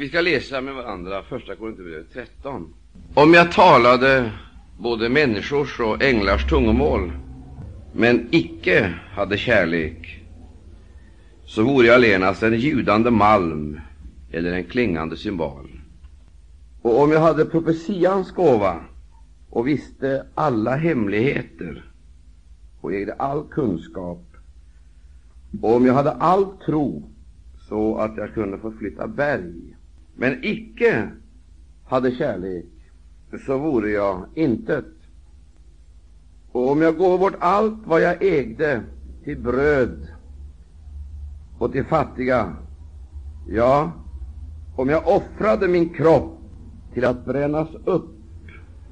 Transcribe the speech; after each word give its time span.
Vi 0.00 0.08
ska 0.08 0.20
läsa 0.20 0.60
med 0.60 0.74
varandra 0.74 1.22
Första 1.22 1.56
Korinthierbrevet 1.56 2.12
13. 2.12 2.74
Om 3.14 3.34
jag 3.34 3.52
talade 3.52 4.32
både 4.76 5.08
människors 5.08 5.80
och 5.80 6.02
änglars 6.02 6.46
tungomål, 6.46 7.12
men 7.92 8.28
icke 8.30 8.94
hade 9.12 9.38
kärlek, 9.38 10.22
så 11.44 11.62
vore 11.62 11.86
jag 11.86 11.94
allenast 11.94 12.42
en 12.42 12.54
ljudande 12.54 13.10
malm 13.10 13.80
eller 14.30 14.52
en 14.52 14.64
klingande 14.64 15.16
cymbal. 15.16 15.70
Och 16.82 17.00
om 17.00 17.12
jag 17.12 17.20
hade 17.20 17.44
profetians 17.44 18.30
gåva 18.30 18.80
och 19.50 19.68
visste 19.68 20.26
alla 20.34 20.76
hemligheter 20.76 21.84
och 22.80 22.92
ägde 22.92 23.14
all 23.14 23.44
kunskap, 23.50 24.24
och 25.62 25.76
om 25.76 25.86
jag 25.86 25.94
hade 25.94 26.12
all 26.12 26.46
tro 26.66 27.10
så 27.68 27.96
att 27.96 28.16
jag 28.16 28.34
kunde 28.34 28.58
förflytta 28.58 29.06
berg, 29.06 29.76
men 30.20 30.44
icke 30.44 31.08
hade 31.84 32.10
kärlek, 32.10 32.66
så 33.46 33.58
vore 33.58 33.90
jag 33.90 34.26
intet. 34.34 34.84
Och 36.52 36.70
om 36.70 36.82
jag 36.82 36.96
går 36.96 37.18
bort 37.18 37.36
allt 37.38 37.86
vad 37.86 38.00
jag 38.02 38.22
ägde 38.22 38.82
till 39.24 39.38
bröd 39.38 40.08
och 41.58 41.72
till 41.72 41.84
fattiga, 41.84 42.56
ja, 43.48 43.92
om 44.76 44.88
jag 44.88 45.08
offrade 45.08 45.68
min 45.68 45.88
kropp 45.88 46.38
till 46.94 47.04
att 47.04 47.24
brännas 47.24 47.68
upp, 47.84 48.10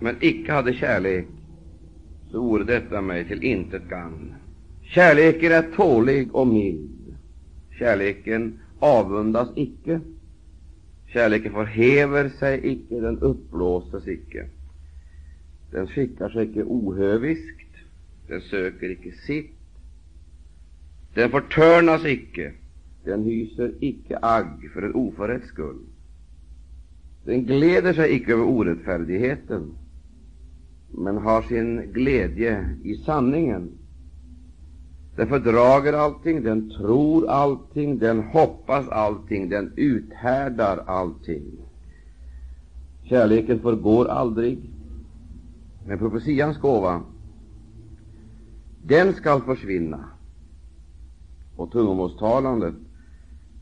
men 0.00 0.16
icke 0.20 0.52
hade 0.52 0.72
kärlek, 0.72 1.27
så 2.30 2.41
vore 2.41 2.64
detta 2.64 3.00
mig 3.00 3.28
till 3.28 3.42
intet 3.42 3.88
gagn. 3.88 4.34
Kärleken 4.83 5.52
är 5.52 5.62
tålig 5.77 6.34
och 6.34 6.47
mild. 6.47 7.16
Kärleken 7.78 8.60
avundas 8.78 9.48
icke. 9.55 10.00
Kärleken 11.12 11.53
förhäver 11.53 12.29
sig 12.29 12.61
icke, 12.62 13.01
den 13.01 13.19
uppblåses 13.19 14.09
icke. 14.09 14.47
Den 15.70 15.87
skickar 15.87 16.28
sig 16.28 16.50
icke 16.50 16.65
ohöviskt, 16.65 17.77
den 18.28 18.41
söker 18.41 18.91
icke 18.91 19.12
sitt. 19.12 19.50
Den 21.15 21.31
förtörnas 21.31 22.05
icke, 22.05 22.53
den 23.05 23.25
hyser 23.25 23.75
icke 23.81 24.19
agg 24.23 24.70
för 24.75 24.83
en 24.83 24.95
oförrätts 24.95 25.48
skull. 25.48 25.78
Den 27.25 27.45
gläder 27.45 27.93
sig 27.93 28.12
icke 28.15 28.33
över 28.33 28.45
orättfärdigheten, 28.45 29.72
men 30.91 31.17
har 31.17 31.43
sin 31.43 31.93
glädje 31.93 32.77
i 32.84 32.95
sanningen. 32.95 33.78
Den 35.19 35.28
fördrager 35.28 35.92
allting, 35.92 36.42
den 36.42 36.70
tror 36.70 37.28
allting, 37.28 37.98
den 37.98 38.22
hoppas 38.22 38.88
allting, 38.88 39.48
den 39.48 39.72
uthärdar 39.77 40.84
allting. 40.86 41.44
Kärleken 43.02 43.60
förgår 43.60 44.06
aldrig, 44.06 44.70
men 45.86 45.98
profetians 45.98 46.58
gåva, 46.58 47.02
den 48.83 49.14
skall 49.14 49.42
försvinna, 49.42 50.08
och 51.56 51.72
tungomålstalandet, 51.72 52.75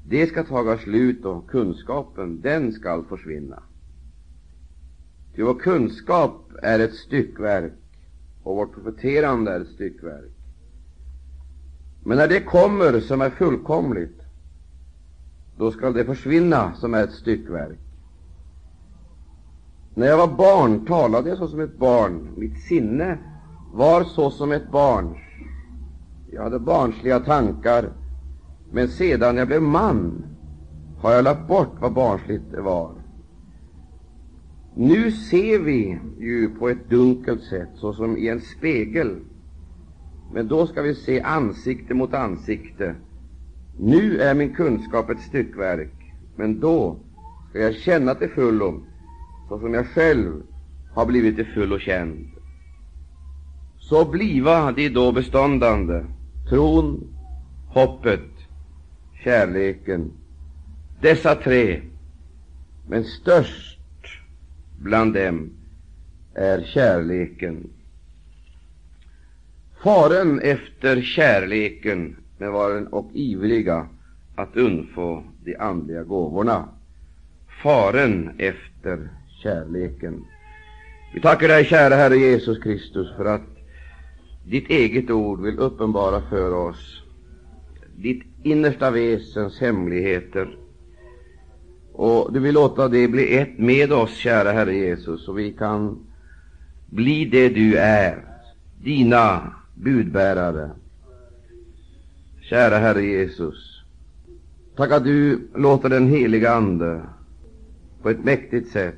det 0.08 0.26
skall 0.26 0.46
taga 0.46 0.78
slut, 0.78 1.24
och 1.24 1.50
kunskapen, 1.50 2.40
den 2.40 2.72
skall 2.72 3.04
försvinna. 3.04 3.62
Ty 5.34 5.42
vår 5.42 5.54
kunskap 5.54 6.50
är 6.62 6.78
ett 6.80 6.94
styckverk, 6.94 7.72
och 8.42 8.56
vårt 8.56 8.74
profeterande 8.74 9.52
är 9.52 9.60
ett 9.60 9.74
styckverk. 9.74 10.32
Men 12.06 12.18
när 12.18 12.28
det 12.28 12.40
kommer 12.40 13.00
som 13.00 13.20
är 13.20 13.30
fullkomligt, 13.30 14.20
då 15.56 15.70
skall 15.70 15.92
det 15.92 16.04
försvinna 16.04 16.74
som 16.74 16.94
är 16.94 17.04
ett 17.04 17.12
styckverk. 17.12 17.78
När 19.94 20.06
jag 20.06 20.16
var 20.16 20.36
barn 20.36 20.86
talade 20.86 21.28
jag 21.28 21.38
såsom 21.38 21.60
ett 21.60 21.78
barn. 21.78 22.28
Mitt 22.36 22.58
sinne 22.58 23.18
var 23.72 24.04
såsom 24.04 24.52
ett 24.52 24.70
barns. 24.70 25.16
Jag 26.30 26.42
hade 26.42 26.58
barnsliga 26.58 27.20
tankar, 27.20 27.92
men 28.72 28.88
sedan 28.88 29.36
jag 29.36 29.48
blev 29.48 29.62
man 29.62 30.24
har 30.98 31.12
jag 31.12 31.24
lagt 31.24 31.48
bort 31.48 31.76
vad 31.80 31.92
barnsligt 31.92 32.50
det 32.50 32.60
var. 32.60 32.92
Nu 34.74 35.10
ser 35.12 35.58
vi 35.58 35.98
ju 36.18 36.48
på 36.58 36.68
ett 36.68 36.90
dunkelt 36.90 37.42
sätt, 37.42 37.68
såsom 37.74 38.16
i 38.16 38.28
en 38.28 38.40
spegel, 38.40 39.20
men 40.32 40.48
då 40.48 40.66
skall 40.66 40.84
vi 40.84 40.94
se 40.94 41.20
ansikte 41.20 41.94
mot 41.94 42.14
ansikte. 42.14 42.94
Nu 43.78 44.20
är 44.20 44.34
min 44.34 44.54
kunskap 44.54 45.10
ett 45.10 45.20
styckverk, 45.20 46.12
men 46.36 46.60
då 46.60 46.96
skall 47.50 47.62
jag 47.62 47.74
känna 47.74 48.14
till 48.14 48.30
fullo, 48.30 48.80
såsom 49.48 49.74
jag 49.74 49.86
själv 49.86 50.42
har 50.94 51.06
blivit 51.06 51.36
till 51.36 51.46
fullo 51.54 51.78
känd. 51.78 52.28
Så 53.78 54.04
bliva 54.04 54.72
de 54.72 54.88
då 54.88 55.12
beståndande, 55.12 56.04
tron, 56.48 57.08
hoppet, 57.68 58.30
kärleken, 59.24 60.12
dessa 61.00 61.34
tre, 61.34 61.82
men 62.88 63.04
störst 63.04 63.80
bland 64.78 65.14
dem 65.14 65.50
är 66.34 66.62
kärleken. 66.62 67.70
Faren 69.82 70.40
efter 70.40 71.02
kärleken 71.02 72.16
med 72.38 72.52
varen 72.52 72.86
och 72.86 73.10
ivriga 73.14 73.88
att 74.34 74.56
undfå 74.56 75.22
de 75.44 75.56
andliga 75.56 76.02
gåvorna. 76.02 76.68
Faren 77.62 78.30
efter 78.38 79.10
kärleken. 79.42 80.24
Vi 81.14 81.20
tackar 81.20 81.48
dig, 81.48 81.64
kära 81.64 81.94
Herre 81.94 82.16
Jesus 82.16 82.58
Kristus, 82.62 83.16
för 83.16 83.24
att 83.24 83.56
ditt 84.44 84.70
eget 84.70 85.10
ord 85.10 85.40
vill 85.40 85.58
uppenbara 85.58 86.22
för 86.30 86.54
oss 86.54 87.02
ditt 87.96 88.22
innersta 88.42 88.90
väsens 88.90 89.60
hemligheter. 89.60 90.56
Och 91.92 92.32
du 92.32 92.40
vill 92.40 92.54
låta 92.54 92.88
det 92.88 93.08
bli 93.08 93.36
ett 93.36 93.58
med 93.58 93.92
oss, 93.92 94.16
kära 94.16 94.52
Herre 94.52 94.74
Jesus, 94.74 95.24
så 95.24 95.32
vi 95.32 95.52
kan 95.52 96.06
bli 96.86 97.24
det 97.24 97.48
du 97.48 97.76
är, 97.76 98.24
dina 98.82 99.52
budbärare. 99.76 100.70
Kära 102.40 102.78
Herre 102.78 103.02
Jesus, 103.02 103.82
tack 104.76 104.92
att 104.92 105.04
du 105.04 105.48
låter 105.54 105.88
den 105.88 106.08
heliga 106.08 106.52
Ande 106.54 107.02
på 108.02 108.10
ett 108.10 108.24
mäktigt 108.24 108.70
sätt 108.70 108.94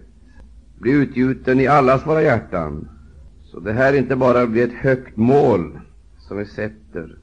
bli 0.79 0.93
utgjuten 0.93 1.61
i 1.61 1.67
allas 1.67 2.07
våra 2.07 2.23
hjärtan, 2.23 2.89
så 3.45 3.61
det 3.61 3.73
här 3.73 3.93
inte 3.93 4.17
bara 4.17 4.47
blir 4.47 4.65
ett 4.65 4.73
högt 4.73 5.17
mål 5.17 5.81
som 6.19 6.39
vi 6.39 6.45
sätter 6.45 7.19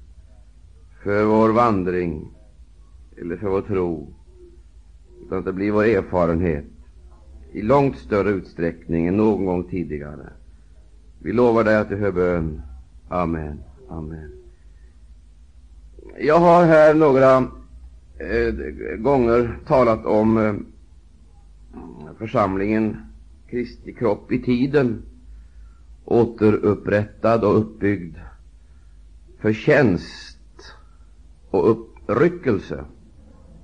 för 1.03 1.25
vår 1.25 1.49
vandring 1.49 2.31
eller 3.17 3.37
för 3.37 3.47
vår 3.47 3.61
tro, 3.61 4.13
utan 5.25 5.39
att 5.39 5.45
det 5.45 5.53
blir 5.53 5.71
vår 5.71 5.83
erfarenhet 5.83 6.65
i 7.51 7.61
långt 7.61 7.97
större 7.97 8.29
utsträckning 8.29 9.07
än 9.07 9.17
någon 9.17 9.45
gång 9.45 9.63
tidigare. 9.63 10.29
Vi 11.19 11.33
lovar 11.33 11.63
dig 11.63 11.75
att 11.75 11.89
du 11.89 11.95
hör 11.95 12.11
bön. 12.11 12.61
Amen. 13.09 13.63
Amen. 13.89 14.31
Jag 16.19 16.39
har 16.39 16.65
här 16.65 16.93
några 16.93 17.37
eh, 18.17 18.53
gånger 18.97 19.59
talat 19.67 20.05
om 20.05 20.37
eh, 20.37 20.53
församlingen 22.17 22.97
Kristi 23.49 23.93
kropp 23.93 24.31
i 24.31 24.41
tiden, 24.41 25.03
återupprättad 26.05 27.43
och 27.43 27.59
uppbyggd 27.59 28.17
för 29.39 29.53
tjänst 29.53 30.39
och 31.49 31.71
uppryckelse. 31.71 32.85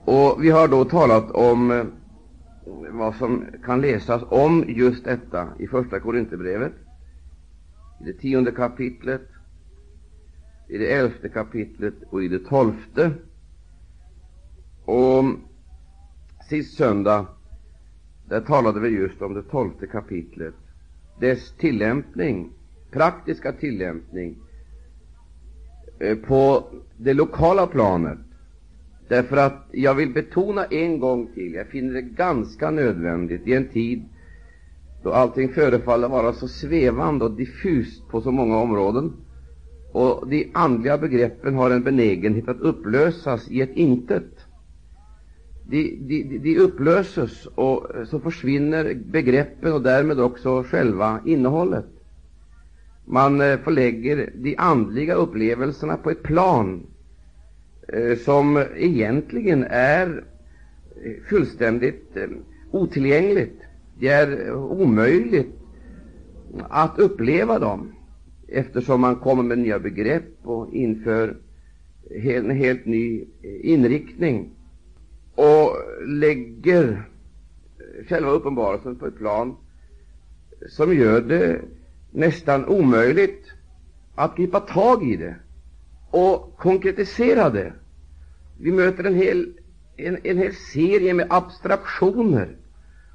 Och 0.06 0.44
vi 0.44 0.50
har 0.50 0.68
då 0.68 0.85
talat 0.85 1.31
om 1.31 1.72
eh, 1.72 1.85
vad 2.91 3.16
som 3.16 3.46
kan 3.66 3.82
läsas 3.82 4.22
om 4.29 4.66
just 4.67 5.05
detta 5.05 5.47
i 5.59 5.67
Första 5.67 5.99
Korinthierbrevet, 5.99 6.73
i 8.02 8.03
det 8.03 8.14
tionde 8.14 8.52
kapitlet, 8.52 9.30
i 10.72 10.78
det 10.78 10.94
elfte 10.94 11.29
kapitlet 11.29 11.94
och 12.09 12.23
i 12.23 12.28
det 12.28 12.40
tolfte. 12.40 13.12
Och 14.85 15.23
sist 16.50 16.78
söndag, 16.78 17.26
där 18.29 18.41
talade 18.41 18.79
vi 18.79 18.90
just 18.90 19.22
om 19.22 19.34
det 19.34 19.44
tolfte 19.44 19.88
kapitlet, 19.88 20.53
dess 21.20 21.53
tillämpning, 21.58 22.52
praktiska 22.91 23.52
tillämpning 23.52 24.35
eh, 26.00 26.18
på 26.18 26.64
det 26.97 27.14
lokala 27.14 27.67
planet. 27.67 28.20
Därför 29.08 29.38
att 29.38 29.67
jag 29.72 29.96
vill 29.96 30.14
betona 30.14 30.66
en 30.66 31.00
gång 31.00 31.34
till, 31.34 31.53
jag 31.53 31.67
finner 31.67 31.94
det 31.94 32.02
ganska 32.02 32.72
nödvändigt 32.72 33.47
i 33.47 33.53
en 33.53 33.67
tid 33.67 34.03
då 35.03 35.14
allting 35.14 35.53
förefaller 35.53 36.08
vara 36.08 36.34
så 36.34 36.47
svävande 36.47 37.26
och 37.26 37.32
diffust 37.32 38.08
på 38.08 38.22
så 38.22 38.32
många 38.32 38.58
områden, 38.58 39.14
och 39.91 40.28
de 40.28 40.52
andliga 40.53 40.97
begreppen 40.97 41.55
har 41.55 41.72
en 41.72 41.84
benägenhet 41.84 42.49
att 42.49 42.59
upplösas 42.59 43.52
i 43.52 43.61
ett 43.61 43.76
intet. 43.76 44.46
de, 45.72 45.97
de, 46.08 46.38
de 46.38 46.58
upplöses 46.58 47.46
och 47.46 47.96
eh, 47.96 48.05
så 48.05 48.20
försvinner 48.20 48.93
begreppen 48.93 49.73
och 49.73 49.82
därmed 49.82 50.20
också 50.20 50.64
själva 50.64 51.20
innehållet. 51.26 51.85
Man 53.05 53.41
eh, 53.41 53.59
förlägger 53.59 54.32
de 54.35 54.55
andliga 54.58 55.14
upplevelserna 55.14 55.97
på 55.97 56.11
ett 56.11 56.23
plan 56.23 56.88
eh, 57.88 58.17
som 58.17 58.64
egentligen 58.76 59.64
är 59.70 60.23
fullständigt 61.29 62.17
otillgängligt. 62.72 63.61
Det 63.99 64.08
är 64.08 64.53
omöjligt 64.53 65.53
att 66.70 66.99
uppleva 66.99 67.59
dem 67.59 67.91
eftersom 68.52 69.02
man 69.02 69.16
kommer 69.16 69.44
med 69.44 69.58
nya 69.58 69.80
begrepp 69.80 70.34
och 70.44 70.74
inför 70.74 71.38
en 72.09 72.50
helt 72.50 72.86
ny 72.86 73.22
eh, 73.22 73.72
inriktning 73.72 74.50
och 75.36 75.78
lägger 76.08 76.92
eh, 76.92 78.08
själva 78.08 78.32
uppenbarelsen 78.32 78.96
på 78.96 79.06
ett 79.06 79.18
plan 79.18 79.56
som 80.70 80.96
gör 80.96 81.22
det 81.22 81.62
nästan 82.12 82.66
omöjligt 82.66 83.46
att 84.16 84.38
gripa 84.38 84.59
tag 84.59 85.09
i 85.12 85.16
det 85.16 85.36
och 86.09 86.58
konkretisera 86.58 87.50
det. 87.50 87.74
Vi 88.59 88.72
möter 88.72 89.03
en 89.03 89.16
hel, 89.16 89.53
en, 89.98 90.18
en 90.24 90.38
hel 90.38 90.53
serie 90.56 91.14
med 91.14 91.28
abstraktioner. 91.30 92.58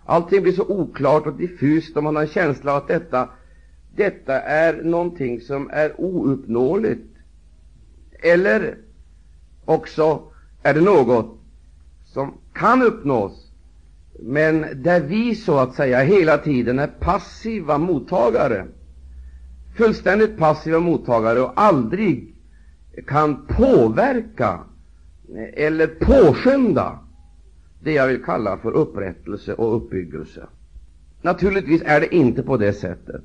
Allting 0.04 0.42
blir 0.42 0.52
så 0.52 0.66
oklart 0.68 1.26
och 1.26 1.36
diffust 1.36 1.96
och 1.96 2.02
man 2.02 2.16
har 2.16 2.22
en 2.22 2.28
känsla 2.28 2.72
av 2.72 2.78
att 2.78 2.88
detta, 2.88 3.28
detta 3.96 4.40
är 4.40 4.82
någonting 4.82 5.40
som 5.40 5.70
är 5.72 6.00
ouppnåeligt. 6.00 7.16
Eller 8.22 8.78
också 9.64 10.22
är 10.62 10.74
det 10.74 10.80
något 10.80 11.38
som 12.04 12.34
kan 12.52 12.82
uppnås, 12.82 13.52
men 14.20 14.66
där 14.74 15.00
vi 15.00 15.34
så 15.34 15.58
att 15.58 15.74
säga 15.74 16.00
hela 16.00 16.38
tiden 16.38 16.78
är 16.78 16.86
passiva 16.86 17.78
mottagare 17.78 18.66
fullständigt 19.76 20.38
passiva 20.38 20.80
mottagare 20.80 21.40
och 21.40 21.52
aldrig 21.54 22.34
kan 23.06 23.46
påverka 23.46 24.60
eller 25.52 25.86
påskynda 25.86 26.98
det 27.80 27.92
jag 27.92 28.06
vill 28.06 28.24
kalla 28.24 28.58
för 28.58 28.72
upprättelse 28.72 29.54
och 29.54 29.76
uppbyggelse. 29.76 30.46
Naturligtvis 31.22 31.82
är 31.84 32.00
det 32.00 32.14
inte 32.14 32.42
på 32.42 32.56
det 32.56 32.72
sättet. 32.72 33.24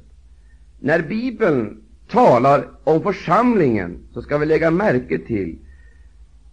När 0.83 1.01
Bibeln 1.01 1.77
talar 2.07 2.67
om 2.83 3.03
församlingen, 3.03 3.99
så 4.13 4.21
ska 4.21 4.37
vi 4.37 4.45
lägga 4.45 4.71
märke 4.71 5.19
till, 5.19 5.57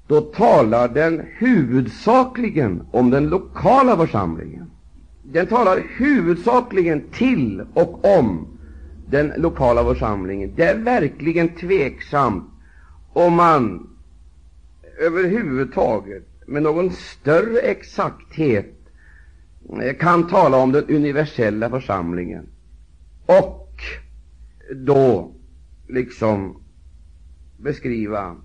då 0.06 0.20
talar 0.20 0.88
den 0.88 1.22
huvudsakligen 1.38 2.82
om 2.90 3.10
den 3.10 3.28
lokala 3.28 3.96
församlingen. 3.96 4.70
Den 5.22 5.46
talar 5.46 5.82
huvudsakligen 5.96 7.02
till 7.12 7.66
och 7.74 8.18
om 8.18 8.58
den 9.06 9.32
lokala 9.36 9.84
församlingen. 9.84 10.52
Det 10.56 10.64
är 10.64 10.78
verkligen 10.78 11.48
tveksamt 11.48 12.44
om 13.12 13.34
man 13.34 13.90
överhuvudtaget 14.98 16.28
med 16.46 16.62
någon 16.62 16.90
större 16.90 17.58
exakthet 17.58 18.74
kan 19.98 20.28
tala 20.28 20.56
om 20.56 20.72
den 20.72 20.84
universella 20.84 21.70
församlingen 21.70 22.46
och 23.26 23.67
då 24.74 25.34
liksom 25.88 26.62
beskriva 27.56 28.36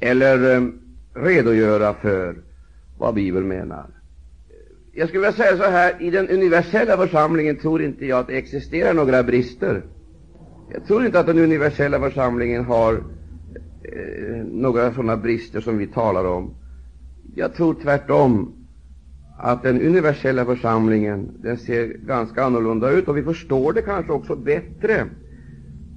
eller 0.00 0.56
eh, 0.56 0.68
redogöra 1.14 1.94
för 1.94 2.36
vad 2.98 3.14
Bibeln 3.14 3.48
menar. 3.48 3.86
Jag 4.92 5.08
skulle 5.08 5.20
vilja 5.20 5.32
säga 5.32 5.56
så 5.56 5.70
här, 5.70 6.02
i 6.02 6.10
den 6.10 6.28
universella 6.28 6.96
församlingen 6.96 7.56
tror 7.56 7.82
inte 7.82 8.06
jag 8.06 8.18
att 8.18 8.26
det 8.26 8.38
existerar 8.38 8.94
några 8.94 9.22
brister. 9.22 9.82
Jag 10.72 10.86
tror 10.86 11.06
inte 11.06 11.20
att 11.20 11.26
den 11.26 11.38
universella 11.38 12.00
församlingen 12.00 12.64
har 12.64 12.94
eh, 13.82 14.44
några 14.44 14.94
sådana 14.94 15.16
brister 15.16 15.60
som 15.60 15.78
vi 15.78 15.86
talar 15.86 16.24
om. 16.24 16.54
Jag 17.34 17.54
tror 17.54 17.74
tvärtom 17.82 18.52
att 19.38 19.62
den 19.62 19.80
universella 19.80 20.44
församlingen 20.44 21.30
den 21.42 21.58
ser 21.58 21.86
ganska 21.86 22.44
annorlunda 22.44 22.90
ut, 22.90 23.08
och 23.08 23.16
vi 23.16 23.22
förstår 23.22 23.72
det 23.72 23.82
kanske 23.82 24.12
också 24.12 24.36
bättre 24.36 25.06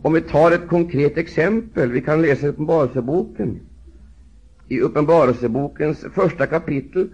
om 0.01 0.13
vi 0.13 0.21
tar 0.21 0.51
ett 0.51 0.67
konkret 0.67 1.17
exempel. 1.17 1.91
Vi 1.91 2.01
kan 2.01 2.21
läsa 2.21 2.47
Uppenbarelseboken. 2.47 3.59
I 4.67 4.79
Uppenbarelsebokens 4.79 6.05
första 6.13 6.45
kapitel 6.45 7.09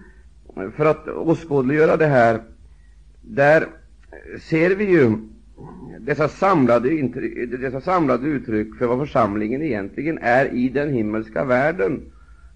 för 0.76 0.86
att 0.86 1.08
åskådliggöra 1.08 1.98
det 1.98 2.08
här, 2.08 2.42
där 3.22 3.68
ser 4.42 4.76
vi 4.76 4.86
ju 4.86 5.18
dessa 6.00 6.28
samlade, 6.28 6.90
dessa 7.58 7.82
samlade 7.82 8.28
uttryck 8.28 8.76
för 8.76 8.88
vad 8.88 9.00
församlingen 9.00 9.62
egentligen 9.62 10.18
är 10.22 10.54
i 10.54 10.70
den 10.70 10.94
himmelska 10.94 11.46
världen. 11.46 12.02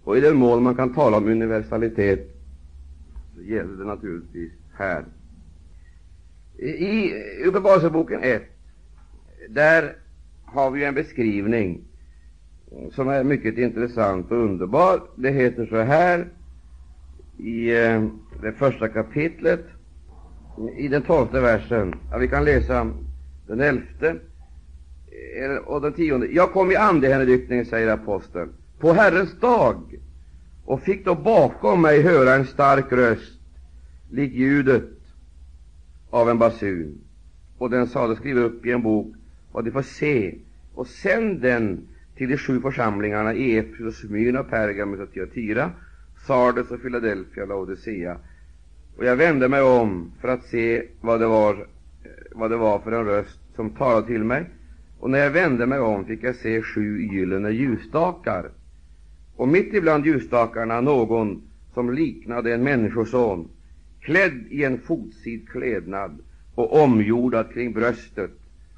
Och 0.03 0.17
i 0.17 0.19
den 0.19 0.35
mån 0.35 0.63
man 0.63 0.75
kan 0.75 0.93
tala 0.93 1.17
om 1.17 1.27
universalitet, 1.27 2.35
så 3.35 3.41
gäller 3.41 3.77
det 3.77 3.85
naturligtvis 3.85 4.51
här. 4.73 5.05
I 6.57 7.13
Uppenbarelseboken 7.45 8.23
1, 8.23 8.43
där 9.49 9.95
har 10.57 10.71
vi 10.71 10.83
en 10.83 10.93
beskrivning 10.93 11.81
som 12.91 13.09
är 13.09 13.23
mycket 13.23 13.57
intressant 13.57 14.31
och 14.31 14.37
underbar. 14.37 15.01
Det 15.15 15.31
heter 15.31 15.65
så 15.65 15.77
här 15.77 16.27
i 17.37 17.69
eh, 17.77 18.07
det 18.41 18.51
första 18.51 18.87
kapitlet, 18.87 19.65
i 20.77 20.87
den 20.87 21.01
tolfte 21.01 21.41
versen. 21.41 21.95
Ja, 22.11 22.17
vi 22.17 22.27
kan 22.27 22.45
läsa 22.45 22.91
den 23.47 23.61
elfte 23.61 24.09
eh, 25.41 25.57
och 25.65 25.81
den 25.81 25.93
tionde. 25.93 26.27
Jag 26.27 26.51
kom 26.51 26.71
i 26.71 26.75
andehänryckning, 26.75 27.65
säger 27.65 27.93
aposteln, 27.93 28.49
på 28.79 28.93
Herrens 28.93 29.39
dag 29.39 29.99
och 30.65 30.81
fick 30.81 31.05
då 31.05 31.15
bakom 31.15 31.81
mig 31.81 32.01
höra 32.01 32.33
en 32.35 32.45
stark 32.45 32.91
röst, 32.91 33.39
lik 34.11 34.33
ljudet 34.33 34.89
av 36.09 36.29
en 36.29 36.39
basun. 36.39 37.01
Och 37.57 37.69
den 37.69 37.87
sade, 37.87 38.15
skriv 38.15 38.37
upp 38.37 38.65
i 38.65 38.71
en 38.71 38.81
bok 38.81 39.15
vad 39.51 39.65
du 39.65 39.71
får 39.71 39.81
se 39.81 40.35
och 40.77 40.87
sänd 40.87 41.41
den 41.41 41.87
till 42.15 42.29
de 42.29 42.37
sju 42.37 42.61
församlingarna 42.61 43.33
i 43.33 43.57
Efesus, 43.57 43.99
Smyrna, 43.99 44.43
Pergamus 44.43 44.99
och 44.99 45.11
Thyatira 45.11 45.71
Sardes 46.27 46.71
och 46.71 46.81
Philadelphia 46.81 47.43
och 47.43 47.49
Laodicea. 47.49 48.17
Och 48.97 49.05
jag 49.05 49.15
vände 49.15 49.49
mig 49.49 49.61
om 49.61 50.11
för 50.21 50.27
att 50.27 50.43
se 50.43 50.83
vad 51.01 51.19
det 51.19 51.27
var, 51.27 51.53
eh, 51.53 52.09
vad 52.31 52.51
det 52.51 52.57
var 52.57 52.79
för 52.79 52.91
en 52.91 53.05
röst 53.05 53.39
som 53.55 53.69
talade 53.69 54.07
till 54.07 54.23
mig. 54.23 54.45
Och 54.99 55.09
när 55.09 55.19
jag 55.19 55.31
vände 55.31 55.65
mig 55.65 55.79
om 55.79 56.05
fick 56.05 56.23
jag 56.23 56.35
se 56.35 56.61
sju 56.61 57.01
gyllene 57.01 57.49
ljusstakar. 57.49 58.51
Och 59.35 59.47
mitt 59.47 59.73
ibland 59.73 60.05
ljusstakarna 60.05 60.81
någon 60.81 61.41
som 61.73 61.93
liknade 61.93 62.53
en 62.53 62.63
människoson, 62.63 63.49
klädd 64.01 64.45
i 64.49 64.63
en 64.63 64.79
fotsid 64.79 65.49
klädnad 65.49 66.19
och 66.55 66.83
omgjordad 66.83 67.53
kring 67.53 67.73
bröstet 67.73 68.31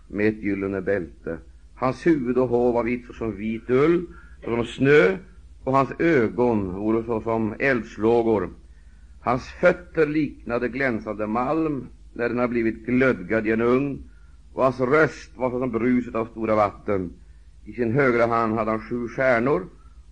med 0.07 0.27
ett 0.27 0.43
gyllene 0.43 0.81
bälte. 0.81 1.37
Hans 1.79 2.07
huvud 2.07 2.37
och 2.37 2.49
hår 2.49 2.73
var 2.73 2.83
vitt 2.83 3.05
som 3.15 3.35
vit 3.35 3.69
ull, 3.69 4.05
som 4.43 4.65
snö, 4.65 5.17
och 5.63 5.73
hans 5.73 5.91
ögon 5.99 6.73
vore 6.75 7.03
såsom 7.03 7.55
eldslågor. 7.59 8.49
Hans 9.21 9.43
fötter 9.49 10.07
liknade 10.07 10.69
glänsande 10.69 11.27
malm 11.27 11.87
när 12.13 12.29
den 12.29 12.37
har 12.39 12.47
blivit 12.47 12.85
glödgad 12.85 13.47
i 13.47 13.51
en 13.51 13.61
ugn, 13.61 14.03
och 14.53 14.63
hans 14.63 14.79
röst 14.79 15.37
var 15.37 15.51
såsom 15.51 15.71
bruset 15.71 16.15
av 16.15 16.25
stora 16.25 16.55
vatten. 16.55 17.13
I 17.65 17.73
sin 17.73 17.91
högra 17.91 18.25
hand 18.25 18.53
hade 18.53 18.71
han 18.71 18.79
sju 18.79 19.07
stjärnor, 19.07 19.67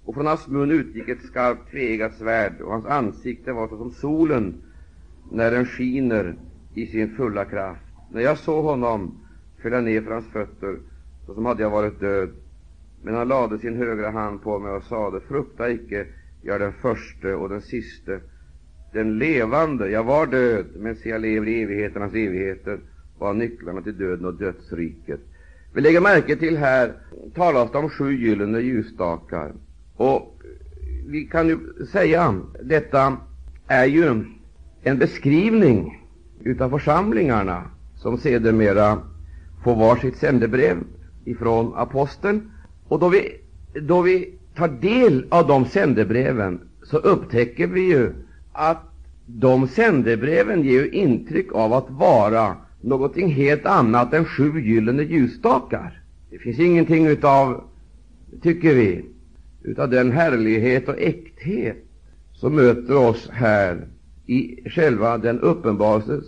och 0.06 0.16
från 0.16 0.26
hans 0.26 0.48
mun 0.48 0.72
utgick 0.72 1.10
ett 1.10 1.26
skarpt 1.26 1.72
tveeggat 1.72 2.14
svärd, 2.14 2.62
och 2.62 2.72
hans 2.72 2.86
ansikte 2.86 3.52
var 3.52 3.68
såsom 3.68 3.92
solen 3.92 4.62
när 5.32 5.52
den 5.52 5.66
skiner 5.66 6.36
i 6.74 6.88
sin 6.88 7.16
fulla 7.16 7.46
kraft. 7.46 7.82
När 8.12 8.22
jag 8.22 8.38
såg 8.38 8.64
honom 8.66 9.18
föll 9.62 9.74
jag 9.74 9.84
ner 9.84 10.02
för 10.02 10.12
hans 10.12 10.28
fötter, 10.28 10.78
såsom 11.28 11.46
hade 11.46 11.64
jag 11.64 11.70
varit 11.70 12.00
död. 12.00 12.30
Men 13.04 13.16
han 13.16 13.28
lade 13.28 13.60
sin 13.60 13.76
högra 13.76 14.12
hand 14.12 14.42
på 14.42 14.60
mig 14.60 14.72
och 14.72 14.84
sade, 14.84 15.20
frukta 15.20 15.72
icke, 15.72 16.06
jag 16.42 16.56
är 16.56 16.60
den 16.60 16.74
förste 16.74 17.34
och 17.34 17.50
den 17.50 17.62
siste, 17.62 18.20
den 18.94 19.18
levande. 19.20 19.90
Jag 19.90 20.04
var 20.04 20.28
död, 20.28 20.66
men 20.76 20.96
se, 20.96 21.10
jag 21.10 21.22
lever 21.22 21.48
i 21.48 21.62
evigheternas 21.62 22.14
evigheter 22.14 22.80
och 23.18 23.28
har 23.28 23.34
nycklarna 23.34 23.82
till 23.82 23.98
döden 23.98 24.26
och 24.26 24.34
dödsriket. 24.34 25.20
Vi 25.74 25.82
lägger 25.82 26.02
märke 26.02 26.36
till 26.36 26.58
här 26.58 26.94
talas 27.36 27.72
det 27.72 27.78
om 27.78 27.90
sju 27.90 28.12
gyllene 28.12 28.60
ljusstakar. 28.60 29.54
Och 29.96 30.42
vi 31.08 31.26
kan 31.26 31.48
ju 31.48 31.60
säga, 31.92 32.42
detta 32.64 33.18
är 33.68 33.86
ju 33.86 34.26
en 34.84 34.98
beskrivning 34.98 36.08
utav 36.44 36.70
församlingarna 36.70 37.64
som 37.96 38.18
sedermera 38.18 39.02
får 39.64 39.76
var 39.76 39.96
sitt 39.96 40.18
sändebrev 40.18 40.78
ifrån 41.28 41.74
aposteln. 41.76 42.52
Och 42.88 43.00
då 43.00 43.10
vi, 43.10 43.36
då 43.82 44.02
vi 44.02 44.34
tar 44.56 44.68
del 44.68 45.26
av 45.30 45.48
de 45.48 45.66
sändebreven 45.66 46.60
så 46.84 46.98
upptäcker 46.98 47.68
vi 47.68 47.82
ju 47.82 48.14
att 48.52 48.84
de 49.26 49.68
sändebreven 49.68 50.64
ger 50.64 50.72
ju 50.72 50.90
intryck 50.90 51.54
av 51.54 51.74
att 51.74 51.90
vara 51.90 52.56
någonting 52.82 53.32
helt 53.32 53.66
annat 53.66 54.14
än 54.14 54.26
sju 54.26 54.60
gyllene 54.60 55.04
ljusstakar. 55.04 56.02
Det 56.30 56.38
finns 56.38 56.60
ingenting 56.60 57.06
utav, 57.06 57.64
tycker 58.42 58.76
vi, 58.76 59.06
utav 59.64 59.90
den 59.90 60.12
härlighet 60.12 60.90
och 60.90 61.00
äkthet 61.00 61.86
som 62.34 62.56
möter 62.56 62.98
oss 62.98 63.30
här 63.34 63.88
i 64.26 64.70
själva 64.70 65.18
den 65.18 65.40
uppenbarelse 65.40 66.22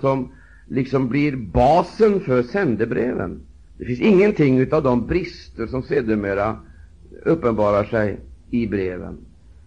som 0.00 0.32
liksom 0.68 1.08
blir 1.08 1.36
basen 1.36 2.20
för 2.20 2.42
sändebreven. 2.42 3.40
Det 3.78 3.84
finns 3.84 4.00
ingenting 4.00 4.58
utav 4.58 4.82
de 4.82 5.06
brister 5.06 5.66
som 5.66 5.82
sedermera 5.82 6.58
uppenbarar 7.24 7.84
sig 7.84 8.20
i 8.50 8.66
breven. 8.66 9.16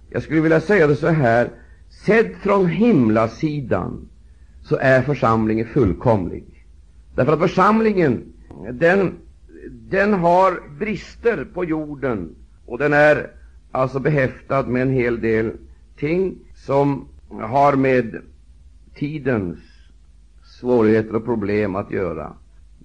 Jag 0.09 0.23
skulle 0.23 0.41
vilja 0.41 0.61
säga 0.61 0.87
det 0.87 0.95
så 0.95 1.07
här, 1.07 1.49
sedd 1.89 2.35
från 2.41 2.67
himlasidan 2.67 4.09
så 4.63 4.77
är 4.77 5.01
församlingen 5.01 5.67
fullkomlig. 5.67 6.43
Därför 7.15 7.33
att 7.33 7.39
församlingen, 7.39 8.23
den, 8.73 9.13
den 9.71 10.13
har 10.13 10.77
brister 10.79 11.45
på 11.53 11.65
jorden 11.65 12.35
och 12.65 12.77
den 12.77 12.93
är 12.93 13.31
alltså 13.71 13.99
behäftad 13.99 14.67
med 14.67 14.81
en 14.81 14.91
hel 14.91 15.21
del 15.21 15.51
ting 15.97 16.35
som 16.55 17.07
har 17.29 17.75
med 17.75 18.21
tidens 18.95 19.59
svårigheter 20.59 21.15
och 21.15 21.25
problem 21.25 21.75
att 21.75 21.91
göra. 21.91 22.33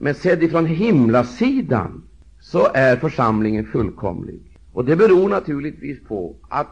Men 0.05 0.15
sedd 0.15 0.43
ifrån 0.43 0.67
himlasidan 0.67 2.03
så 2.41 2.69
är 2.75 2.97
församlingen 2.97 3.67
fullkomlig. 3.67 4.41
Och 4.73 4.85
det 4.85 4.97
beror 4.97 5.29
naturligtvis 5.29 6.05
på 6.05 6.37
att 6.49 6.69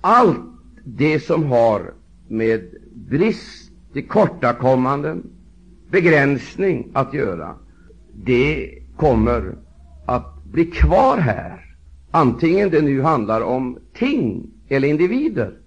allt 0.00 0.38
det 0.84 1.20
som 1.20 1.44
har 1.44 1.94
med 2.28 2.70
brist, 2.94 3.72
tillkortakommanden, 3.92 5.22
begränsning 5.90 6.90
att 6.92 7.14
göra, 7.14 7.54
det 8.14 8.78
kommer 8.96 9.54
att 10.06 10.44
bli 10.44 10.64
kvar 10.64 11.18
här, 11.18 11.76
antingen 12.10 12.70
det 12.70 12.82
nu 12.82 13.02
handlar 13.02 13.40
om 13.40 13.78
ting 13.94 14.50
eller 14.68 14.88
individer. 14.88 15.58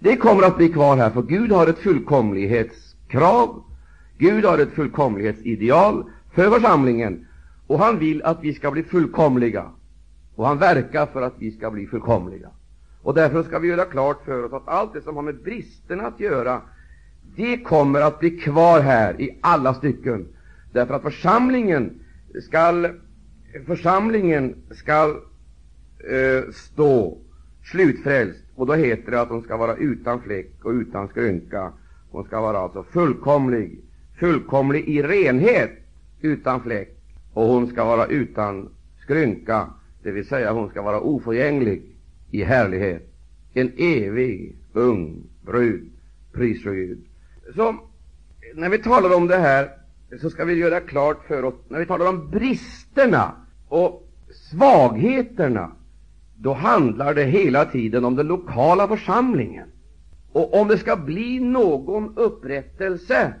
Det 0.00 0.16
kommer 0.16 0.42
att 0.42 0.56
bli 0.56 0.68
kvar 0.68 0.96
här, 0.96 1.10
för 1.10 1.22
Gud 1.22 1.52
har 1.52 1.66
ett 1.66 1.78
fullkomlighetskrav, 1.78 3.62
Gud 4.22 4.44
har 4.44 4.58
ett 4.58 4.72
fullkomlighetsideal 4.72 6.04
för 6.34 6.50
församlingen, 6.50 7.26
och 7.66 7.78
han 7.78 7.98
vill 7.98 8.22
att 8.22 8.38
vi 8.42 8.54
ska 8.54 8.70
bli 8.70 8.82
fullkomliga, 8.82 9.70
och 10.34 10.46
han 10.46 10.58
verkar 10.58 11.06
för 11.06 11.22
att 11.22 11.34
vi 11.38 11.50
ska 11.50 11.70
bli 11.70 11.86
fullkomliga. 11.86 12.48
Och 13.02 13.14
därför 13.14 13.42
ska 13.42 13.58
vi 13.58 13.68
göra 13.68 13.84
klart 13.84 14.24
för 14.24 14.44
oss 14.44 14.52
att 14.52 14.68
allt 14.68 14.92
det 14.92 15.02
som 15.02 15.16
har 15.16 15.22
med 15.22 15.42
bristerna 15.42 16.02
att 16.02 16.20
göra, 16.20 16.60
det 17.36 17.56
kommer 17.56 18.00
att 18.00 18.20
bli 18.20 18.30
kvar 18.30 18.80
här 18.80 19.20
i 19.20 19.38
alla 19.40 19.74
stycken. 19.74 20.26
Därför 20.72 20.94
att 20.94 21.02
församlingen 21.02 21.90
skall, 22.42 22.88
församlingen 23.66 24.54
skall 24.70 25.10
eh, 25.10 26.50
stå 26.52 27.18
slutfrälst, 27.64 28.44
och 28.54 28.66
då 28.66 28.74
heter 28.74 29.10
det 29.10 29.20
att 29.20 29.28
de 29.28 29.42
ska 29.42 29.56
vara 29.56 29.76
utan 29.76 30.20
fläck 30.20 30.64
och 30.64 30.70
utan 30.70 31.08
skrynka. 31.08 31.72
Hon 32.10 32.24
ska 32.24 32.40
vara 32.40 32.58
alltså 32.58 32.82
fullkomlig, 32.82 33.80
fullkomlig 34.22 34.88
i 34.88 35.02
renhet, 35.02 35.70
utan 36.20 36.62
fläck, 36.62 36.88
och 37.32 37.46
hon 37.46 37.66
ska 37.66 37.84
vara 37.84 38.06
utan 38.06 38.68
skrynka, 39.02 39.66
det 40.02 40.10
vill 40.10 40.26
säga 40.26 40.52
hon 40.52 40.70
ska 40.70 40.82
vara 40.82 41.00
oförgänglig 41.00 41.82
i 42.30 42.44
härlighet. 42.44 43.02
En 43.54 43.72
evig 43.78 44.56
ung 44.72 45.22
brud, 45.40 45.90
pris 46.32 46.66
och 46.66 46.74
ljud. 46.74 47.04
Så 47.54 47.76
när 48.54 48.68
vi 48.68 48.78
talar 48.78 49.16
om 49.16 49.26
det 49.26 49.38
här 49.38 49.70
så 50.20 50.30
ska 50.30 50.44
vi 50.44 50.54
göra 50.54 50.80
klart 50.80 51.26
för 51.26 51.44
oss, 51.44 51.54
när 51.68 51.78
vi 51.78 51.86
talar 51.86 52.08
om 52.08 52.30
bristerna 52.30 53.32
och 53.68 54.08
svagheterna, 54.50 55.72
då 56.36 56.52
handlar 56.52 57.14
det 57.14 57.24
hela 57.24 57.64
tiden 57.64 58.04
om 58.04 58.16
den 58.16 58.26
lokala 58.26 58.88
församlingen. 58.88 59.68
Och 60.32 60.60
om 60.60 60.68
det 60.68 60.78
ska 60.78 60.96
bli 60.96 61.40
någon 61.40 62.16
upprättelse, 62.16 63.34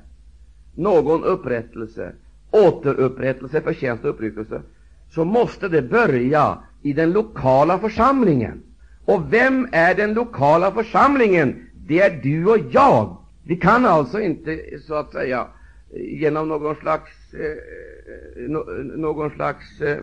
någon 0.74 1.24
upprättelse, 1.24 2.12
återupprättelse, 2.50 3.60
förtjänst 3.60 4.04
och 4.04 4.10
uppryckelse, 4.10 4.62
så 5.10 5.24
måste 5.24 5.68
det 5.68 5.82
börja 5.82 6.58
i 6.82 6.92
den 6.92 7.12
lokala 7.12 7.78
församlingen. 7.78 8.62
Och 9.04 9.32
vem 9.32 9.68
är 9.72 9.94
den 9.94 10.14
lokala 10.14 10.72
församlingen? 10.72 11.66
Det 11.86 12.00
är 12.00 12.22
du 12.22 12.46
och 12.46 12.58
jag. 12.70 13.16
Vi 13.44 13.56
kan 13.56 13.86
alltså 13.86 14.20
inte, 14.20 14.60
så 14.86 14.94
att 14.94 15.12
säga, 15.12 15.46
genom 15.94 16.48
någon 16.48 16.76
slags, 16.76 17.10
eh, 17.34 18.50
någon 18.96 19.30
slags 19.30 19.80
eh, 19.80 19.98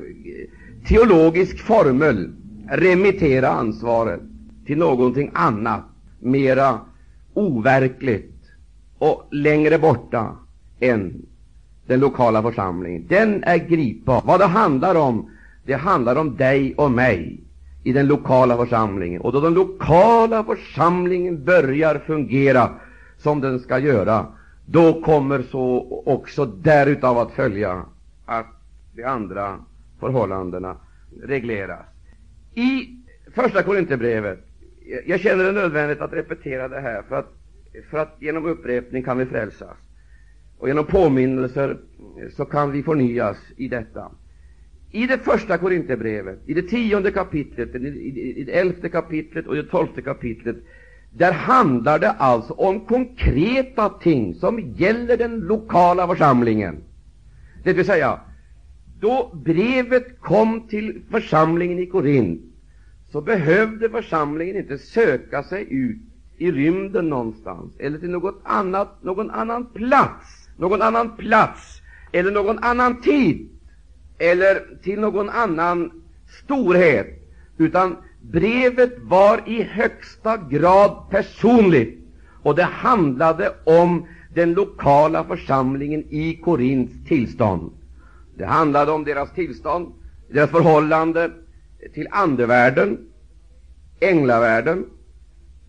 teologisk 0.88 1.60
formel 1.60 2.34
remittera 2.70 3.48
ansvaret 3.48 4.22
till 4.66 4.78
någonting 4.78 5.32
annat, 5.34 5.84
mera 6.20 6.80
overkligt 7.34 8.36
och 8.98 9.28
längre 9.32 9.80
borta 9.80 10.36
än 10.80 11.26
den 11.88 12.00
lokala 12.00 12.42
församlingen. 12.42 13.06
Den 13.08 13.44
är 13.44 13.58
gripbar. 13.58 14.22
Vad 14.26 14.40
det 14.40 14.46
handlar 14.46 14.96
om, 14.96 15.32
det 15.66 15.74
handlar 15.74 16.16
om 16.16 16.36
dig 16.36 16.74
och 16.76 16.92
mig 16.92 17.44
i 17.84 17.94
den 17.94 18.08
lokala 18.08 18.58
församlingen. 18.58 19.22
Och 19.22 19.32
då 19.32 19.42
den 19.42 19.54
lokala 19.54 20.44
församlingen 20.44 21.44
börjar 21.44 22.00
fungera 22.00 22.70
som 23.18 23.42
den 23.42 23.60
ska 23.60 23.80
göra, 23.80 24.26
då 24.66 25.02
kommer 25.02 25.42
så 25.42 26.02
också 26.06 26.46
därutav 26.46 27.18
att 27.18 27.32
följa 27.32 27.86
att 28.26 28.46
de 28.96 29.04
andra 29.04 29.60
förhållandena 30.00 30.78
regleras. 31.24 31.86
I 32.56 33.00
Första 33.36 33.64
Korinthierbrevet, 33.64 34.40
jag 35.06 35.20
känner 35.20 35.44
det 35.44 35.52
nödvändigt 35.52 36.02
att 36.02 36.14
repetera 36.14 36.68
det 36.68 36.80
här, 36.80 37.04
för 37.10 37.16
att, 37.16 37.34
för 37.90 37.98
att 37.98 38.16
genom 38.20 38.46
upprepning 38.46 39.04
kan 39.04 39.18
vi 39.18 39.26
frälsas, 39.26 39.78
och 40.60 40.68
genom 40.68 40.86
påminnelser 40.86 41.78
så 42.36 42.46
kan 42.46 42.72
vi 42.72 42.84
förnyas 42.84 43.38
i 43.58 43.68
detta. 43.68 44.12
I 44.92 45.08
det 45.08 45.18
första 45.18 45.58
Korinthierbrevet, 45.58 46.40
i 46.46 46.54
det 46.54 46.62
tionde 46.62 47.12
kapitlet, 47.12 47.76
i 47.76 48.44
det 48.44 48.60
elfte 48.60 48.90
kapitlet 48.90 49.48
och 49.48 49.58
i 49.58 49.62
det 49.62 49.68
tolfte 49.68 50.02
kapitlet, 50.02 50.56
där 51.12 51.32
handlar 51.32 52.00
det 52.00 52.12
alltså 52.12 52.54
om 52.54 52.86
konkreta 52.86 53.90
ting 53.90 54.36
som 54.36 54.74
gäller 54.76 55.18
den 55.18 55.40
lokala 55.40 56.08
församlingen. 56.08 56.84
Det 57.64 57.74
vill 57.74 57.86
säga, 57.86 58.20
då 59.00 59.32
brevet 59.34 60.20
kom 60.20 60.68
till 60.68 61.02
församlingen 61.12 61.80
i 61.80 61.86
Korint, 61.86 62.42
så 63.12 63.22
behövde 63.22 63.90
församlingen 63.90 64.58
inte 64.58 64.78
söka 64.78 65.44
sig 65.44 65.68
ut 65.70 65.98
i 66.38 66.52
rymden 66.52 67.10
någonstans, 67.10 67.74
eller 67.80 68.00
till 68.00 68.10
något 68.10 68.42
annat, 68.44 69.04
någon 69.04 69.32
annan 69.32 69.66
plats, 69.66 70.39
någon 70.60 70.82
annan 70.82 71.18
plats, 71.18 71.82
eller 72.12 72.32
någon 72.32 72.60
annan 72.60 73.02
tid, 73.02 73.50
eller 74.18 74.78
till 74.84 75.00
någon 75.00 75.30
annan 75.30 75.92
storhet, 76.44 77.08
utan 77.58 77.98
brevet 78.22 78.94
var 79.00 79.42
i 79.46 79.64
högsta 79.64 80.38
grad 80.38 81.10
personligt, 81.10 82.00
och 82.44 82.56
det 82.56 82.64
handlade 82.64 83.54
om 83.64 84.08
den 84.34 84.54
lokala 84.54 85.24
församlingen 85.24 86.04
i 86.10 86.36
Korints 86.44 86.94
tillstånd. 87.08 87.72
Det 88.38 88.46
handlade 88.46 88.92
om 88.92 89.04
deras 89.04 89.34
tillstånd, 89.34 89.94
deras 90.30 90.50
förhållande 90.50 91.32
till 91.94 92.08
andevärlden, 92.12 92.98
änglavärlden. 94.00 94.86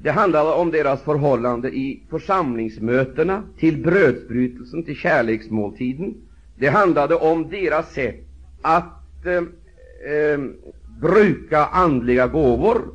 Det 0.03 0.11
handlade 0.11 0.51
om 0.51 0.71
deras 0.71 1.03
förhållande 1.03 1.69
i 1.69 2.03
församlingsmötena, 2.11 3.43
till 3.59 3.83
brödsbrytelsen, 3.83 4.85
till 4.85 4.97
kärleksmåltiden. 4.97 6.15
Det 6.57 6.69
handlade 6.69 7.15
om 7.15 7.49
deras 7.49 7.93
sätt 7.93 8.25
att 8.63 9.27
eh, 9.27 9.35
eh, 10.13 10.39
bruka 11.01 11.67
andliga 11.67 12.27
gåvor. 12.27 12.95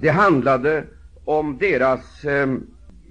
Det 0.00 0.08
handlade 0.08 0.84
om 1.24 1.58
deras, 1.58 2.24
eh, 2.24 2.54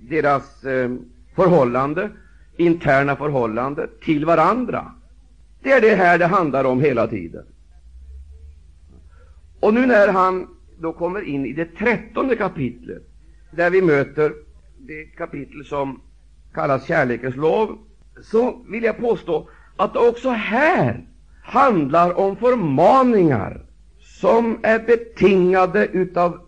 deras 0.01 0.63
eh, 0.63 0.91
förhållande, 1.35 2.09
interna 2.57 3.15
förhållande 3.15 3.87
till 4.03 4.25
varandra. 4.25 4.91
Det 5.63 5.71
är 5.71 5.81
det 5.81 5.95
här 5.95 6.17
det 6.17 6.27
handlar 6.27 6.63
om 6.63 6.81
hela 6.81 7.07
tiden. 7.07 7.45
Och 9.59 9.73
nu 9.73 9.85
när 9.85 10.07
han 10.07 10.47
då 10.77 10.93
kommer 10.93 11.21
in 11.21 11.45
i 11.45 11.53
det 11.53 11.65
trettonde 11.65 12.35
kapitlet, 12.35 13.03
där 13.51 13.69
vi 13.69 13.81
möter 13.81 14.33
det 14.77 15.05
kapitel 15.05 15.65
som 15.65 16.01
kallas 16.53 16.87
kärlekens 16.87 17.35
lov, 17.35 17.77
så 18.21 18.63
vill 18.69 18.83
jag 18.83 18.97
påstå 18.97 19.49
att 19.77 19.93
det 19.93 19.99
också 19.99 20.29
här 20.29 21.07
handlar 21.43 22.19
om 22.19 22.35
förmaningar 22.35 23.65
som 23.99 24.59
är 24.63 24.79
betingade 24.79 25.87
utav 25.87 26.39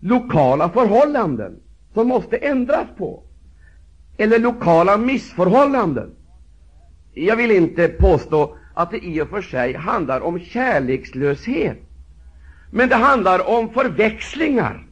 lokala 0.00 0.68
förhållanden 0.68 1.60
som 1.94 2.08
måste 2.08 2.36
ändras 2.36 2.86
på, 2.98 3.22
eller 4.16 4.38
lokala 4.38 4.98
missförhållanden. 4.98 6.10
Jag 7.14 7.36
vill 7.36 7.50
inte 7.50 7.88
påstå 7.88 8.56
att 8.74 8.90
det 8.90 8.98
i 8.98 9.20
och 9.20 9.28
för 9.28 9.42
sig 9.42 9.72
handlar 9.72 10.20
om 10.20 10.40
kärlekslöshet, 10.40 11.78
men 12.70 12.88
det 12.88 12.94
handlar 12.94 13.48
om 13.48 13.70
förväxlingar, 13.70 14.86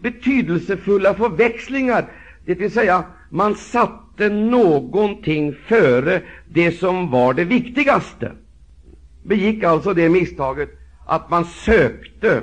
betydelsefulla 0.00 1.14
förväxlingar, 1.14 2.04
det 2.44 2.54
vill 2.54 2.70
säga 2.70 3.04
man 3.30 3.54
satte 3.54 4.28
någonting 4.28 5.54
före 5.66 6.22
det 6.48 6.72
som 6.72 7.10
var 7.10 7.34
det 7.34 7.44
viktigaste. 7.44 8.32
Begick 9.22 9.64
alltså 9.64 9.94
det 9.94 10.08
misstaget 10.08 10.70
att 11.06 11.30
man 11.30 11.44
sökte, 11.44 12.36
eh, 12.36 12.42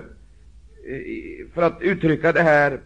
för 1.53 1.61
att 1.61 1.81
uttrycka 1.81 2.31
det 2.31 2.41
här 2.41 2.79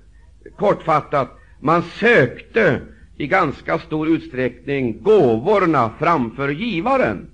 kortfattat, 0.57 1.39
man 1.59 1.83
sökte 1.83 2.81
i 3.17 3.27
ganska 3.27 3.79
stor 3.79 4.09
utsträckning 4.09 5.03
gåvorna 5.03 5.91
framför 5.99 6.49
givaren. 6.49 7.29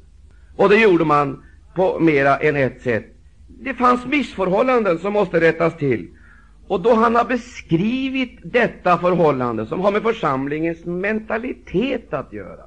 Och 0.55 0.69
det 0.69 0.77
gjorde 0.77 1.05
man 1.05 1.43
på 1.75 1.99
mera 1.99 2.37
än 2.37 2.55
ett 2.55 2.81
sätt. 2.81 3.14
Det 3.65 3.73
fanns 3.73 4.05
missförhållanden 4.05 4.99
som 4.99 5.13
måste 5.13 5.41
rättas 5.41 5.77
till. 5.77 6.07
Och 6.67 6.81
då 6.81 6.93
han 6.93 7.15
har 7.15 7.25
beskrivit 7.25 8.39
detta 8.43 8.97
förhållande, 8.97 9.65
som 9.65 9.79
har 9.79 9.91
med 9.91 10.01
församlingens 10.01 10.85
mentalitet 10.85 12.13
att 12.13 12.33
göra, 12.33 12.63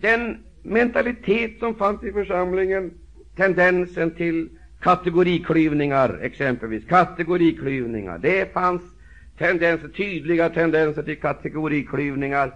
den 0.00 0.38
mentalitet 0.62 1.58
som 1.58 1.74
fanns 1.74 2.04
i 2.04 2.12
församlingen, 2.12 2.90
tendensen 3.36 4.10
till 4.10 4.48
kategoriklyvningar, 4.80 6.18
exempelvis. 6.22 6.84
Kategoriklyvningar, 6.88 8.18
det 8.18 8.52
fanns 8.52 8.82
tendenser, 9.38 9.88
tydliga 9.88 10.48
tendenser 10.48 11.02
till 11.02 11.20
kategoriklyvningar, 11.20 12.54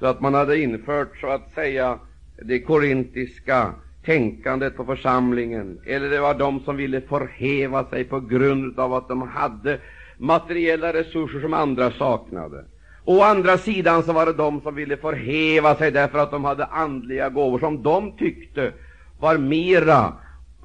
så 0.00 0.06
att 0.06 0.20
man 0.20 0.34
hade 0.34 0.58
infört, 0.58 1.20
så 1.20 1.26
att 1.26 1.54
säga, 1.54 1.98
det 2.42 2.60
korintiska 2.60 3.74
tänkandet 4.08 4.76
på 4.76 4.84
församlingen, 4.84 5.78
eller 5.84 6.10
det 6.10 6.20
var 6.20 6.34
de 6.34 6.60
som 6.60 6.76
ville 6.76 7.00
förhäva 7.00 7.84
sig 7.84 8.04
på 8.04 8.20
grund 8.20 8.78
av 8.80 8.94
att 8.94 9.08
de 9.08 9.22
hade 9.22 9.78
materiella 10.16 10.92
resurser 10.92 11.40
som 11.40 11.54
andra 11.54 11.90
saknade. 11.90 12.64
Å 13.04 13.22
andra 13.22 13.58
sidan 13.58 14.02
så 14.02 14.12
var 14.12 14.26
det 14.26 14.32
de 14.32 14.60
som 14.60 14.74
ville 14.74 14.96
förhäva 14.96 15.74
sig 15.74 15.90
därför 15.90 16.18
att 16.18 16.30
de 16.30 16.44
hade 16.44 16.64
andliga 16.64 17.28
gåvor 17.28 17.58
som 17.58 17.82
de 17.82 18.12
tyckte 18.12 18.72
var 19.20 19.38
mera, 19.38 20.12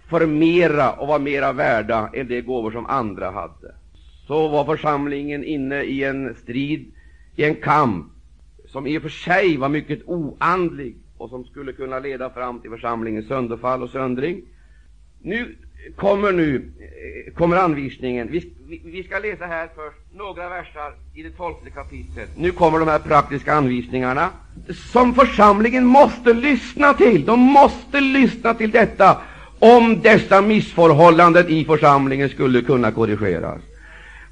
förmera 0.09 0.91
och 0.91 1.07
var 1.07 1.19
mera 1.19 1.51
värda 1.51 2.09
än 2.13 2.27
de 2.27 2.41
gåvor 2.41 2.71
som 2.71 2.85
andra 2.85 3.31
hade. 3.31 3.75
Så 4.27 4.47
var 4.47 4.65
församlingen 4.65 5.43
inne 5.43 5.83
i 5.83 6.03
en 6.03 6.35
strid, 6.35 6.91
i 7.35 7.43
en 7.43 7.55
kamp, 7.55 8.05
som 8.67 8.87
i 8.87 8.97
och 8.97 9.01
för 9.01 9.09
sig 9.09 9.57
var 9.57 9.69
mycket 9.69 10.01
oandlig 10.05 10.95
och 11.23 11.29
som 11.29 11.45
skulle 11.45 11.73
kunna 11.73 11.99
leda 11.99 12.29
fram 12.29 12.59
till 12.59 12.69
församlingens 12.69 13.27
sönderfall 13.27 13.83
och 13.83 13.89
söndring. 13.89 14.41
Nu 15.21 15.55
kommer 15.95 16.31
nu 16.31 16.55
eh, 16.55 17.33
kommer 17.33 17.57
anvisningen. 17.57 18.31
Vi, 18.31 18.53
vi, 18.67 18.81
vi, 18.85 19.03
ska 19.03 19.19
läsa 19.19 19.45
här 19.45 19.69
först 19.75 19.97
några 20.13 20.49
versar 20.49 20.93
i 21.13 21.23
det 21.23 21.29
tolfte 21.29 21.69
kapitlet. 21.69 22.29
Nu 22.37 22.51
kommer 22.51 22.79
de 22.79 22.87
här 22.87 22.99
praktiska 22.99 23.53
anvisningarna 23.53 24.29
som 24.91 25.13
församlingen 25.13 25.85
måste 25.85 26.33
lyssna 26.33 26.93
till. 26.93 27.25
De 27.25 27.39
måste 27.39 28.01
lyssna 28.01 28.53
till 28.53 28.71
detta 28.71 29.21
om 29.59 30.01
dessa 30.01 30.41
missförhållanden 30.41 31.49
i 31.49 31.65
församlingen 31.65 32.29
skulle 32.29 32.61
kunna 32.61 32.91
korrigeras. 32.91 33.61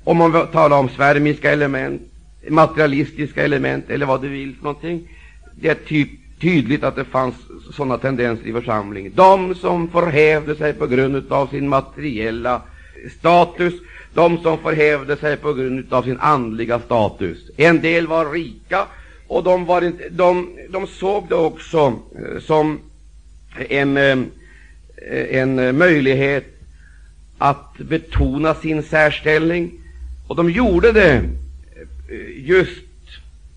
Om 0.03 0.17
man 0.17 0.47
talar 0.47 0.79
om 0.79 0.89
svärmiska 0.89 1.51
element, 1.51 2.01
materialistiska 2.49 3.43
element 3.43 3.89
eller 3.89 4.05
vad 4.05 4.21
du 4.21 4.29
vill 4.29 4.55
för 4.55 4.63
någonting. 4.63 5.07
Det 5.55 5.69
är 5.69 5.75
typ 5.75 6.20
tydligt 6.41 6.83
att 6.83 6.95
det 6.95 7.05
fanns 7.05 7.35
sådana 7.73 7.97
tendenser 7.97 8.47
i 8.47 8.53
församlingen. 8.53 9.11
De 9.15 9.55
som 9.55 9.87
förhävde 9.87 10.55
sig 10.55 10.73
på 10.73 10.87
grund 10.87 11.31
av 11.31 11.47
sin 11.47 11.69
materiella 11.69 12.61
status, 13.19 13.73
de 14.13 14.37
som 14.37 14.57
förhävde 14.57 15.17
sig 15.17 15.37
på 15.37 15.53
grund 15.53 15.93
av 15.93 16.03
sin 16.03 16.19
andliga 16.19 16.79
status. 16.79 17.37
En 17.57 17.81
del 17.81 18.07
var 18.07 18.31
rika, 18.31 18.85
och 19.27 19.43
de, 19.43 19.65
var 19.65 19.81
inte, 19.81 20.09
de, 20.09 20.57
de 20.69 20.87
såg 20.87 21.29
det 21.29 21.35
också 21.35 21.99
eh, 22.15 22.39
som 22.41 22.79
en, 23.69 23.97
eh, 23.97 24.17
en 25.29 25.77
möjlighet 25.77 26.45
att 27.37 27.77
betona 27.77 28.53
sin 28.53 28.83
särställning, 28.83 29.71
och 30.27 30.35
de 30.35 30.49
gjorde 30.49 30.91
det 30.91 31.13
eh, 31.13 32.47
just 32.47 32.81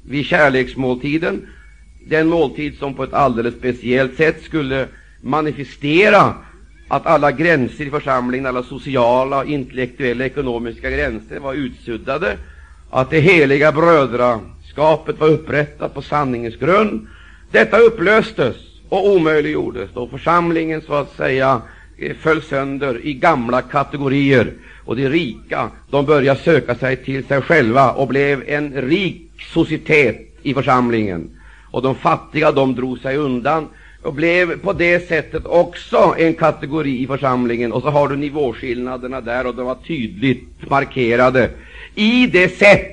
vid 0.02 0.26
kärleksmåltiden 0.26 1.46
den 2.08 2.28
måltid 2.28 2.78
som 2.78 2.94
på 2.94 3.04
ett 3.04 3.12
alldeles 3.12 3.54
speciellt 3.54 4.16
sätt 4.16 4.42
skulle 4.42 4.88
manifestera 5.20 6.34
att 6.88 7.06
alla 7.06 7.32
gränser 7.32 7.84
i 7.84 7.90
församlingen, 7.90 8.46
alla 8.46 8.62
sociala, 8.62 9.44
intellektuella, 9.44 10.24
ekonomiska 10.24 10.90
gränser 10.90 11.38
var 11.40 11.54
utsuddade, 11.54 12.36
att 12.90 13.10
det 13.10 13.20
heliga 13.20 13.72
brödraskapet 13.72 15.20
var 15.20 15.28
upprättat 15.28 15.94
på 15.94 16.02
sanningens 16.02 16.56
grund. 16.56 17.06
Detta 17.50 17.78
upplöstes 17.78 18.56
och 18.88 19.10
omöjliggjordes 19.10 19.90
då 19.94 20.08
församlingen 20.08 20.82
så 20.86 20.94
att 20.94 21.16
säga 21.16 21.62
eh, 21.98 22.16
föll 22.16 22.42
sönder 22.42 23.06
i 23.06 23.14
gamla 23.14 23.62
kategorier, 23.62 24.52
och 24.84 24.96
de 24.96 25.08
rika 25.08 25.70
de 25.90 26.06
började 26.06 26.40
söka 26.40 26.74
sig 26.74 26.96
till 26.96 27.24
sig 27.24 27.40
själva 27.40 27.92
och 27.92 28.08
blev 28.08 28.42
en 28.46 28.72
rik 28.72 29.30
societet 29.54 30.28
i 30.42 30.54
församlingen 30.54 31.30
och 31.74 31.82
de 31.82 31.94
fattiga 31.94 32.52
de 32.52 32.74
drog 32.74 32.98
sig 32.98 33.16
undan 33.16 33.68
och 34.02 34.14
blev 34.14 34.58
på 34.60 34.72
det 34.72 35.08
sättet 35.08 35.46
också 35.46 36.14
en 36.18 36.34
kategori 36.34 37.02
i 37.02 37.06
församlingen. 37.06 37.72
Och 37.72 37.82
så 37.82 37.88
har 37.90 38.08
du 38.08 38.16
nivåskillnaderna 38.16 39.20
där, 39.20 39.46
och 39.46 39.54
de 39.54 39.66
var 39.66 39.74
tydligt 39.74 40.70
markerade 40.70 41.50
i 41.94 42.26
det 42.26 42.48
sätt 42.48 42.90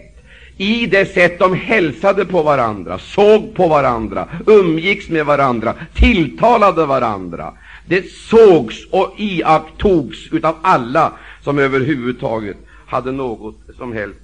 i 0.57 0.85
det 0.85 1.13
sätt 1.13 1.39
de 1.39 1.55
hälsade 1.55 2.25
på 2.25 2.43
varandra, 2.43 2.99
såg 2.99 3.53
på 3.55 3.67
varandra, 3.67 4.27
umgicks 4.45 5.09
med 5.09 5.25
varandra, 5.25 5.75
tilltalade 5.93 6.85
varandra. 6.85 7.53
Det 7.85 8.11
sågs 8.11 8.87
och 8.91 9.13
iakttogs 9.17 10.17
av 10.43 10.55
alla 10.61 11.13
som 11.43 11.59
överhuvudtaget 11.59 12.57
hade 12.87 13.11
något 13.11 13.55
som 13.77 13.93
helst 13.93 14.19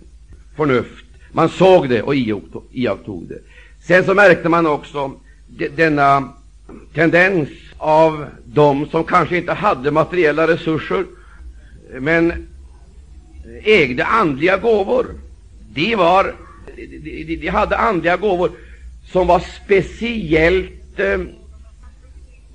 förnuft. 0.56 1.06
Man 1.32 1.50
såg 1.50 1.89
det 1.89 2.02
och 2.02 2.15
iakttog 2.15 3.28
det. 3.30 3.39
Sen 3.88 4.06
så 4.06 4.13
märkte 4.13 4.50
man 4.50 4.65
också 4.65 5.12
denna 5.76 6.34
tendens 6.93 7.50
av 7.78 8.26
dem 8.45 8.88
som 8.91 9.04
kanske 9.04 9.38
inte 9.38 9.54
hade 9.54 9.91
materiella 9.91 10.47
resurser, 10.47 11.06
men 12.00 12.47
ägde 13.63 14.06
andliga 14.06 14.58
gåvor. 14.58 15.06
De, 15.73 15.95
var, 15.95 16.36
de, 16.76 17.36
de 17.36 17.47
hade 17.47 17.78
andliga 17.78 18.17
gåvor 18.17 18.52
som 19.12 19.28
var 19.28 19.43
speciellt 19.65 21.00
eh, 21.00 21.19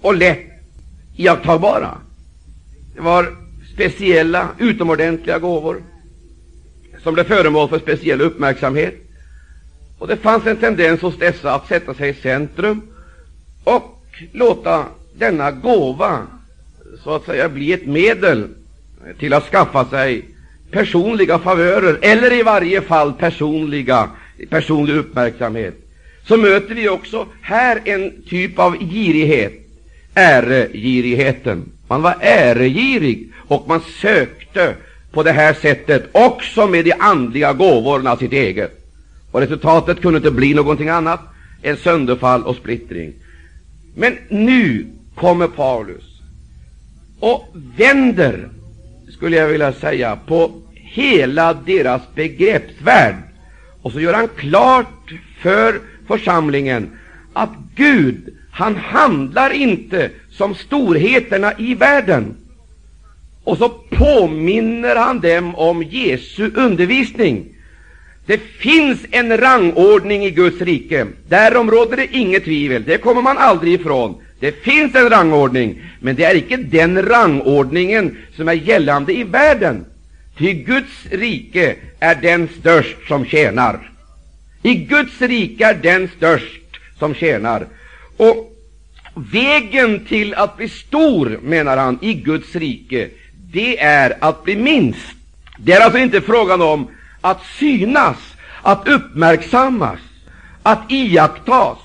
och 0.01 0.15
lätt 0.15 0.47
iakttagbara. 1.17 1.99
Det 2.95 3.01
var 3.01 3.37
speciella, 3.75 4.49
utomordentliga 4.59 5.39
gåvor 5.39 5.83
som 7.03 7.15
blev 7.15 7.25
föremål 7.25 7.69
för 7.69 7.79
speciell 7.79 8.21
uppmärksamhet. 8.21 8.95
Och 10.03 10.09
det 10.09 10.17
fanns 10.17 10.47
en 10.47 10.57
tendens 10.57 11.01
hos 11.01 11.19
dessa 11.19 11.55
att 11.55 11.69
sätta 11.69 11.95
sig 11.95 12.11
i 12.11 12.15
centrum 12.15 12.83
och 13.65 14.01
låta 14.33 14.85
denna 15.15 15.51
gåva 15.51 16.27
så 17.05 17.15
att 17.15 17.25
säga 17.25 17.49
bli 17.49 17.73
ett 17.73 17.87
medel 17.87 18.49
till 19.19 19.35
att 19.35 19.51
skaffa 19.51 19.85
sig 19.85 20.25
personliga 20.71 21.39
favörer, 21.39 21.99
eller 22.03 22.33
i 22.33 22.43
varje 22.43 22.81
fall 22.81 23.13
personliga, 23.13 24.11
personlig 24.51 24.97
uppmärksamhet. 24.97 25.75
Så 26.29 26.37
möter 26.37 26.75
vi 26.75 26.89
också 26.89 27.27
här 27.43 27.81
en 27.85 28.23
typ 28.29 28.59
av 28.59 28.77
girighet, 28.77 29.53
äregirigheten. 30.15 31.65
Man 31.89 32.03
var 32.03 32.17
äregirig, 32.21 33.33
och 33.49 33.69
man 33.69 33.81
sökte 34.01 34.75
på 35.13 35.23
det 35.23 35.33
här 35.33 35.55
sättet 35.55 36.09
också 36.13 36.67
med 36.67 36.85
de 36.85 36.95
andliga 36.99 37.53
gåvorna 37.53 38.17
sitt 38.17 38.33
eget. 38.33 38.82
Och 39.33 39.41
resultatet 39.41 40.03
kunde 40.03 40.17
inte 40.17 40.31
bli 40.31 40.55
någonting 40.55 40.89
annat 40.89 41.21
än 41.63 41.77
sönderfall 41.77 42.43
och 42.43 42.57
splittring. 42.57 43.13
Men 43.95 44.19
nu 44.29 44.87
kommer 45.15 45.49
Paulus 45.49 46.05
och 47.21 47.49
vänder, 47.77 48.49
skulle 49.09 49.37
jag 49.37 49.49
vilja 49.49 49.73
säga, 49.73 50.19
på 50.27 50.53
hela 50.75 51.55
deras 51.55 52.03
begreppsvärld. 52.15 53.15
Och 53.83 53.93
så 53.93 54.01
gör 54.01 54.15
han 54.15 54.29
klart 54.29 55.13
för 55.41 55.81
församlingen 56.07 56.91
att 57.33 57.51
Gud, 57.75 58.37
han 58.51 58.77
handlar 58.77 59.51
inte 59.51 60.11
som 60.31 60.55
storheterna 60.55 61.53
i 61.59 61.75
världen. 61.75 62.37
Och 63.45 63.59
så 63.59 63.69
påminner 63.69 64.97
han 64.97 65.21
dem 65.21 65.55
om 65.55 65.83
Jesu 65.83 66.51
undervisning 66.55 67.52
det 68.33 68.41
finns 68.59 68.99
en 69.11 69.37
rangordning 69.37 70.25
i 70.25 70.31
Guds 70.31 70.61
rike. 70.61 71.07
Därom 71.29 71.71
råder 71.71 71.97
det 71.97 72.17
inget 72.17 72.45
tvivel. 72.45 72.85
Det 72.85 72.99
kommer 72.99 73.23
man 73.23 73.39
aldrig 73.39 73.75
ifrån. 73.75 74.23
Det 74.41 74.65
finns 74.65 74.95
en 74.95 75.11
rangordning, 75.11 75.83
men 76.01 76.17
det 76.17 76.25
är 76.25 76.35
icke 76.35 76.57
den 76.57 77.03
rangordningen 77.03 78.17
som 78.37 78.49
är 78.49 78.53
gällande 78.53 79.13
i 79.13 79.25
världen. 79.25 79.85
Ty 80.39 80.53
Guds 80.53 81.07
rike 81.11 81.77
är 81.99 82.15
den 82.15 82.49
störst 82.61 82.97
som 83.09 83.25
tjänar. 83.25 83.91
I 84.63 84.75
Guds 84.75 85.21
rike 85.21 85.67
är 85.67 85.75
den 85.75 86.09
störst 86.17 86.63
som 86.99 87.15
tjänar. 87.15 87.67
Och 88.17 88.57
vägen 89.15 90.05
till 90.05 90.35
att 90.35 90.57
bli 90.57 90.69
stor, 90.69 91.39
menar 91.43 91.77
han, 91.77 91.99
i 92.03 92.15
Guds 92.15 92.55
rike, 92.55 93.09
det 93.53 93.81
är 93.81 94.17
att 94.21 94.45
bli 94.45 94.57
minst. 94.57 95.17
Det 95.59 95.73
är 95.73 95.81
alltså 95.81 95.99
inte 95.99 96.21
frågan 96.21 96.63
om 96.63 96.89
att 97.23 97.41
synas, 97.59 98.17
att 98.63 98.89
uppmärksammas, 98.89 99.99
att 100.63 100.83
iakttas, 100.89 101.79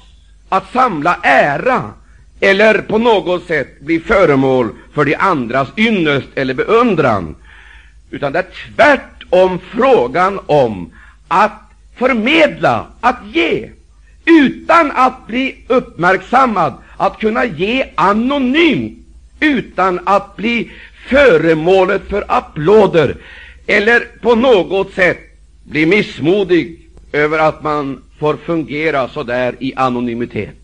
att 0.49 0.73
samla 0.73 1.17
ära 1.23 1.93
eller 2.39 2.81
på 2.81 2.97
något 2.97 3.47
sätt 3.47 3.79
bli 3.79 3.99
föremål 3.99 4.69
för 4.93 5.05
de 5.05 5.15
andras 5.15 5.67
ynnest 5.77 6.27
eller 6.35 6.53
beundran, 6.53 7.35
utan 8.11 8.31
det 8.33 8.39
är 8.39 8.45
tvärtom 8.75 9.59
frågan 9.71 10.39
om 10.45 10.91
att 11.27 11.61
förmedla, 11.97 12.85
att 13.01 13.19
ge, 13.33 13.69
utan 14.25 14.91
att 14.95 15.27
bli 15.27 15.65
uppmärksammad, 15.67 16.73
att 16.97 17.19
kunna 17.19 17.45
ge 17.45 17.85
anonymt, 17.95 18.97
utan 19.39 19.99
att 20.03 20.35
bli 20.35 20.71
föremålet 21.09 22.09
för 22.09 22.25
applåder 22.27 23.15
eller 23.67 23.99
på 24.21 24.35
något 24.35 24.93
sätt 24.93 25.26
bli 25.67 25.85
missmodig 25.85 26.89
över 27.11 27.39
att 27.39 27.63
man 27.63 28.03
får 28.19 28.35
fungera 28.35 29.09
så 29.09 29.23
där 29.23 29.55
i 29.59 29.73
anonymitet. 29.75 30.55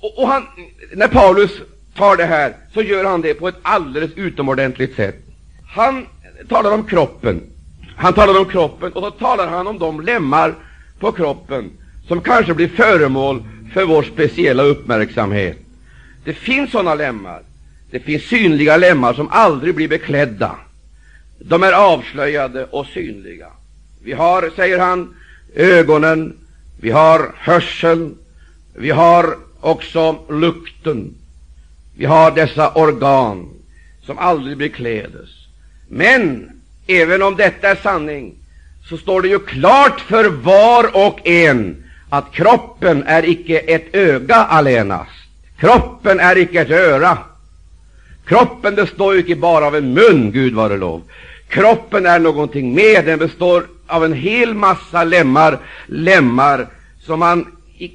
Och, 0.00 0.18
och 0.18 0.28
han, 0.28 0.46
när 0.94 1.08
Paulus 1.08 1.50
tar 1.96 2.16
det 2.16 2.24
här, 2.24 2.56
så 2.74 2.82
gör 2.82 3.04
han 3.04 3.20
det 3.20 3.34
på 3.34 3.48
ett 3.48 3.58
alldeles 3.62 4.10
utomordentligt 4.16 4.96
sätt. 4.96 5.16
Han 5.66 6.06
talar 6.48 6.72
om 6.72 6.84
kroppen, 6.84 7.42
han 7.96 8.12
talar 8.12 8.40
om 8.40 8.44
kroppen, 8.44 8.92
och 8.92 9.02
så 9.02 9.10
talar 9.10 9.46
han 9.48 9.66
om 9.66 9.78
de 9.78 10.00
lemmar 10.00 10.54
på 10.98 11.12
kroppen 11.12 11.70
som 12.08 12.20
kanske 12.20 12.54
blir 12.54 12.68
föremål 12.68 13.42
för 13.72 13.84
vår 13.84 14.02
speciella 14.02 14.62
uppmärksamhet. 14.62 15.58
Det 16.24 16.34
finns 16.34 16.70
sådana 16.70 16.94
lemmar. 16.94 17.42
Det 17.90 18.00
finns 18.00 18.22
synliga 18.22 18.76
lemmar 18.76 19.14
som 19.14 19.28
aldrig 19.30 19.74
blir 19.74 19.88
beklädda. 19.88 20.56
De 21.38 21.62
är 21.62 21.72
avslöjade 21.72 22.64
och 22.64 22.86
synliga. 22.86 23.46
Vi 24.04 24.12
har, 24.12 24.50
säger 24.56 24.78
han, 24.78 25.14
ögonen, 25.54 26.36
vi 26.80 26.90
har 26.90 27.34
hörseln, 27.36 28.16
vi 28.74 28.90
har 28.90 29.36
också 29.60 30.18
lukten. 30.28 31.14
Vi 31.96 32.04
har 32.04 32.30
dessa 32.30 32.72
organ 32.72 33.48
som 34.06 34.18
aldrig 34.18 34.56
beklädes. 34.58 35.30
Men 35.88 36.50
även 36.86 37.22
om 37.22 37.36
detta 37.36 37.68
är 37.68 37.76
sanning, 37.76 38.34
så 38.88 38.96
står 38.96 39.22
det 39.22 39.28
ju 39.28 39.38
klart 39.38 40.00
för 40.00 40.28
var 40.28 41.06
och 41.06 41.26
en 41.26 41.84
att 42.08 42.32
kroppen 42.32 43.02
är 43.06 43.28
icke 43.28 43.58
ett 43.58 43.94
öga 43.94 44.36
allenast. 44.36 45.10
Kroppen 45.58 46.20
är 46.20 46.38
icke 46.38 46.60
ett 46.60 46.70
öra. 46.70 47.18
Kroppen 48.26 48.74
består 48.74 49.14
ju 49.14 49.20
icke 49.20 49.36
bara 49.36 49.66
av 49.66 49.76
en 49.76 49.94
mun, 49.94 50.32
Gud 50.32 50.54
vare 50.54 50.76
lov. 50.76 51.02
Kroppen 51.48 52.06
är 52.06 52.18
någonting 52.18 52.74
mer. 52.74 53.02
Den 53.02 53.18
består 53.18 53.66
av 53.92 54.04
en 54.04 54.12
hel 54.12 54.54
massa 54.54 55.04
lemmar, 55.04 55.58
lemmar 55.86 56.66
som 57.00 57.18
man 57.18 57.46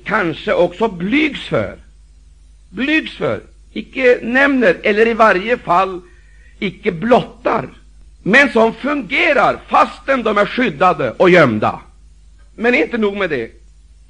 kanske 0.05 0.53
också 0.53 0.87
blygs 0.87 1.47
för. 1.47 1.75
Blygs 2.69 3.17
för, 3.17 3.41
icke 3.73 4.19
nämner, 4.21 4.77
eller 4.83 5.07
i 5.07 5.13
varje 5.13 5.57
fall 5.57 6.01
icke 6.59 6.91
blottar, 6.91 7.69
men 8.23 8.51
som 8.51 8.73
fungerar 8.73 9.59
fastän 9.67 10.23
de 10.23 10.37
är 10.37 10.45
skyddade 10.45 11.11
och 11.11 11.29
gömda. 11.29 11.79
Men 12.55 12.75
inte 12.75 12.97
nog 12.97 13.17
med 13.17 13.29
det, 13.29 13.51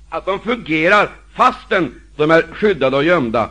att 0.10 0.26
de 0.26 0.40
fungerar 0.40 1.10
fastän 1.36 2.02
de 2.18 2.32
är 2.32 2.42
skyddade 2.54 2.98
och 2.98 3.04
gömda. 3.04 3.50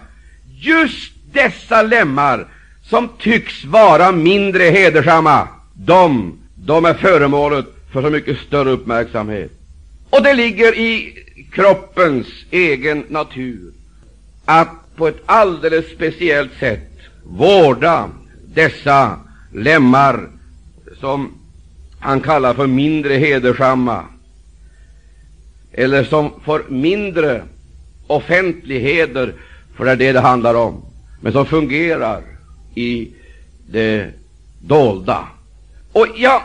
Just 0.58 1.12
dessa 1.32 1.82
lemmar 1.82 2.46
som 2.82 3.08
tycks 3.18 3.64
vara 3.64 4.12
mindre 4.12 4.62
hedersamma, 4.62 5.48
de, 5.74 6.38
de 6.54 6.84
är 6.84 6.94
föremålet 6.94 7.75
för 7.96 8.02
så 8.02 8.10
mycket 8.10 8.38
större 8.38 8.70
uppmärksamhet. 8.70 9.50
Och 10.10 10.22
det 10.22 10.34
ligger 10.34 10.78
i 10.78 11.18
kroppens 11.52 12.26
egen 12.50 13.04
natur 13.08 13.72
att 14.44 14.68
på 14.96 15.08
ett 15.08 15.22
alldeles 15.26 15.90
speciellt 15.90 16.58
sätt 16.60 16.90
vårda 17.24 18.10
dessa 18.46 19.20
lemmar 19.52 20.28
som 21.00 21.34
han 22.00 22.20
kallar 22.20 22.54
för 22.54 22.66
mindre 22.66 23.14
hedersamma, 23.14 24.04
eller 25.72 26.04
som 26.04 26.32
får 26.44 26.64
mindre 26.68 27.42
offentlig 28.06 28.80
heder, 28.80 29.34
för 29.76 29.84
det 29.84 29.90
är 29.90 29.96
det 29.96 30.12
det 30.12 30.20
handlar 30.20 30.54
om, 30.54 30.82
men 31.20 31.32
som 31.32 31.46
fungerar 31.46 32.22
i 32.74 33.08
det 33.70 34.10
dolda. 34.60 35.28
Och 35.92 36.06
jag, 36.16 36.42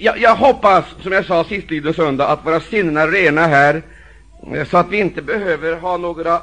jag, 0.00 0.18
jag 0.18 0.36
hoppas, 0.36 0.84
som 1.02 1.12
jag 1.12 1.24
sa 1.24 1.44
sistlidne 1.44 1.92
söndag, 1.92 2.28
att 2.28 2.46
våra 2.46 2.60
sinnen 2.60 2.96
är 2.96 3.08
rena 3.08 3.46
här, 3.46 3.82
eh, 4.54 4.68
så 4.68 4.76
att 4.76 4.90
vi 4.90 4.98
inte 4.98 5.22
behöver 5.22 5.76
ha 5.76 5.96
några 5.96 6.34
eh, 6.34 6.40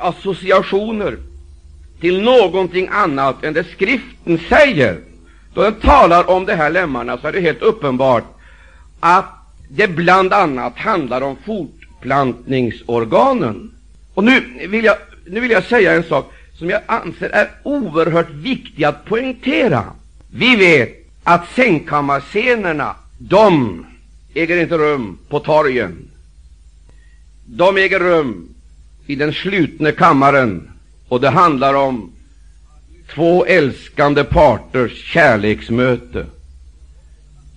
associationer 0.00 1.16
till 2.00 2.22
någonting 2.22 2.88
annat 2.92 3.44
än 3.44 3.54
det 3.54 3.64
skriften 3.64 4.38
säger. 4.48 5.00
Då 5.54 5.62
den 5.62 5.74
talar 5.74 6.30
om 6.30 6.46
de 6.46 6.54
här 6.54 6.70
lemmarna 6.70 7.18
så 7.18 7.26
är 7.26 7.32
det 7.32 7.40
helt 7.40 7.62
uppenbart 7.62 8.24
att 9.00 9.24
det 9.68 9.88
bland 9.88 10.32
annat 10.32 10.76
handlar 10.76 11.20
om 11.20 11.36
fortplantningsorganen. 11.46 13.70
Och 14.14 14.24
nu 14.24 14.42
vill 14.68 14.84
jag, 14.84 14.96
nu 15.26 15.40
vill 15.40 15.50
jag 15.50 15.64
säga 15.64 15.92
en 15.92 16.04
sak 16.04 16.32
som 16.58 16.70
jag 16.70 16.80
anser 16.86 17.28
är 17.28 17.50
oerhört 17.62 18.30
viktig 18.30 18.84
att 18.84 19.04
poängtera. 19.04 19.84
Vi 20.32 20.56
vet 20.56 21.07
att 21.28 21.48
sängkammarscenerna, 21.54 22.94
de 23.18 23.86
äger 24.34 24.56
inte 24.56 24.78
rum 24.78 25.18
på 25.28 25.40
torgen. 25.40 26.10
De 27.46 27.76
äger 27.76 28.00
rum 28.00 28.48
i 29.06 29.14
den 29.14 29.32
slutna 29.32 29.92
kammaren, 29.92 30.70
och 31.08 31.20
det 31.20 31.28
handlar 31.28 31.74
om 31.74 32.12
två 33.14 33.44
älskande 33.44 34.24
parters 34.24 35.04
kärleksmöte. 35.04 36.26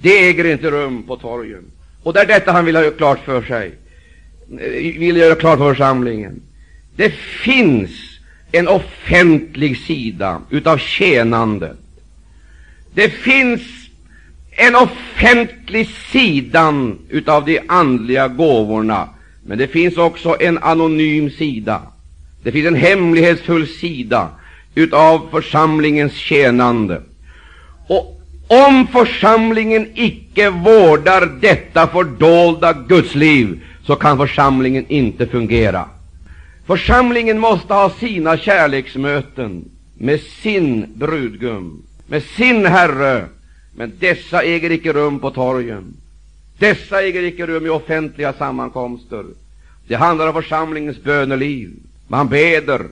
Det 0.02 0.30
äger 0.30 0.46
inte 0.46 0.72
rum 0.72 1.04
på 1.04 1.18
torgen. 1.18 1.64
Och 2.04 2.14
det 2.14 2.20
är 2.20 2.28
detta 2.28 2.52
han 2.52 2.66
vill 2.66 2.76
ha 2.76 2.92
klart 2.92 3.20
för 3.26 3.42
sig, 3.42 3.76
vill 5.00 5.18
göra 5.18 5.36
klart 5.36 5.60
för 5.60 5.74
församlingen. 5.74 6.42
Det 6.96 7.14
finns 7.44 7.92
en 8.52 8.68
offentlig 8.68 9.78
sida 9.78 10.42
utav 10.50 10.78
tjänandet. 10.78 11.81
Det 12.94 13.10
finns 13.10 13.62
en 14.52 14.76
offentlig 14.76 15.90
sidan 16.12 17.00
utav 17.10 17.46
de 17.46 17.60
andliga 17.68 18.28
gåvorna, 18.28 19.10
men 19.46 19.58
det 19.58 19.68
finns 19.68 19.98
också 19.98 20.36
en 20.40 20.58
anonym 20.58 21.30
sida. 21.30 21.82
Det 22.44 22.52
finns 22.52 22.68
en 22.68 22.76
hemlighetsfull 22.76 23.68
sida 23.68 24.30
utav 24.76 25.28
församlingens 25.32 26.14
tjänande. 26.14 27.02
Och 27.88 28.22
om 28.48 28.88
församlingen 28.88 29.88
icke 29.96 30.50
vårdar 30.50 31.26
detta 31.42 31.88
fördolda 31.88 32.74
gudsliv, 32.74 33.62
så 33.86 33.96
kan 33.96 34.18
församlingen 34.18 34.86
inte 34.88 35.28
fungera. 35.28 35.86
Församlingen 36.66 37.40
måste 37.40 37.74
ha 37.74 37.90
sina 37.90 38.38
kärleksmöten 38.38 39.66
med 39.98 40.20
sin 40.22 40.86
brudgum, 40.96 41.84
med 42.12 42.24
sin 42.24 42.66
Herre, 42.66 43.26
men 43.76 43.94
dessa 44.00 44.44
äger 44.44 44.72
icke 44.72 44.94
rum 44.94 45.20
på 45.20 45.32
torgen. 45.32 45.94
Dessa 46.60 47.02
äger 47.02 47.24
icke 47.24 47.46
rum 47.48 47.66
i 47.66 47.70
offentliga 47.70 48.34
sammankomster. 48.34 49.26
Det 49.88 49.96
handlar 49.96 50.28
om 50.28 50.34
församlingens 50.34 51.04
böneliv. 51.04 51.70
Man 52.08 52.28
beder, 52.28 52.88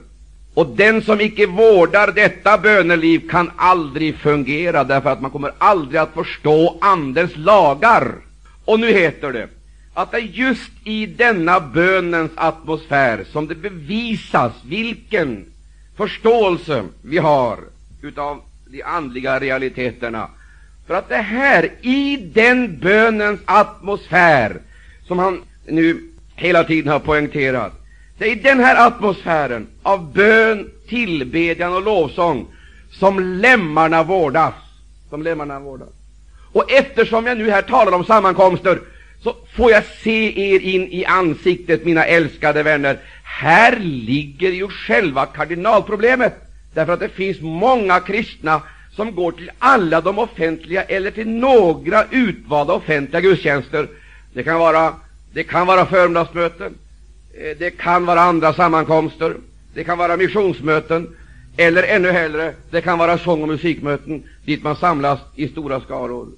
och 0.54 0.66
den 0.66 1.02
som 1.02 1.20
icke 1.20 1.46
vårdar 1.46 2.12
detta 2.12 2.58
böneliv 2.58 3.28
kan 3.28 3.50
aldrig 3.56 4.16
fungera, 4.16 4.84
därför 4.84 5.10
att 5.10 5.20
man 5.20 5.30
kommer 5.30 5.52
aldrig 5.58 6.00
att 6.00 6.14
förstå 6.14 6.78
Andens 6.80 7.36
lagar. 7.36 8.14
Och 8.64 8.80
nu 8.80 8.92
heter 8.92 9.32
det 9.32 9.48
att 9.94 10.10
det 10.10 10.16
är 10.16 10.20
just 10.20 10.70
i 10.84 11.06
denna 11.06 11.60
bönens 11.60 12.32
atmosfär 12.34 13.24
som 13.32 13.48
det 13.48 13.54
bevisas 13.54 14.52
vilken 14.64 15.44
förståelse 15.96 16.84
vi 17.02 17.18
har 17.18 17.58
utav 18.02 18.42
de 18.70 18.82
andliga 18.82 19.40
realiteterna. 19.40 20.28
För 20.86 20.94
att 20.94 21.08
det 21.08 21.16
här, 21.16 21.70
i 21.80 22.16
den 22.16 22.78
bönens 22.78 23.40
atmosfär, 23.44 24.60
som 25.06 25.18
han 25.18 25.42
nu 25.66 26.10
hela 26.34 26.64
tiden 26.64 26.92
har 26.92 26.98
poängterat, 26.98 27.72
det 28.18 28.26
är 28.26 28.32
i 28.32 28.34
den 28.34 28.60
här 28.60 28.86
atmosfären 28.86 29.66
av 29.82 30.12
bön, 30.12 30.70
tillbedjan 30.88 31.74
och 31.74 31.82
lovsång 31.82 32.46
som 32.90 33.20
lemmarna 33.20 34.02
vårdas. 34.02 34.54
Som 35.10 35.22
lemmarna 35.22 35.60
vårdas. 35.60 35.88
Och 36.52 36.72
eftersom 36.72 37.26
jag 37.26 37.38
nu 37.38 37.50
här 37.50 37.62
talar 37.62 37.92
om 37.92 38.04
sammankomster, 38.04 38.80
så 39.22 39.36
får 39.56 39.70
jag 39.70 39.84
se 39.84 40.52
er 40.54 40.60
in 40.60 40.88
i 40.88 41.04
ansiktet, 41.04 41.84
mina 41.84 42.04
älskade 42.04 42.62
vänner. 42.62 42.98
Här 43.22 43.76
ligger 43.80 44.50
ju 44.50 44.68
själva 44.68 45.26
kardinalproblemet, 45.26 46.49
därför 46.74 46.92
att 46.92 47.00
det 47.00 47.08
finns 47.08 47.40
många 47.40 48.00
kristna 48.00 48.62
som 48.96 49.14
går 49.14 49.32
till 49.32 49.50
alla 49.58 50.00
de 50.00 50.18
offentliga 50.18 50.82
eller 50.82 51.10
till 51.10 51.28
några 51.28 52.04
utvalda 52.10 52.72
offentliga 52.72 53.20
gudstjänster. 53.20 53.88
Det 54.32 54.42
kan 54.42 54.58
vara, 54.58 54.94
det 55.32 55.44
kan 55.44 55.66
vara 55.66 55.86
förmiddagsmöten, 55.86 56.74
eh, 57.34 57.56
det 57.58 57.70
kan 57.70 58.06
vara 58.06 58.20
andra 58.20 58.54
sammankomster, 58.54 59.36
det 59.74 59.84
kan 59.84 59.98
vara 59.98 60.16
missionsmöten, 60.16 61.16
eller 61.56 61.82
ännu 61.82 62.10
hellre, 62.10 62.54
det 62.70 62.80
kan 62.80 62.98
vara 62.98 63.18
sång 63.18 63.42
och 63.42 63.48
musikmöten 63.48 64.22
dit 64.44 64.62
man 64.62 64.76
samlas 64.76 65.20
i 65.34 65.48
stora 65.48 65.80
skaror. 65.80 66.28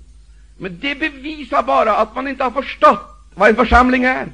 Men 0.59 0.79
det 0.81 0.95
bevisar 0.95 1.63
bara 1.63 1.97
att 1.97 2.15
man 2.15 2.29
inte 2.29 2.45
har 2.45 2.51
förstått 2.51 3.01
vad 3.35 3.49
en 3.49 3.57
församling 3.57 4.05
är. 4.05 4.27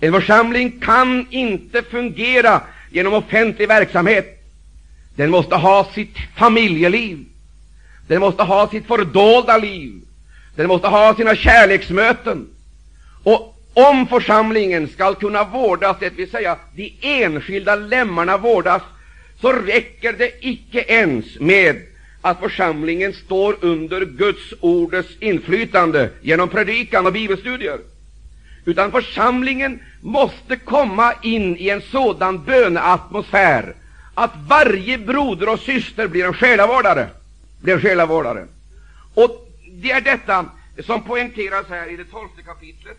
En 0.00 0.12
församling 0.12 0.80
kan 0.80 1.26
inte 1.30 1.82
fungera 1.82 2.60
genom 2.90 3.14
offentlig 3.14 3.68
verksamhet. 3.68 4.33
Den 5.16 5.30
måste 5.30 5.54
ha 5.54 5.90
sitt 5.94 6.16
familjeliv. 6.36 7.24
Den 8.06 8.20
måste 8.20 8.42
ha 8.42 8.68
sitt 8.68 8.86
fördolda 8.86 9.58
liv. 9.58 10.00
Den 10.56 10.68
måste 10.68 10.88
ha 10.88 11.14
sina 11.14 11.34
kärleksmöten. 11.34 12.48
Och 13.22 13.54
om 13.74 14.06
församlingen 14.06 14.88
skall 14.88 15.14
kunna 15.14 15.44
vårdas, 15.44 15.96
det 16.00 16.10
vill 16.10 16.30
säga 16.30 16.56
de 16.74 16.92
enskilda 17.00 17.74
lemmarna 17.76 18.36
vårdas, 18.36 18.82
så 19.40 19.52
räcker 19.52 20.12
det 20.12 20.30
icke 20.40 20.84
ens 20.88 21.40
med 21.40 21.76
att 22.20 22.40
församlingen 22.40 23.12
står 23.12 23.56
under 23.60 24.04
Guds 24.04 24.54
ordets 24.60 25.08
inflytande 25.20 26.10
genom 26.22 26.48
predikan 26.48 27.06
och 27.06 27.12
bibelstudier, 27.12 27.78
utan 28.64 28.90
församlingen 28.90 29.80
måste 30.00 30.56
komma 30.56 31.12
in 31.22 31.56
i 31.56 31.68
en 31.68 31.82
sådan 31.82 32.44
böneatmosfär 32.44 33.74
att 34.14 34.32
varje 34.46 34.98
broder 34.98 35.48
och 35.48 35.60
syster 35.60 36.08
blir 36.08 36.24
en 36.24 36.34
själavårdare. 36.34 37.08
Blir 37.60 37.74
en 37.74 37.80
själavårdare. 37.80 38.46
Och 39.14 39.48
det 39.72 39.90
är 39.90 40.00
detta 40.00 40.46
som 40.86 41.02
poängteras 41.02 41.66
här 41.68 41.92
i 41.92 41.96
det 41.96 42.04
tolfte 42.04 42.42
kapitlet, 42.42 42.98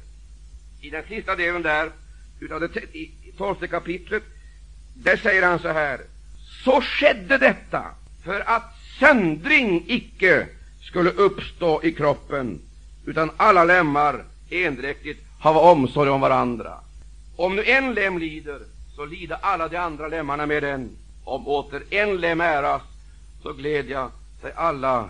i 0.82 0.90
den 0.90 1.04
sista 1.08 1.36
delen 1.36 1.62
där, 1.62 1.90
utav 2.40 2.60
det 2.60 2.70
tolfte 3.38 3.68
kapitlet. 3.68 4.24
Där 4.94 5.18
säger 5.18 5.44
han 5.44 5.60
så 5.60 5.70
här, 5.70 6.00
så 6.64 6.82
skedde 6.82 7.38
detta 7.38 7.84
för 8.24 8.40
att 8.50 8.76
söndring 9.00 9.84
icke 9.88 10.48
skulle 10.82 11.10
uppstå 11.10 11.84
i 11.84 11.92
kroppen, 11.92 12.62
utan 13.06 13.32
alla 13.38 13.64
lemmar 13.64 14.24
endräktigt 14.50 15.24
hava 15.40 15.60
omsorg 15.60 16.10
om 16.10 16.22
varandra. 16.22 16.74
Om 17.36 17.56
nu 17.56 17.64
en 17.64 17.94
lem 17.94 18.18
lider, 18.18 18.60
så 18.96 19.06
lider 19.06 19.38
alla 19.42 19.68
de 19.68 19.78
andra 19.78 20.08
lemmarna 20.08 20.46
med 20.46 20.64
den. 20.64 20.90
Om 21.26 21.48
åter 21.48 21.84
en 21.90 22.18
lem 22.18 22.42
äras, 22.42 22.82
så 23.44 23.54
glädja 23.54 24.10
sig 24.42 24.52
alla 24.56 25.10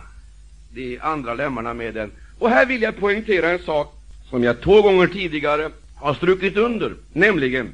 de 0.70 1.00
andra 1.00 1.34
lemmarna 1.34 1.74
med 1.74 1.94
den. 1.94 2.12
Och 2.40 2.50
här 2.50 2.66
vill 2.66 2.82
jag 2.82 2.98
poängtera 2.98 3.50
en 3.50 3.60
sak 3.60 3.94
som 4.30 4.44
jag 4.44 4.62
två 4.62 4.82
gånger 4.82 5.08
tidigare 5.08 5.70
har 5.96 6.14
strukit 6.14 6.58
under, 6.58 6.96
nämligen 7.14 7.74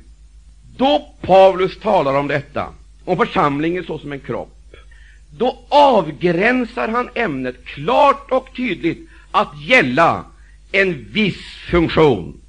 då 0.77 1.15
Paulus 1.21 1.79
talar 1.79 2.15
om 2.19 2.27
detta, 2.27 2.73
om 3.05 3.17
församlingen 3.17 3.83
såsom 3.83 4.11
en 4.11 4.19
kropp, 4.19 4.75
då 5.37 5.59
avgränsar 5.69 6.87
han 6.87 7.09
ämnet 7.13 7.65
klart 7.65 8.31
och 8.31 8.55
tydligt 8.55 9.09
att 9.31 9.61
gälla 9.61 10.25
en 10.71 11.07
viss 11.11 11.45
funktion. 11.71 12.41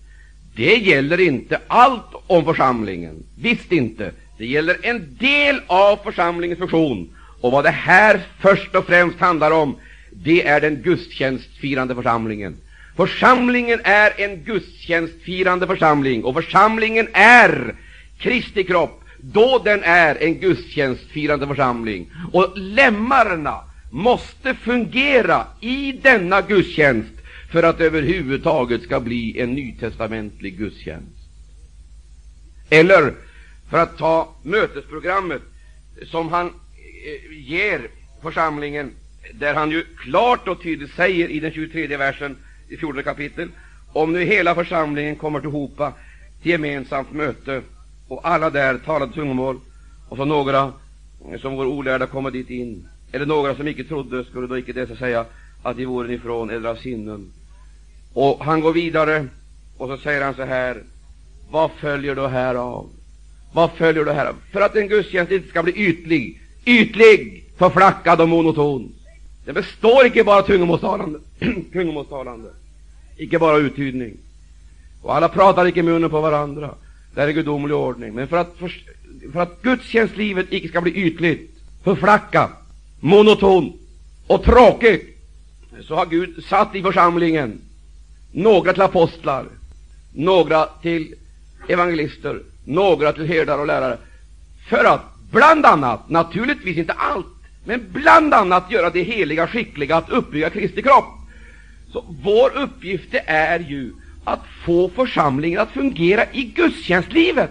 Det 0.55 0.77
gäller 0.77 1.21
inte 1.21 1.61
allt 1.67 2.15
om 2.27 2.45
församlingen, 2.45 3.23
visst 3.39 3.73
inte. 3.73 4.13
Det 4.43 4.49
gäller 4.49 4.77
en 4.83 5.17
del 5.21 5.61
av 5.67 5.97
församlingens 6.05 6.59
funktion. 6.59 7.11
Och 7.41 7.53
vad 7.53 7.65
det 7.65 7.71
här 7.71 8.21
först 8.41 8.75
och 8.75 8.87
främst 8.87 9.19
handlar 9.19 9.51
om, 9.51 9.77
det 10.13 10.47
är 10.47 10.61
den 10.61 10.83
gudstjänstfirande 10.83 11.95
församlingen. 11.95 12.57
Församlingen 12.97 13.81
är 13.85 14.13
en 14.17 14.45
gudstjänstfirande 14.45 15.67
församling, 15.67 16.25
och 16.25 16.35
församlingen 16.35 17.09
är 17.13 17.75
Kristi 18.19 18.65
kropp 18.65 19.05
då 19.21 19.63
den 19.65 19.83
är 19.83 20.23
en 20.23 20.41
gudstjänstfirande 20.41 21.47
församling. 21.47 22.11
Och 22.33 22.53
lemmarna 22.55 23.61
måste 23.91 24.55
fungera 24.55 25.47
i 25.61 25.93
denna 25.93 26.41
gudstjänst 26.41 27.13
för 27.53 27.63
att 27.63 27.81
överhuvudtaget 27.81 28.83
ska 28.83 29.01
bli 29.01 29.41
en 29.41 29.55
nytestamentlig 29.55 30.59
gudstjänst. 30.59 31.19
Eller, 32.71 33.13
för 33.73 33.79
att 33.79 33.99
ta 33.99 34.29
mötesprogrammet 34.43 35.43
som 36.07 36.29
han 36.29 36.47
eh, 36.47 37.39
ger 37.39 37.89
församlingen, 38.23 38.91
där 39.35 39.55
han 39.55 39.71
ju 39.71 39.85
klart 39.99 40.49
och 40.49 40.63
tydligt 40.63 40.95
säger 40.95 41.29
i 41.29 41.41
den 41.41 41.53
23 41.53 41.97
versen 41.97 42.37
i 42.69 42.77
14 42.77 43.03
kapitel, 43.03 43.49
om 43.93 44.13
nu 44.13 44.25
hela 44.25 44.55
församlingen 44.55 45.17
kommer 45.17 45.41
tillhopa 45.41 45.93
till 46.43 46.51
gemensamt 46.51 47.13
möte 47.13 47.63
och 48.09 48.29
alla 48.29 48.51
där 48.51 48.79
talade 48.79 49.13
tungomål, 49.13 49.61
och 50.09 50.17
så 50.17 50.25
några 50.25 50.73
som 51.41 51.57
vore 51.57 51.69
olärda 51.69 52.07
komma 52.07 52.31
dit 52.31 52.51
in, 52.51 52.89
eller 53.13 53.27
några 53.27 53.55
som 53.55 53.69
icke 53.69 53.85
trodde, 53.85 54.25
skulle 54.25 54.47
då 54.47 54.59
icke 54.59 54.73
dessa 54.73 54.97
säga 54.97 55.25
att 55.63 55.77
de 55.77 55.85
vore 55.85 56.15
ifrån 56.15 56.51
eller 56.51 56.69
av 56.69 56.77
sinnen. 56.77 57.33
Och 58.15 58.45
han 58.45 58.61
går 58.61 58.73
vidare, 58.73 59.29
och 59.79 59.89
så 59.89 59.97
säger 59.97 60.25
han 60.25 60.35
så 60.35 60.45
här, 60.45 60.83
vad 61.51 61.71
följer 61.71 62.15
då 62.15 62.27
härav? 62.27 62.91
Vad 63.53 63.71
följer 63.71 64.05
du 64.05 64.13
härav? 64.13 64.37
För 64.53 64.61
att 64.61 64.77
en 64.77 64.89
gudstjänst 64.89 65.33
inte 65.33 65.49
ska 65.49 65.63
bli 65.63 65.73
ytlig, 65.73 66.41
ytlig, 66.65 67.45
förflackad 67.59 68.21
och 68.21 68.29
monoton. 68.29 68.95
Det 69.45 69.53
består 69.53 70.07
icke 70.07 70.25
bara 70.25 70.43
tungomålstalande, 70.43 71.19
tungomålstalande, 71.73 72.51
icke 73.17 73.39
bara 73.39 73.57
uttydning. 73.57 74.17
Och 75.03 75.15
alla 75.15 75.29
pratar 75.29 75.67
icke 75.67 75.83
munnen 75.83 76.11
på 76.11 76.21
varandra. 76.21 76.75
Det 77.15 77.23
är 77.23 77.31
gudomlig 77.31 77.77
ordning. 77.77 78.15
Men 78.15 78.29
för 78.29 78.37
att, 78.37 78.57
för, 78.59 78.73
för 79.33 79.41
att 79.41 79.63
gudstjänstlivet 79.63 80.47
icke 80.51 80.69
ska 80.69 80.81
bli 80.81 80.93
ytligt, 80.93 81.51
förflackat, 81.83 82.51
monoton 83.01 83.73
och 84.27 84.45
tråkigt, 84.45 85.19
så 85.81 85.95
har 85.95 86.07
Gud 86.07 86.45
satt 86.45 86.75
i 86.75 86.83
församlingen 86.83 87.61
några 88.33 88.73
till 88.73 88.83
apostlar, 88.83 89.47
några 90.13 90.67
till 90.67 91.15
evangelister, 91.69 92.43
några 92.65 93.13
till 93.13 93.27
herdar 93.27 93.59
och 93.59 93.67
lärare, 93.67 93.99
för 94.69 94.85
att 94.85 95.01
bland 95.31 95.67
annat, 95.67 96.09
naturligtvis 96.09 96.79
inte 96.79 96.93
allt, 96.93 97.27
men 97.65 97.87
bland 97.93 98.35
annat 98.35 98.71
göra 98.71 98.91
det 98.91 99.03
heliga 99.03 99.47
skickliga 99.47 99.97
att 99.97 100.11
uppbygga 100.11 100.51
Kristi 100.51 100.83
kropp. 100.83 101.05
Så 101.93 102.05
vår 102.23 102.57
uppgift 102.57 103.15
är 103.27 103.59
ju 103.59 103.93
att 104.25 104.41
få 104.65 104.89
församlingen 104.89 105.61
att 105.61 105.71
fungera 105.71 106.25
i 106.33 106.45
gudstjänstlivet. 106.45 107.51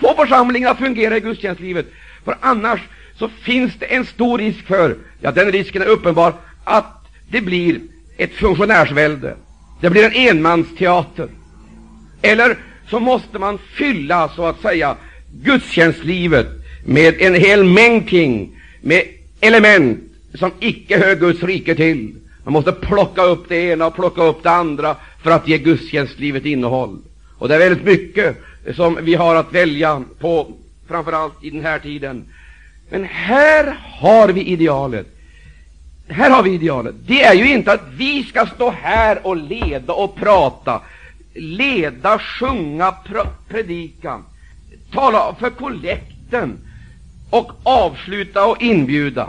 Få 0.00 0.14
församlingen 0.14 0.68
att 0.68 0.78
fungera 0.78 1.16
i 1.16 1.20
gudstjänstlivet. 1.20 1.86
För 2.24 2.36
annars 2.40 2.80
så 3.18 3.28
finns 3.28 3.72
det 3.78 3.86
en 3.86 4.06
stor 4.06 4.38
risk 4.38 4.66
för, 4.66 4.96
ja 5.20 5.32
den 5.32 5.52
risken 5.52 5.82
är 5.82 5.86
uppenbar, 5.86 6.34
att 6.64 7.06
det 7.30 7.40
blir 7.40 7.80
ett 8.16 8.34
funktionärsvälde. 8.34 9.36
Det 9.80 9.90
blir 9.90 10.04
en 10.04 10.28
enmansteater. 10.28 11.28
Eller 12.22 12.58
så 12.94 13.00
måste 13.00 13.38
man 13.38 13.58
fylla, 13.58 14.28
så 14.28 14.46
att 14.46 14.60
säga, 14.60 14.96
gudstjänstlivet 15.42 16.46
med 16.84 17.20
en 17.20 17.34
hel 17.34 17.64
mängd 17.64 18.08
ting, 18.08 18.60
med 18.80 19.02
element 19.40 20.00
som 20.34 20.50
icke 20.60 20.98
hör 20.98 21.16
Guds 21.16 21.42
rike 21.42 21.74
till. 21.74 22.14
Man 22.44 22.52
måste 22.52 22.72
plocka 22.72 23.22
upp 23.22 23.48
det 23.48 23.56
ena 23.56 23.86
och 23.86 23.94
plocka 23.94 24.22
upp 24.22 24.42
det 24.42 24.50
andra 24.50 24.96
för 25.22 25.30
att 25.30 25.48
ge 25.48 25.58
gudstjänstlivet 25.58 26.44
innehåll. 26.44 26.98
Och 27.38 27.48
det 27.48 27.54
är 27.54 27.58
väldigt 27.58 27.84
mycket 27.84 28.36
som 28.76 28.98
vi 29.02 29.14
har 29.14 29.34
att 29.34 29.52
välja 29.52 30.02
på, 30.18 30.52
framför 30.88 31.12
allt 31.12 31.44
i 31.44 31.50
den 31.50 31.62
här 31.62 31.78
tiden. 31.78 32.24
Men 32.90 33.04
här 33.04 33.78
har 34.00 34.28
vi 34.28 34.42
idealet. 34.42 35.06
Här 36.08 36.30
har 36.30 36.42
vi 36.42 36.50
idealet. 36.50 36.94
Det 37.06 37.22
är 37.22 37.34
ju 37.34 37.52
inte 37.52 37.72
att 37.72 37.88
vi 37.96 38.22
ska 38.22 38.46
stå 38.46 38.70
här 38.70 39.26
och 39.26 39.36
leda 39.36 39.92
och 39.92 40.16
prata, 40.16 40.80
leda, 41.34 42.18
sjunga, 42.18 42.94
predika, 43.48 44.22
tala 44.92 45.34
för 45.40 45.50
kollekten 45.50 46.58
och 47.30 47.52
avsluta 47.62 48.46
och 48.46 48.62
inbjuda. 48.62 49.28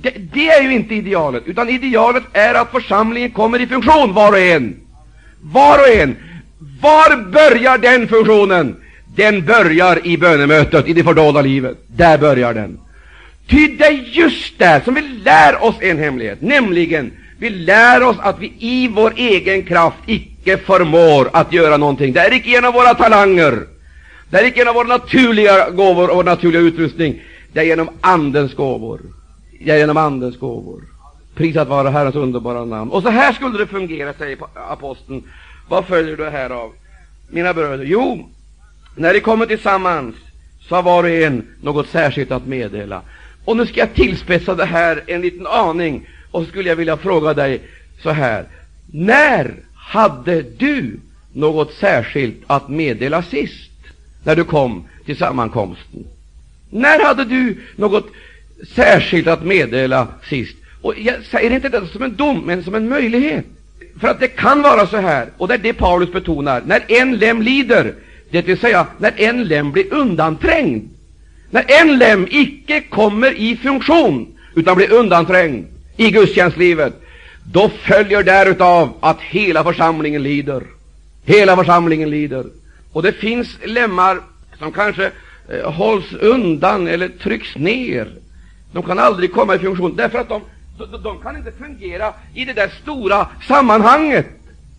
Det, 0.00 0.10
det, 0.10 0.48
är 0.48 0.62
ju 0.62 0.72
inte 0.72 0.94
idealet, 0.94 1.42
utan 1.46 1.68
idealet 1.68 2.24
är 2.32 2.54
att 2.54 2.70
församlingen 2.70 3.30
kommer 3.30 3.60
i 3.60 3.66
funktion, 3.66 4.12
var 4.12 4.32
och 4.32 4.38
en. 4.38 4.80
Var 5.40 5.78
och 5.78 5.88
en. 5.88 6.16
Var 6.80 7.16
börjar 7.30 7.78
den 7.78 8.08
funktionen? 8.08 8.76
Den 9.16 9.44
börjar 9.44 10.06
i 10.06 10.18
bönemötet, 10.18 10.88
i 10.88 10.92
det 10.92 11.04
fördolda 11.04 11.42
livet. 11.42 11.76
Där 11.86 12.18
börjar 12.18 12.54
den. 12.54 12.78
Ty 13.48 13.68
det 13.68 13.84
är 13.84 13.92
just 13.92 14.58
där 14.58 14.80
som 14.80 14.94
vi 14.94 15.02
lär 15.02 15.64
oss 15.64 15.74
en 15.80 15.98
hemlighet, 15.98 16.42
nämligen 16.42 17.12
vi 17.38 17.50
lär 17.50 18.02
oss 18.02 18.16
att 18.20 18.38
vi 18.38 18.52
i 18.58 18.88
vår 18.88 19.12
egen 19.16 19.62
kraft 19.62 19.98
icke 20.46 20.56
förmår 20.58 21.30
att 21.32 21.52
göra 21.52 21.76
någonting. 21.76 22.12
Det 22.12 22.20
är 22.20 22.32
icke 22.32 22.50
genom 22.50 22.72
våra 22.72 22.94
talanger, 22.94 23.66
det 24.30 24.38
är 24.38 24.44
icke 24.44 24.58
genom 24.58 24.74
våra 24.74 24.86
naturliga 24.86 25.70
gåvor 25.70 26.10
och 26.10 26.16
vår 26.16 26.24
naturliga 26.24 26.62
utrustning, 26.62 27.22
det 27.52 27.60
är 27.60 27.64
genom 27.64 27.88
Andens 28.00 28.54
gåvor. 28.54 29.00
Det 29.60 29.70
är 29.70 29.78
genom 29.78 29.96
Andens 29.96 30.38
gåvor. 30.38 30.82
Prisat 31.34 31.68
vara 31.68 31.90
Herrens 31.90 32.14
underbara 32.14 32.64
namn. 32.64 32.90
Och 32.90 33.02
så 33.02 33.08
här 33.08 33.32
skulle 33.32 33.58
det 33.58 33.66
fungera, 33.66 34.12
säger 34.12 34.38
aposteln. 34.70 35.22
Vad 35.68 35.84
följer 35.84 36.16
det 36.16 36.30
här 36.30 36.50
av? 36.50 36.72
Mina 37.30 37.54
bröder, 37.54 37.84
jo, 37.84 38.28
när 38.96 39.14
de 39.14 39.20
kommer 39.20 39.46
tillsammans 39.46 40.14
så 40.68 40.74
har 40.74 40.82
var 40.82 41.04
och 41.04 41.10
en 41.10 41.46
något 41.62 41.88
särskilt 41.88 42.30
att 42.30 42.46
meddela. 42.46 43.02
Och 43.44 43.56
nu 43.56 43.66
ska 43.66 43.80
jag 43.80 43.94
tillspetsa 43.94 44.54
det 44.54 44.64
här 44.64 45.02
en 45.06 45.20
liten 45.20 45.46
aning, 45.46 46.08
och 46.30 46.42
så 46.42 46.48
skulle 46.48 46.68
jag 46.68 46.76
vilja 46.76 46.96
fråga 46.96 47.34
dig 47.34 47.60
så 48.02 48.10
här. 48.10 48.44
När 48.92 49.65
hade 49.86 50.42
du 50.42 51.00
något 51.32 51.74
särskilt 51.74 52.36
att 52.46 52.68
meddela 52.68 53.22
sist, 53.22 53.70
när 54.24 54.36
du 54.36 54.44
kom 54.44 54.84
till 55.04 55.16
sammankomsten? 55.16 56.06
När 56.70 57.04
hade 57.04 57.24
du 57.24 57.58
något 57.76 58.06
särskilt 58.74 59.26
att 59.26 59.44
meddela 59.44 60.08
sist? 60.28 60.56
Och 60.82 60.94
jag 60.98 61.24
säger 61.24 61.50
inte 61.50 61.68
detta 61.68 61.86
som 61.86 62.02
en 62.02 62.16
dom, 62.16 62.42
men 62.46 62.64
som 62.64 62.74
en 62.74 62.88
möjlighet. 62.88 63.44
För 64.00 64.08
att 64.08 64.20
det 64.20 64.28
kan 64.28 64.62
vara 64.62 64.86
så 64.86 64.96
här, 64.96 65.28
och 65.36 65.48
det 65.48 65.54
är 65.54 65.58
det 65.58 65.72
Paulus 65.72 66.12
betonar, 66.12 66.62
när 66.66 66.84
en 66.88 67.18
lem 67.18 67.42
lider, 67.42 67.94
det 68.30 68.42
vill 68.42 68.58
säga 68.58 68.86
när 68.98 69.12
en 69.16 69.44
lem 69.44 69.72
blir 69.72 69.94
undanträngd, 69.94 70.88
när 71.50 71.64
en 71.80 71.98
lem 71.98 72.26
icke 72.30 72.80
kommer 72.80 73.32
i 73.32 73.56
funktion, 73.56 74.38
utan 74.54 74.76
blir 74.76 74.92
undanträngd 74.92 75.66
i 75.96 76.10
gudstjänstlivet, 76.10 77.02
då 77.52 77.68
följer 77.68 78.22
därutav 78.22 78.92
att 79.00 79.20
hela 79.20 79.64
församlingen 79.64 80.22
lider. 80.22 80.62
Hela 81.24 81.56
församlingen 81.56 82.10
lider. 82.10 82.44
Och 82.92 83.02
det 83.02 83.12
finns 83.12 83.58
lemmar 83.64 84.20
som 84.58 84.72
kanske 84.72 85.10
eh, 85.48 85.72
hålls 85.72 86.12
undan 86.12 86.88
eller 86.88 87.08
trycks 87.08 87.56
ner. 87.56 88.12
De 88.72 88.82
kan 88.82 88.98
aldrig 88.98 89.32
komma 89.32 89.54
i 89.54 89.58
funktion, 89.58 89.96
därför 89.96 90.18
att 90.18 90.28
de, 90.28 90.42
de, 90.78 91.02
de 91.02 91.18
kan 91.18 91.36
inte 91.36 91.52
fungera 91.52 92.14
i 92.34 92.44
det 92.44 92.52
där 92.52 92.70
stora 92.82 93.28
sammanhanget 93.48 94.26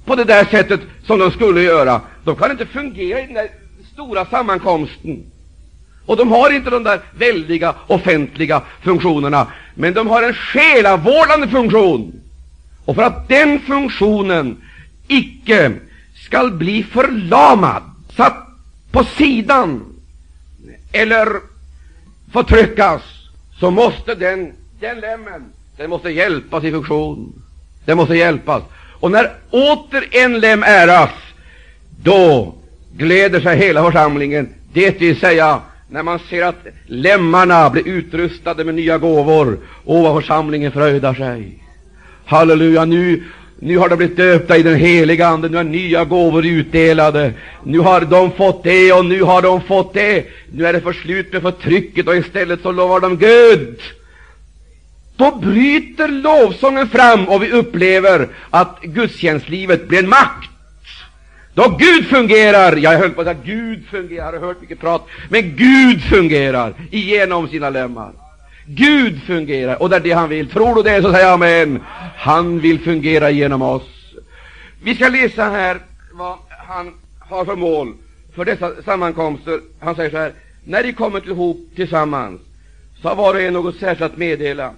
på 0.06 0.16
det 0.16 0.24
där 0.24 0.46
sättet 0.46 0.80
som 1.04 1.20
de 1.20 1.32
skulle 1.32 1.62
göra. 1.62 2.02
De 2.24 2.36
kan 2.36 2.52
inte 2.52 2.66
fungera 2.66 3.20
i 3.20 3.26
den 3.26 3.34
där 3.34 3.50
stora 3.94 4.26
sammankomsten. 4.26 5.24
Och 6.06 6.18
de 6.18 6.32
har 6.32 6.54
inte 6.54 6.70
de 6.70 6.84
där 6.84 7.00
väldiga 7.18 7.76
offentliga 7.88 8.62
funktionerna, 8.82 9.48
men 9.76 9.94
de 9.94 10.08
har 10.08 10.24
en 10.24 10.34
själavårdande 10.34 11.48
funktion. 11.48 12.22
Och 12.88 12.96
för 12.96 13.04
att 13.04 13.28
den 13.28 13.60
funktionen 13.60 14.58
icke 15.08 15.72
skall 16.16 16.52
bli 16.52 16.84
förlamad, 16.84 17.84
satt 18.16 18.48
på 18.92 19.04
sidan 19.04 19.86
eller 20.92 21.28
förtryckas, 22.32 23.02
så 23.60 23.72
måste 23.72 24.16
den, 24.16 24.54
den 24.80 25.00
lemmen, 25.00 25.46
den 25.78 25.90
måste 25.90 26.10
hjälpas 26.10 26.64
i 26.64 26.72
funktion. 26.72 27.34
Den 27.86 27.98
måste 27.98 28.16
hjälpas. 28.16 28.64
Och 29.00 29.12
när 29.12 29.32
åter 29.50 30.08
en 30.12 30.40
lem 30.40 30.64
äras, 30.64 31.10
då 32.04 32.56
gläder 32.98 33.40
sig 33.40 33.58
hela 33.58 33.84
församlingen, 33.84 34.50
det 34.74 35.02
vill 35.02 35.20
säga 35.20 35.62
när 35.90 36.04
man 36.04 36.20
ser 36.30 36.44
att 36.44 36.68
lemmarna 36.86 37.70
blir 37.70 37.88
utrustade 37.88 38.64
med 38.64 38.76
nya 38.76 38.98
gåvor. 38.98 39.60
Åh, 39.86 40.04
vad 40.04 40.24
församlingen 40.24 40.72
fröjdar 40.72 41.14
sig. 41.14 41.64
Halleluja, 42.28 42.86
nu, 42.86 43.24
nu 43.60 43.78
har 43.78 43.90
de 43.90 43.96
blivit 43.96 44.18
döpta 44.18 44.58
i 44.58 44.64
den 44.64 44.76
heliga 44.76 45.28
Ande, 45.28 45.50
nu 45.50 45.58
är 45.58 45.64
nya 45.64 46.06
gåvor 46.06 46.46
utdelade. 46.46 47.34
Nu 47.64 47.80
har 47.80 48.02
de 48.02 48.32
fått 48.32 48.64
det 48.64 48.94
och 48.94 49.06
nu 49.06 49.22
har 49.24 49.42
de 49.42 49.62
fått 49.62 49.94
det. 49.94 50.26
Nu 50.52 50.66
är 50.66 50.74
det 50.74 50.82
för 50.82 50.94
slut 50.94 51.34
med 51.34 51.42
förtrycket 51.42 52.08
och 52.08 52.16
istället 52.16 52.62
så 52.62 52.72
lovar 52.72 53.00
de 53.00 53.18
Gud. 53.18 53.82
Då 55.16 55.36
bryter 55.36 56.08
lovsången 56.08 56.88
fram 56.88 57.28
och 57.28 57.44
vi 57.44 57.52
upplever 57.52 58.28
att 58.50 58.82
gudstjänstlivet 58.82 59.88
blir 59.88 60.00
en 60.00 60.10
makt. 60.10 60.50
Då 61.54 61.78
Gud 61.80 62.06
fungerar, 62.06 62.76
jag 62.76 62.98
höll 62.98 63.10
på 63.10 63.22
att 63.22 63.28
säga 63.28 63.40
Gud 63.44 63.86
fungerar, 63.92 64.34
jag 64.34 64.40
har 64.40 64.48
hört 64.48 64.62
mycket 64.62 64.80
prat, 64.80 65.08
men 65.30 65.56
Gud 65.56 66.02
fungerar 66.02 66.74
igenom 66.92 67.48
sina 67.48 67.70
lemmar. 67.70 68.12
Gud 68.70 69.22
fungerar, 69.22 69.82
och 69.82 69.90
det 69.90 69.96
är 69.96 70.00
det 70.00 70.12
han 70.12 70.30
vill. 70.30 70.50
Tror 70.50 70.76
du 70.76 70.84
det, 70.84 71.02
så 71.02 71.14
säg 71.14 71.24
amen. 71.24 71.80
Han 72.16 72.60
vill 72.60 72.80
fungera 72.80 73.30
genom 73.30 73.62
oss. 73.62 73.84
Vi 74.84 74.96
ska 74.96 75.10
läsa 75.10 75.44
här 75.44 75.80
vad 76.14 76.38
han 76.68 76.94
har 77.20 77.46
för 77.46 77.56
mål 77.56 77.94
för 78.36 78.46
dessa 78.46 78.84
sammankomster. 78.84 79.60
Han 79.80 79.96
säger 79.96 80.10
så 80.10 80.18
här, 80.18 80.34
när 80.64 80.84
de 80.84 80.94
kommer 80.94 81.30
ihop 81.30 81.70
tillsammans, 81.76 82.42
så 83.02 83.08
har 83.08 83.16
var 83.16 83.34
och 83.34 83.42
en 83.42 83.54
något 83.54 83.76
särskilt 83.76 84.12
att 84.12 84.18
meddela. 84.18 84.74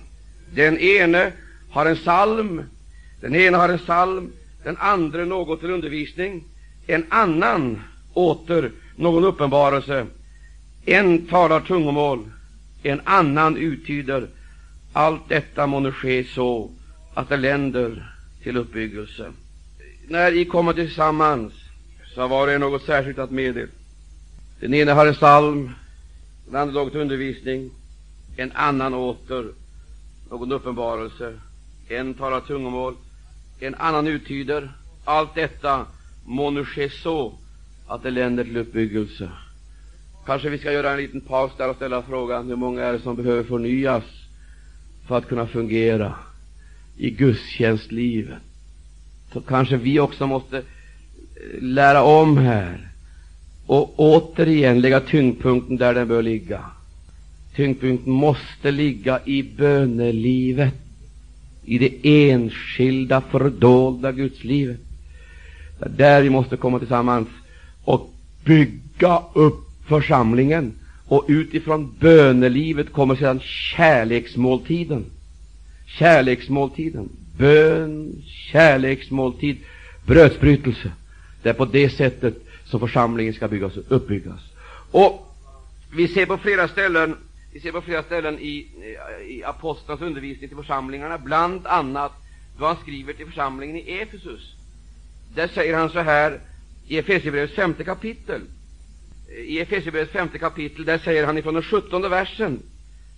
Den 0.54 0.80
ene 0.80 1.32
har 1.70 1.86
en 1.86 1.96
psalm, 1.96 2.64
den 3.22 3.36
ene 3.36 3.58
har 3.58 3.70
en 3.70 3.78
psalm, 3.78 4.32
den 4.64 4.78
andra 4.78 5.26
något 5.26 5.60
till 5.60 5.72
undervisning, 5.72 6.44
en 6.88 7.06
annan 7.10 7.82
åter 8.14 8.72
någon 8.96 9.24
uppenbarelse, 9.24 10.06
en 10.86 11.28
talar 11.28 11.60
tungomål, 11.60 12.20
en 12.84 13.02
annan 13.04 13.58
uttyder. 13.58 14.28
Allt 14.94 15.30
detta 15.30 15.68
måste 15.68 15.92
ske 15.92 16.24
så 16.24 16.72
att 17.14 17.30
det 17.30 17.38
länder 17.38 18.14
till 18.44 18.58
uppbyggelse. 18.58 19.32
När 20.08 20.32
I 20.32 20.46
kommer 20.46 20.74
tillsammans, 20.74 21.54
så 22.16 22.28
var 22.28 22.48
det 22.48 22.58
något 22.58 22.84
särskilt 22.84 23.20
att 23.20 23.32
meddela. 23.32 23.68
Den 24.60 24.74
ene 24.74 24.92
har 24.92 25.08
en 25.08 25.14
psalm, 25.14 25.72
den 26.46 26.56
andra 26.56 26.84
något 26.84 26.96
undervisning, 26.96 27.72
en 28.38 28.52
annan 28.52 28.94
åter 28.94 29.52
någon 30.30 30.52
uppenbarelse, 30.52 31.40
en 31.88 32.14
talar 32.14 32.42
tungomål, 32.42 32.96
en 33.60 33.76
annan 33.76 34.08
uttyder. 34.08 34.72
Allt 35.06 35.36
detta 35.36 35.86
må 36.26 36.52
nu 36.52 36.66
ske 36.66 36.90
så 36.90 37.34
att 37.88 38.04
det 38.04 38.12
länder 38.12 38.44
till 38.44 38.58
uppbyggelse. 38.58 39.32
Kanske 40.26 40.50
vi 40.50 40.58
ska 40.58 40.72
göra 40.72 40.92
en 40.92 40.98
liten 40.98 41.22
paus 41.22 41.52
där 41.58 41.70
och 41.70 41.76
ställa 41.76 42.02
frågan 42.02 42.48
hur 42.48 42.56
många 42.56 42.84
är 42.84 42.94
det 42.94 43.00
som 43.00 43.16
behöver 43.16 43.44
förnyas 43.44 44.04
för 45.08 45.18
att 45.18 45.28
kunna 45.28 45.48
fungera 45.48 46.14
i 46.98 47.10
gudstjänstlivet. 47.10 48.38
Så 49.34 49.42
kanske 49.42 49.78
vi 49.78 50.00
också 50.00 50.28
måste 50.28 50.58
eh, 50.58 50.64
lära 51.62 52.04
om 52.04 52.38
här 52.38 52.90
och 53.66 53.94
återigen 54.00 54.82
lägga 54.82 55.00
tyngdpunkten 55.00 55.78
där 55.78 55.94
den 55.94 56.08
bör 56.08 56.22
ligga. 56.22 56.66
Tyngdpunkten 57.56 58.14
måste 58.14 58.72
ligga 58.72 59.20
i 59.26 59.44
bönelivet, 59.44 60.74
i 61.66 61.78
det 61.78 62.30
enskilda 62.32 63.22
fördolda 63.22 64.12
gudslivet. 64.12 64.80
Det 65.80 65.86
är 65.86 65.90
där 65.90 66.22
vi 66.22 66.30
måste 66.30 66.58
komma 66.58 66.80
tillsammans 66.80 67.28
och 67.84 68.14
bygga 68.46 69.24
upp 69.34 69.69
församlingen. 69.90 70.74
Och 71.06 71.26
utifrån 71.28 71.96
bönelivet 72.00 72.94
kommer 72.94 73.16
sedan 73.16 73.40
kärleksmåltiden. 73.40 75.06
Kärleksmåltiden. 75.86 77.10
Bön, 77.38 78.24
kärleksmåltid, 78.52 79.58
brödsbrytelse. 80.06 80.92
Det 81.44 81.50
är 81.50 81.54
på 81.54 81.66
det 81.66 81.90
sättet 81.90 82.46
som 82.66 82.80
församlingen 82.80 83.34
ska 83.34 83.48
byggas, 83.48 83.78
uppbyggas. 83.88 84.40
Och 84.92 85.36
vi 85.96 86.08
ser 86.08 86.26
på 86.26 86.38
flera 86.38 86.68
ställen 86.68 87.16
vi 87.54 87.60
ser 87.60 87.72
på 87.72 87.82
flera 87.82 88.04
ställen 88.04 88.40
i, 88.40 88.68
i 89.28 89.44
apostlarnas 89.44 90.02
undervisning 90.02 90.50
till 90.50 90.58
församlingarna, 90.58 91.18
bland 91.18 91.68
annat 91.68 92.12
då 92.60 92.66
han 92.66 92.78
skriver 92.82 93.14
till 93.14 93.26
församlingen 93.26 93.76
i 93.76 94.00
Efesus. 94.00 94.54
Där 95.36 95.48
säger 95.48 95.78
han 95.78 95.90
så 95.90 96.00
här 96.00 96.40
i 96.88 96.98
Efesierbrevets 96.98 97.56
femte 97.56 97.84
kapitel. 97.84 98.42
I 99.38 99.60
Efesierbrevets 99.60 100.12
femte 100.12 100.40
kapitel, 100.40 100.86
där 100.86 100.98
säger 100.98 101.26
han 101.26 101.38
ifrån 101.38 101.54
den 101.54 101.64
sjuttonde 101.64 102.10
versen 102.10 102.60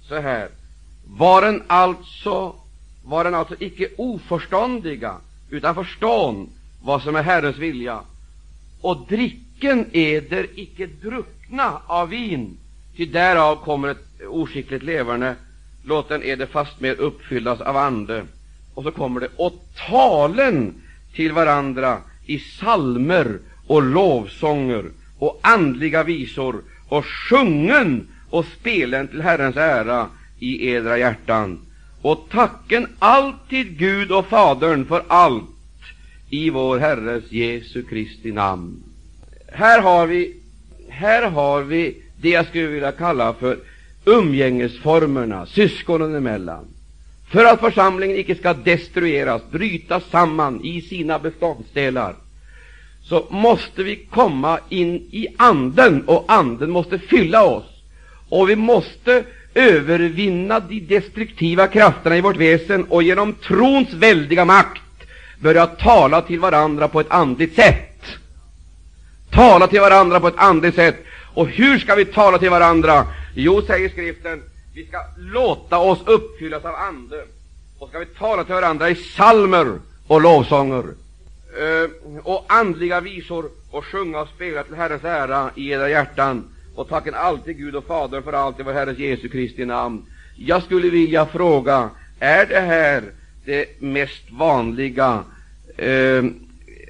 så 0.07 0.16
här. 0.16 0.49
Varen 1.05 1.64
alltså, 1.68 2.55
varen 3.05 3.36
alltså 3.36 3.55
icke 3.59 3.89
oförståndiga, 3.97 5.16
utan 5.49 5.76
förstånd 5.76 6.49
vad 6.84 7.01
som 7.01 7.16
är 7.16 7.24
Herrens 7.24 7.57
vilja. 7.57 8.01
Och 8.82 9.05
dricken 9.09 9.86
eder 9.91 10.47
icke 10.55 10.86
druckna 10.86 11.82
av 11.88 12.09
vin, 12.09 12.57
ty 12.97 13.05
därav 13.05 13.55
kommer 13.55 13.88
ett 13.88 14.22
oskickligt 14.28 14.84
leverne, 14.84 15.36
låt 15.84 16.09
den 16.09 16.24
eder 16.24 16.45
fastmer 16.45 16.95
uppfyllas 16.95 17.62
av 17.62 17.78
Ande. 17.78 18.26
Och 18.74 18.84
så 18.84 18.91
kommer 18.91 19.20
det, 19.20 19.30
och 19.36 19.66
talen 19.89 20.74
till 21.14 21.32
varandra 21.32 21.97
i 22.26 22.39
salmer 22.39 23.39
och 23.68 23.84
lovsånger 23.84 24.86
och 25.22 25.39
andliga 25.41 26.03
visor 26.03 26.61
och 26.88 27.05
sjungen 27.05 28.07
och 28.30 28.45
spelen 28.45 29.07
till 29.07 29.22
Herrens 29.22 29.57
ära 29.57 30.07
i 30.39 30.69
edra 30.69 30.97
hjärtan 30.97 31.59
och 32.01 32.28
tacken 32.32 32.88
alltid 32.99 33.78
Gud 33.78 34.11
och 34.11 34.26
Fadern 34.26 34.86
för 34.86 35.03
allt 35.07 35.43
i 36.30 36.49
vår 36.49 36.80
Herres 36.80 37.32
Jesu 37.32 37.84
Kristi 37.84 38.32
namn. 38.32 38.84
Här 39.51 39.82
har 39.82 40.07
vi, 40.07 40.36
här 40.89 41.30
har 41.30 41.61
vi 41.61 42.01
det 42.22 42.30
jag 42.30 42.47
skulle 42.47 42.67
vilja 42.67 42.91
kalla 42.91 43.34
för 43.34 43.59
umgängesformerna 44.05 45.45
syskonen 45.45 46.15
emellan. 46.15 46.65
För 47.32 47.45
att 47.45 47.59
församlingen 47.59 48.17
icke 48.17 48.36
ska 48.36 48.53
destrueras, 48.53 49.41
brytas 49.51 50.03
samman 50.11 50.65
i 50.65 50.82
sina 50.82 51.19
beståndsdelar, 51.19 52.15
så 53.04 53.28
måste 53.30 53.84
vi 53.84 53.95
komma 53.95 54.60
in 54.70 54.95
i 54.95 55.28
Anden, 55.38 56.04
och 56.08 56.26
Anden 56.28 56.72
måste 56.72 56.99
fylla 56.99 57.43
oss. 57.43 57.66
Och 58.30 58.49
vi 58.49 58.56
måste 58.56 59.24
övervinna 59.54 60.60
de 60.60 60.80
destruktiva 60.80 61.68
krafterna 61.68 62.18
i 62.18 62.22
vårt 62.22 62.38
väsen 62.38 62.84
och 62.84 63.04
genom 63.04 63.34
trons 63.34 63.93
väldiga 63.93 64.45
makt 64.45 64.82
börja 65.39 65.68
tala 65.68 66.22
till 66.22 66.39
varandra 66.39 66.88
på 66.88 66.99
ett 66.99 67.12
andligt 67.12 67.56
sätt. 67.56 68.06
Tala 69.32 69.68
till 69.68 69.82
varandra 69.82 70.20
på 70.20 70.28
ett 70.28 70.38
andligt 70.38 70.76
sätt. 70.76 71.06
Och 71.34 71.47
hur 71.47 71.80
ska 71.80 71.95
vi 71.95 72.06
tala 72.06 72.38
till 72.38 72.49
varandra? 72.49 73.08
Jo, 73.36 73.62
säger 73.62 73.89
skriften, 73.89 74.43
vi 74.74 74.88
ska 74.88 74.97
låta 75.18 75.78
oss 75.78 75.99
uppfyllas 76.06 76.66
av 76.66 76.76
anden. 76.76 77.26
Och 77.80 77.89
ska 77.89 77.99
vi 77.99 78.06
tala 78.06 78.43
till 78.43 78.54
varandra 78.54 78.89
i 78.89 78.95
salmer 78.95 79.80
och 80.08 80.22
lovsånger 80.22 80.84
Eh, 81.60 81.89
och 82.24 82.45
andliga 82.47 83.02
visor 83.02 83.49
och 83.72 83.86
sjunga 83.86 84.22
och 84.22 84.28
spela 84.28 84.64
till 84.64 84.76
Herrens 84.76 85.04
ära 85.04 85.52
i 85.56 85.70
era 85.70 85.89
hjärtan 85.89 86.43
och 86.76 86.89
tacken 86.89 87.14
alltid 87.14 87.58
Gud 87.58 87.76
och 87.76 87.86
Fader 87.86 88.22
för 88.22 88.34
allt 88.34 88.60
i 88.60 88.64
vår 88.64 88.74
Herres 88.74 88.97
Jesu 88.97 89.30
Kristi 89.30 89.66
namn. 89.66 90.06
Jag 90.36 90.64
skulle 90.64 90.89
vilja 90.89 91.26
fråga, 91.26 91.89
är 92.20 92.45
det 92.45 92.60
här 92.60 93.04
det 93.45 93.82
mest 93.82 94.32
vanliga, 94.32 95.24
eh, 95.78 96.24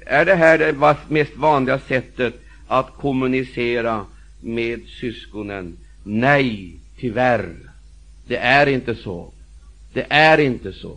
är 0.06 0.24
det 0.24 0.34
här 0.34 0.58
det 0.58 0.96
mest 1.08 1.36
vanliga 1.36 1.78
sättet 1.78 2.34
att 2.68 2.96
kommunicera 2.96 4.06
med 4.40 4.80
syskonen? 5.00 5.76
Nej, 6.04 6.76
tyvärr. 6.98 7.54
Det 8.26 8.36
är 8.36 8.66
inte 8.66 8.94
så. 8.94 9.32
Det 9.92 10.06
är 10.08 10.38
inte 10.38 10.72
så. 10.72 10.96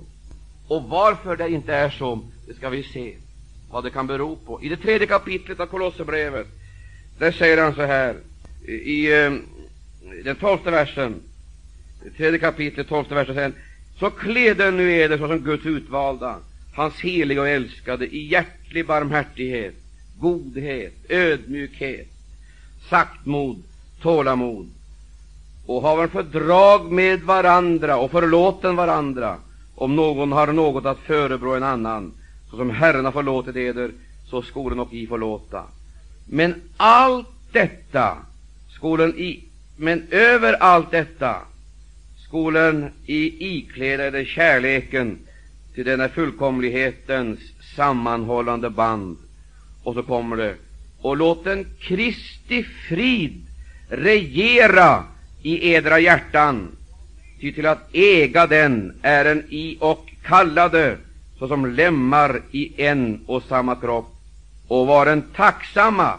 Och 0.67 0.83
varför 0.83 1.37
det 1.37 1.49
inte 1.49 1.73
är 1.73 1.89
så, 1.89 2.19
det 2.47 2.53
ska 2.53 2.69
vi 2.69 2.83
se 2.83 3.15
vad 3.69 3.83
det 3.83 3.89
kan 3.89 4.07
bero 4.07 4.35
på. 4.35 4.63
I 4.63 4.69
det 4.69 4.77
tredje 4.77 5.07
kapitlet 5.07 5.59
av 5.59 5.65
Kolosserbrevet, 5.65 6.47
där 7.17 7.31
säger 7.31 7.63
han 7.63 7.75
så 7.75 7.81
här, 7.81 8.15
i 8.67 9.13
eh, 9.13 9.33
den 10.23 10.35
tolfte 10.35 10.71
versen, 10.71 11.15
tredje 12.17 12.39
kapitlet, 12.39 12.87
tolfte 12.87 13.15
versen, 13.15 13.35
säger 13.35 13.53
så 13.99 14.09
kläder 14.09 14.71
nu 14.71 14.93
eder 14.93 15.17
såsom 15.17 15.39
Guds 15.39 15.65
utvalda, 15.65 16.37
hans 16.75 16.99
heliga 16.99 17.41
och 17.41 17.49
älskade, 17.49 18.07
i 18.15 18.27
hjärtlig 18.27 18.85
barmhärtighet, 18.85 19.75
godhet, 20.19 20.93
ödmjukhet, 21.09 22.07
saktmod, 22.89 23.63
tålamod, 24.01 24.69
och 25.65 25.81
haven 25.81 26.09
fördrag 26.09 26.91
med 26.91 27.21
varandra 27.21 27.97
och 27.97 28.11
förlåten 28.11 28.75
varandra, 28.75 29.37
om 29.75 29.95
någon 29.95 30.31
har 30.31 30.47
något 30.47 30.85
att 30.85 30.99
förebrå 30.99 31.55
en 31.55 31.63
annan, 31.63 32.13
såsom 32.49 32.69
Herren 32.69 33.05
har 33.05 33.11
förlåtit 33.11 33.55
eder, 33.55 33.91
så 34.29 34.41
skolen 34.41 34.79
och 34.79 34.93
i 34.93 35.07
förlåta. 35.07 35.63
Men 36.25 36.61
allt 36.77 37.27
detta 37.51 38.17
skolen 38.69 39.19
i, 39.19 39.43
men 39.77 40.03
över 40.11 40.53
allt 40.53 40.91
detta 40.91 41.41
skolen 42.27 42.89
i 43.05 43.47
ikläda 43.57 44.03
eder 44.03 44.25
kärleken 44.25 45.17
till 45.73 45.85
denna 45.85 46.09
fullkomlighetens 46.09 47.39
sammanhållande 47.75 48.69
band. 48.69 49.17
Och 49.83 49.93
så 49.93 50.03
kommer 50.03 50.37
det, 50.37 50.55
och 51.01 51.17
låt 51.17 51.43
den 51.43 51.65
Kristi 51.79 52.63
frid 52.63 53.45
regera 53.89 55.03
i 55.41 55.73
edra 55.73 55.99
hjärtan, 55.99 56.67
ty 57.39 57.53
till 57.53 57.65
att 57.65 57.89
äga 57.95 58.47
den 58.47 58.99
är 59.01 59.25
en 59.25 59.43
i 59.49 59.77
och 59.79 60.09
kallade 60.23 60.97
såsom 61.39 61.65
lemmar 61.65 62.41
i 62.51 62.81
en 62.83 63.19
och 63.25 63.43
samma 63.43 63.75
kropp, 63.75 64.05
och 64.67 64.87
var 64.87 65.05
en 65.05 65.21
tacksamma. 65.21 66.13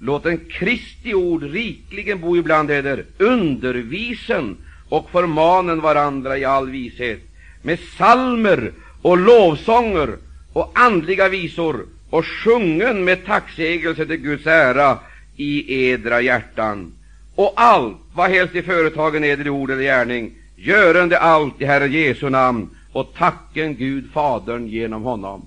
Låt 0.00 0.26
en 0.26 0.38
Kristi 0.38 1.14
ord 1.14 1.42
rikligen 1.42 2.20
bo 2.20 2.36
ibland 2.36 2.70
eder, 2.70 3.04
undervisen 3.18 4.56
och 4.88 5.10
förmanen 5.10 5.80
varandra 5.80 6.38
i 6.38 6.44
all 6.44 6.70
vishet, 6.70 7.20
med 7.62 7.78
salmer 7.98 8.72
och 9.02 9.18
lovsånger 9.18 10.16
och 10.52 10.72
andliga 10.74 11.28
visor 11.28 11.86
och 12.10 12.26
sjungen 12.26 13.04
med 13.04 13.26
tacksägelse 13.26 14.06
till 14.06 14.16
Guds 14.16 14.46
ära 14.46 14.98
i 15.36 15.84
edra 15.90 16.20
hjärtan 16.20 16.92
och 17.34 17.52
allt, 17.56 17.96
vad 18.14 18.30
helst 18.30 18.54
i 18.54 18.62
företagen 18.62 19.24
eder 19.24 19.46
i 19.46 19.50
ord 19.50 19.70
eller 19.70 19.82
gärning, 19.82 20.32
görande 20.56 21.18
allt 21.18 21.60
i 21.60 21.64
Herre 21.64 21.86
Jesu 21.86 22.30
namn 22.30 22.70
och 22.94 23.14
tacken 23.14 23.74
Gud 23.74 24.10
Fadern 24.12 24.68
genom 24.68 25.02
honom. 25.02 25.42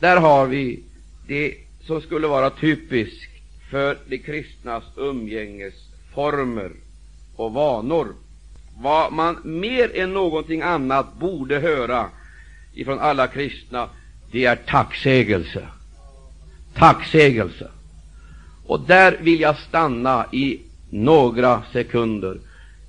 Där 0.00 0.16
har 0.16 0.46
vi 0.46 0.82
det 1.26 1.54
som 1.86 2.00
skulle 2.00 2.26
vara 2.26 2.50
typiskt 2.50 3.30
för 3.70 3.98
de 4.08 4.18
kristnas 4.18 4.84
umgängesformer 4.96 6.70
och 7.36 7.52
vanor. 7.52 8.06
Vad 8.78 9.12
man 9.12 9.38
mer 9.44 9.96
än 9.96 10.12
någonting 10.12 10.62
annat 10.62 11.18
borde 11.18 11.58
höra 11.58 12.08
ifrån 12.74 12.98
alla 12.98 13.26
kristna, 13.26 13.88
det 14.30 14.44
är 14.44 14.56
tacksägelse. 14.56 15.68
Tacksägelse. 16.74 17.70
Och 18.66 18.80
där 18.80 19.18
vill 19.20 19.40
jag 19.40 19.58
stanna 19.58 20.26
i 20.32 20.60
några 20.90 21.62
sekunder. 21.72 22.38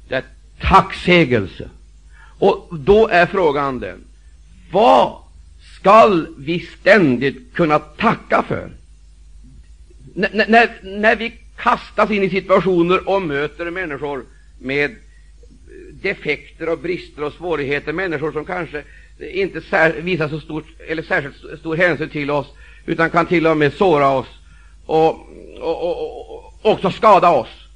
Det 0.07 0.15
är 0.15 0.23
tacksägelse. 0.61 1.69
Och 2.39 2.79
då 2.79 3.07
är 3.07 3.25
frågan 3.25 3.79
den, 3.79 4.03
vad 4.71 5.17
skall 5.79 6.27
vi 6.37 6.59
ständigt 6.59 7.53
kunna 7.53 7.79
tacka 7.79 8.43
för? 8.47 8.71
N 10.15 10.27
när, 10.33 10.79
när 10.83 11.15
vi 11.15 11.33
kastas 11.57 12.11
in 12.11 12.23
i 12.23 12.29
situationer 12.29 13.09
och 13.09 13.21
möter 13.21 13.71
människor 13.71 14.25
med 14.59 14.95
defekter 15.91 16.69
och 16.69 16.79
brister 16.79 17.23
och 17.23 17.33
svårigheter, 17.33 17.93
människor 17.93 18.31
som 18.31 18.45
kanske 18.45 18.83
inte 19.19 19.59
visar 20.01 20.29
så 20.29 20.39
stort, 20.39 20.65
eller 20.87 21.03
särskilt 21.03 21.59
stor 21.59 21.75
hänsyn 21.75 22.09
till 22.09 22.31
oss, 22.31 22.47
utan 22.85 23.09
kan 23.09 23.25
till 23.25 23.47
och 23.47 23.57
med 23.57 23.73
såra 23.73 24.09
oss 24.09 24.27
och, 24.85 25.09
och, 25.59 25.83
och, 25.83 26.29
och 26.29 26.53
också 26.61 26.91
skada 26.91 27.29
oss 27.29 27.67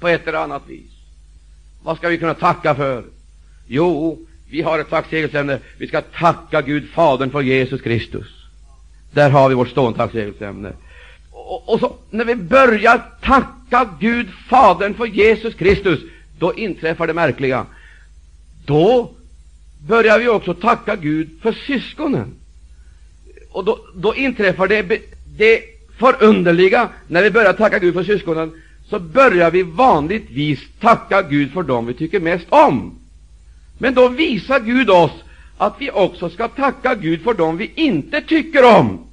på 0.00 0.08
ett 0.08 0.26
eller 0.26 0.38
annat 0.38 0.62
vis. 0.68 0.97
Vad 1.82 1.96
ska 1.96 2.08
vi 2.08 2.18
kunna 2.18 2.34
tacka 2.34 2.74
för? 2.74 3.04
Jo, 3.66 4.18
vi 4.50 4.62
har 4.62 4.78
ett 4.78 4.90
tacksägelseämne. 4.90 5.58
Vi 5.78 5.88
ska 5.88 6.00
tacka 6.00 6.62
Gud 6.62 6.88
Fadern 6.90 7.30
för 7.30 7.40
Jesus 7.40 7.82
Kristus. 7.82 8.26
Där 9.12 9.30
har 9.30 9.48
vi 9.48 9.54
vårt 9.54 9.68
stående 9.68 9.98
tacksägelseämne. 9.98 10.72
Och, 11.30 11.68
och 11.68 11.80
så, 11.80 11.96
när 12.10 12.24
vi 12.24 12.34
börjar 12.34 13.02
tacka 13.22 13.88
Gud 14.00 14.28
Fadern 14.48 14.94
för 14.94 15.06
Jesus 15.06 15.54
Kristus, 15.54 16.00
då 16.38 16.54
inträffar 16.54 17.06
det 17.06 17.14
märkliga. 17.14 17.66
Då 18.66 19.10
börjar 19.86 20.18
vi 20.18 20.28
också 20.28 20.54
tacka 20.54 20.96
Gud 20.96 21.30
för 21.42 21.52
syskonen. 21.52 22.34
Och 23.50 23.64
då, 23.64 23.78
då 23.94 24.14
inträffar 24.14 24.68
det, 24.68 24.82
det 25.38 25.62
förunderliga 25.98 26.88
när 27.06 27.22
vi 27.22 27.30
börjar 27.30 27.52
tacka 27.52 27.78
Gud 27.78 27.94
för 27.94 28.04
syskonen 28.04 28.52
så 28.90 28.98
börjar 28.98 29.50
vi 29.50 29.62
vanligtvis 29.62 30.60
tacka 30.80 31.22
Gud 31.22 31.52
för 31.52 31.62
dem 31.62 31.86
vi 31.86 31.94
tycker 31.94 32.20
mest 32.20 32.46
om. 32.48 32.98
Men 33.78 33.94
då 33.94 34.08
visar 34.08 34.60
Gud 34.60 34.90
oss 34.90 35.12
att 35.58 35.74
vi 35.78 35.90
också 35.90 36.30
ska 36.30 36.48
tacka 36.48 36.94
Gud 36.94 37.22
för 37.22 37.34
dem 37.34 37.56
vi 37.56 37.72
inte 37.74 38.20
tycker 38.20 38.78
om. 38.78 39.04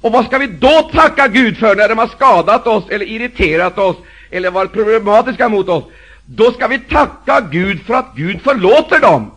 Och 0.00 0.12
vad 0.12 0.26
ska 0.26 0.38
vi 0.38 0.46
då 0.46 0.90
tacka 0.92 1.28
Gud 1.28 1.56
för 1.56 1.76
när 1.76 1.88
de 1.88 1.98
har 1.98 2.06
skadat 2.06 2.66
oss 2.66 2.84
eller 2.88 3.06
irriterat 3.06 3.78
oss 3.78 3.96
eller 4.30 4.50
varit 4.50 4.72
problematiska 4.72 5.48
mot 5.48 5.68
oss? 5.68 5.84
Då 6.26 6.52
ska 6.52 6.66
vi 6.68 6.78
tacka 6.78 7.40
Gud 7.50 7.82
för 7.82 7.94
att 7.94 8.12
Gud 8.16 8.40
förlåter 8.42 9.00
dem. 9.00 9.30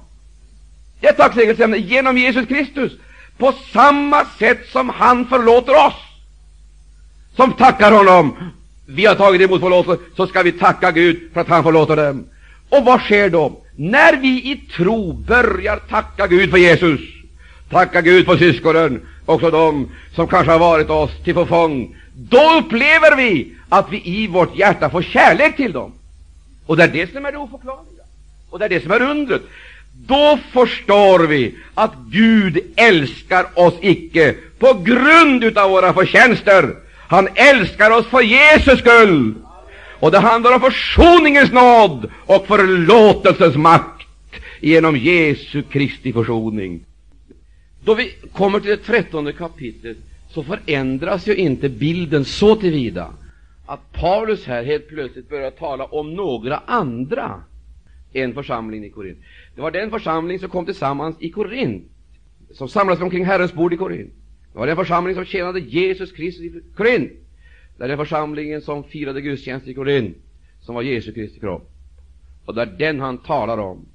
Det 0.99 1.07
är 1.07 1.13
tacksägelseämne 1.13 1.77
genom 1.77 2.17
Jesus 2.17 2.47
Kristus, 2.47 2.91
på 3.37 3.53
samma 3.73 4.25
sätt 4.39 4.69
som 4.71 4.89
han 4.89 5.25
förlåter 5.25 5.85
oss, 5.87 5.93
som 7.35 7.53
tackar 7.53 7.91
honom 7.91 8.35
vi 8.85 9.05
har 9.05 9.15
tagit 9.15 9.41
emot 9.41 9.61
förlåtelse, 9.61 10.03
så 10.15 10.27
ska 10.27 10.41
vi 10.43 10.51
tacka 10.51 10.91
Gud 10.91 11.19
för 11.33 11.41
att 11.41 11.47
han 11.47 11.63
förlåter 11.63 11.95
dem. 11.95 12.25
Och 12.69 12.85
vad 12.85 13.01
sker 13.01 13.29
då? 13.29 13.63
när 13.75 14.17
vi 14.17 14.27
i 14.27 14.55
tro 14.75 15.13
börjar 15.13 15.77
tacka 15.77 16.27
Gud 16.27 16.49
för 16.49 16.57
Jesus, 16.57 17.01
tacka 17.69 18.01
Gud 18.01 18.25
för 18.25 18.37
syskonen, 18.37 19.01
också 19.25 19.51
de 19.51 19.89
som 20.15 20.27
kanske 20.27 20.51
har 20.51 20.59
varit 20.59 20.89
oss 20.89 21.11
till 21.23 21.33
förfång, 21.33 21.95
då 22.13 22.57
upplever 22.57 23.15
vi 23.15 23.55
att 23.69 23.91
vi 23.91 24.01
i 24.05 24.27
vårt 24.27 24.57
hjärta 24.57 24.89
får 24.89 25.01
kärlek 25.01 25.55
till 25.55 25.71
dem. 25.71 25.93
Och 26.65 26.77
det 26.77 26.83
är 26.83 26.87
det 26.87 27.13
som 27.13 27.25
är 27.25 27.31
det 27.31 27.37
oförklarliga. 27.37 28.03
Och 28.49 28.59
det 28.59 28.65
är 28.65 28.69
det 28.69 28.83
som 28.83 28.91
är 28.91 29.01
undret. 29.01 29.41
Då 30.07 30.39
förstår 30.51 31.19
vi 31.19 31.55
att 31.73 31.93
Gud 32.11 32.59
älskar 32.75 33.45
oss 33.53 33.73
icke 33.81 34.35
på 34.59 34.73
grund 34.73 35.43
utav 35.43 35.69
våra 35.69 35.93
förtjänster. 35.93 36.75
Han 37.13 37.27
älskar 37.35 37.91
oss 37.91 38.05
för 38.05 38.21
Jesus 38.21 38.79
skull. 38.79 39.33
Och 39.99 40.11
det 40.11 40.19
handlar 40.19 40.55
om 40.55 40.61
försoningens 40.61 41.51
nåd 41.51 42.11
och 42.25 42.47
förlåtelsens 42.47 43.55
makt 43.55 44.07
genom 44.61 44.97
Jesu 44.97 45.61
Kristi 45.61 46.13
försoning. 46.13 46.85
Då 47.83 47.93
vi 47.93 48.15
kommer 48.31 48.59
till 48.59 48.69
det 48.69 48.77
trettonde 48.77 49.33
kapitlet 49.33 49.97
så 50.29 50.43
förändras 50.43 51.27
ju 51.27 51.35
inte 51.35 51.69
bilden 51.69 52.25
så 52.25 52.55
tillvida 52.55 53.13
att 53.65 53.91
Paulus 53.91 54.45
här 54.45 54.63
helt 54.63 54.87
plötsligt 54.87 55.29
börjar 55.29 55.51
tala 55.51 55.85
om 55.85 56.13
några 56.13 56.57
andra 56.57 57.43
än 58.13 58.33
församlingen 58.33 58.85
i 58.85 58.89
Korint. 58.89 59.17
Det 59.55 59.61
var 59.61 59.71
den 59.71 59.89
församling 59.89 60.39
som 60.39 60.49
kom 60.49 60.65
tillsammans 60.65 61.15
i 61.19 61.29
Korint, 61.29 61.91
som 62.51 62.69
samlades 62.69 63.01
omkring 63.01 63.25
Herrens 63.25 63.53
bord 63.53 63.73
i 63.73 63.77
Korint. 63.77 64.13
Det 64.53 64.59
var 64.59 64.67
den 64.67 64.75
församling 64.75 65.15
som 65.15 65.25
tjänade 65.25 65.59
Jesus 65.59 66.11
Kristus 66.11 66.45
i 66.45 66.61
Korint. 66.75 67.11
Det 67.77 67.83
är 67.83 67.87
den 67.87 67.97
församlingen 67.97 68.61
som 68.61 68.83
firade 68.83 69.21
gudstjänst 69.21 69.67
i 69.67 69.73
Korint, 69.73 70.17
som 70.61 70.75
var 70.75 70.81
Jesu 70.81 71.13
Kristi 71.13 71.39
kropp. 71.39 71.71
Och 72.45 72.55
det 72.55 72.61
är 72.61 72.65
den 72.65 72.99
han 72.99 73.17
talar 73.17 73.57
om. 73.57 73.85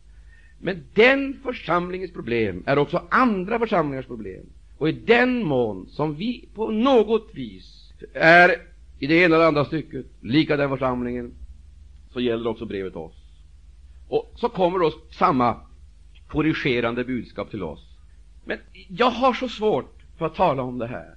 Men 0.61 0.85
den 0.95 1.41
församlingens 1.43 2.13
problem 2.13 2.63
är 2.67 2.79
också 2.79 3.03
andra 3.11 3.59
församlingars 3.59 4.07
problem. 4.07 4.47
Och 4.79 4.89
i 4.89 4.93
den 4.93 5.45
mån 5.45 5.87
som 5.89 6.15
vi 6.15 6.49
på 6.55 6.71
något 6.71 7.31
vis 7.33 7.93
är 8.15 8.57
i 8.99 9.07
det 9.07 9.15
ena 9.15 9.37
eller 9.37 9.47
andra 9.47 9.65
stycket 9.65 10.07
lika 10.21 10.57
den 10.57 10.71
församlingen, 10.71 11.35
så 12.13 12.21
gäller 12.21 12.51
också 12.51 12.67
brevet 12.67 12.97
oss. 12.97 13.15
Och 14.09 14.33
så 14.37 14.49
kommer 14.49 14.79
då 14.79 14.93
samma 15.11 15.57
korrigerande 16.27 17.05
budskap 17.05 17.51
till 17.51 17.63
oss. 17.63 17.87
Men 18.45 18.59
jag 18.89 19.11
har 19.11 19.35
så 19.35 19.49
svårt 19.49 19.98
för 20.19 20.27
att 20.27 20.35
tala 20.35 20.63
om 20.63 20.79
det 20.79 20.87
här. 20.87 21.15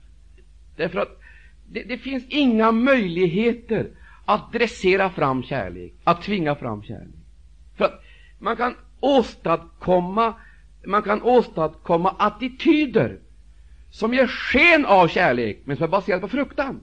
Därför 0.75 0.99
att 0.99 1.19
det, 1.69 1.83
det 1.83 1.97
finns 1.97 2.25
inga 2.27 2.71
möjligheter 2.71 3.89
att 4.25 4.51
dressera 4.53 5.09
fram 5.09 5.43
kärlek, 5.43 5.93
att 6.03 6.21
tvinga 6.21 6.55
fram 6.55 6.83
kärlek. 6.83 7.15
För 7.77 7.85
att 7.85 8.03
man 8.39 8.55
kan 8.55 8.75
åstadkomma, 8.99 10.33
man 10.85 11.01
kan 11.01 11.21
åstadkomma 11.21 12.15
attityder 12.19 13.19
som 13.91 14.13
ger 14.13 14.27
sken 14.27 14.85
av 14.85 15.07
kärlek, 15.07 15.61
men 15.65 15.77
som 15.77 15.83
är 15.83 15.87
baserade 15.87 16.21
på 16.21 16.27
fruktan. 16.27 16.79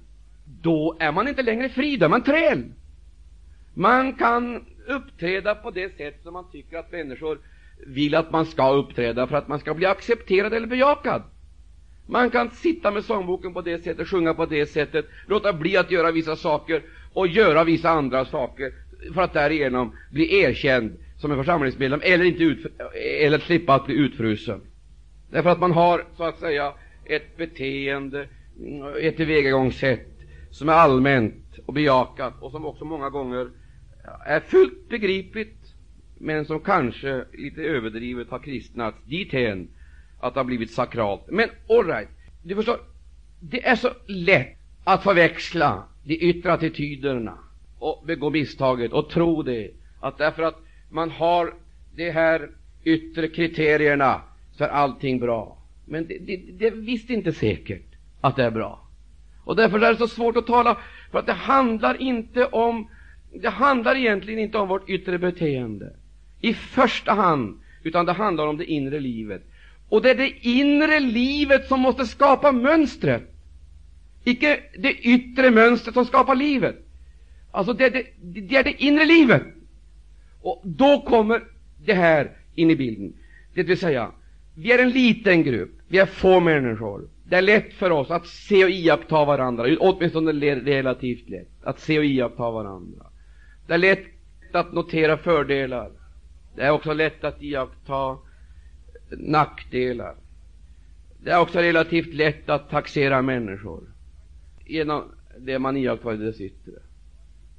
Då 0.63 0.97
är 1.01 1.13
man 1.13 1.29
inte 1.29 1.43
längre 1.43 1.69
fri, 1.69 1.97
då 1.97 2.05
är 2.05 2.11
man 2.11 2.23
träl. 2.23 2.65
Man 3.75 4.13
kan 4.13 4.65
uppträda 4.87 5.55
på 5.55 5.71
det 5.71 5.97
sätt 5.97 6.21
som 6.23 6.33
man 6.33 6.51
tycker 6.51 6.79
att 6.79 6.93
människor 6.93 7.39
vill 7.87 8.15
att 8.15 8.31
man 8.31 8.47
ska 8.47 8.71
uppträda 8.71 9.27
för 9.27 9.37
att 9.37 9.49
man 9.49 9.59
ska 9.59 9.75
bli 9.75 9.87
accepterad 9.87 10.53
eller 10.53 10.67
bejakad. 10.67 11.23
Man 12.11 12.31
kan 12.31 12.51
sitta 12.51 12.91
med 12.91 13.05
sångboken 13.05 13.55
på 13.55 13.61
det 13.61 13.85
sättet, 13.85 14.09
sjunga 14.09 14.35
på 14.35 14.47
det 14.47 14.67
sättet, 14.67 15.07
låta 15.27 15.53
bli 15.53 15.77
att 15.77 15.91
göra 15.91 16.13
vissa 16.13 16.37
saker 16.37 16.83
och 17.13 17.27
göra 17.27 17.65
vissa 17.65 17.91
andra 17.91 18.25
saker 18.25 18.73
för 19.15 19.23
att 19.23 19.33
därigenom 19.33 19.97
bli 20.11 20.41
erkänd 20.41 20.97
som 21.17 21.31
en 21.31 21.37
församlingsmedlem 21.37 22.01
eller, 22.03 22.25
inte 22.25 22.43
ut, 22.43 22.67
eller 23.21 23.39
slippa 23.39 23.75
att 23.75 23.87
bli 23.87 23.95
utfrusen. 23.95 24.61
Därför 25.31 25.51
att 25.51 25.61
man 25.61 25.73
har, 25.73 26.05
så 26.17 26.25
att 26.25 26.39
säga, 26.39 26.73
ett 27.05 27.37
beteende, 27.37 28.29
ett 29.01 29.17
tillvägagångssätt 29.17 30.09
som 30.51 30.69
är 30.69 30.73
allmänt 30.73 31.59
och 31.67 31.73
bejakat 31.75 32.35
och 32.43 32.51
som 32.51 32.67
också 32.67 32.85
många 32.85 33.11
gånger 33.11 33.51
är 34.27 34.41
fullt 34.41 34.89
begripligt, 34.89 35.75
men 36.19 36.45
som 36.45 36.61
kanske 36.61 37.25
lite 37.33 37.63
överdrivet 37.63 38.31
har 38.31 38.39
kristnats 38.39 38.99
dithän 39.05 39.69
att 40.21 40.35
det 40.35 40.41
har 40.41 40.45
blivit 40.45 40.71
sakralt. 40.71 41.23
Men 41.29 41.49
all 41.69 41.87
right, 41.87 42.09
du 42.43 42.55
förstår, 42.55 42.81
det 43.41 43.67
är 43.67 43.77
så 43.77 43.91
lätt 44.07 44.59
att 44.85 45.03
förväxla 45.03 45.83
de 46.05 46.15
yttre 46.15 46.53
attityderna 46.53 47.39
och 47.79 48.05
begå 48.07 48.31
misstaget 48.31 48.93
och 48.93 49.11
tro 49.11 49.43
det, 49.43 49.71
att 50.01 50.19
därför 50.19 50.43
att 50.43 50.61
man 50.91 51.11
har 51.11 51.55
de 51.95 52.11
här 52.11 52.51
yttre 52.85 53.29
kriterierna 53.29 54.21
så 54.53 54.65
är 54.65 54.69
allting 54.69 55.19
bra. 55.19 55.59
Men 55.85 56.07
det, 56.07 56.19
det, 56.19 56.37
det 56.37 56.67
är 56.67 56.71
visst 56.71 57.11
inte 57.11 57.33
säkert 57.33 57.87
att 58.21 58.37
det 58.37 58.45
är 58.45 58.51
bra. 58.51 58.81
Och 59.45 59.57
därför 59.57 59.81
är 59.81 59.93
det 59.93 59.99
så 59.99 60.09
svårt 60.09 60.37
att 60.37 60.47
tala, 60.47 60.79
för 61.11 61.19
att 61.19 61.27
det 61.27 61.33
handlar 61.33 62.03
inte 62.03 62.45
om 62.45 62.89
det 63.33 63.49
handlar 63.49 63.97
egentligen 63.97 64.41
inte 64.41 64.59
om 64.59 64.69
vårt 64.69 64.89
yttre 64.89 65.19
beteende 65.19 65.97
i 66.41 66.55
första 66.55 67.13
hand, 67.13 67.61
utan 67.83 68.07
det 68.07 68.13
handlar 68.13 68.47
om 68.47 68.57
det 68.57 68.65
inre 68.65 69.01
livet. 69.01 69.43
Och 69.89 70.03
det 70.03 70.11
är 70.11 70.15
det 70.15 70.47
inre 70.49 71.01
livet 71.01 71.69
som 71.69 71.81
måste 71.81 72.07
skapa 72.07 72.53
mönstret, 72.53 73.23
icke 74.25 74.61
det 74.79 74.93
yttre 74.93 75.51
mönstret 75.51 75.95
som 75.95 76.05
skapar 76.05 76.35
livet. 76.35 76.77
Alltså, 77.51 77.73
det 77.73 77.85
är 77.85 77.91
det, 77.91 78.07
det, 78.41 78.57
är 78.57 78.65
det 78.65 78.83
inre 78.83 79.05
livet. 79.05 79.43
Och 80.43 80.63
då 80.65 81.01
kommer 81.01 81.45
det 81.85 81.95
här 81.95 82.31
in 82.55 82.71
i 82.71 82.77
bilden. 82.77 83.13
Det 83.55 83.63
vill 83.63 83.79
säga, 83.79 84.11
vi 84.55 84.73
är 84.73 84.79
en 84.79 84.91
liten 84.91 85.43
grupp, 85.43 85.71
vi 85.89 85.99
är 85.99 86.07
få 86.07 86.41
människor. 86.41 87.09
Det 87.25 87.37
är 87.37 87.43
lätt 87.43 87.75
för 87.75 87.91
oss 87.91 88.11
att 88.11 88.27
se 88.27 88.65
och 88.65 88.71
iaktta 88.71 89.25
varandra, 89.25 89.77
åtminstone 89.81 90.33
relativt 90.55 91.29
lätt, 91.29 91.49
att 91.63 91.81
se 91.81 91.99
och 91.99 92.05
iaktta 92.05 92.51
varandra. 92.51 93.07
Det 93.67 93.75
är 93.75 93.79
lätt 93.79 94.07
att 94.53 94.73
notera 94.73 95.17
fördelar. 95.17 95.91
Det 96.57 96.63
är 96.63 96.71
också 96.71 96.93
lätt 96.93 97.25
att 97.25 97.43
iaktta 97.43 98.17
nackdelar. 99.11 100.15
Det 101.23 101.31
är 101.31 101.41
också 101.41 101.59
relativt 101.59 102.15
lätt 102.15 102.49
att 102.49 102.71
taxera 102.71 103.23
människor 103.23 103.83
genom 104.67 105.05
det 105.39 105.59
man 105.59 105.77
iakttar 105.77 106.15
i 106.15 106.17
dess 106.17 106.41
yttre. 106.41 106.73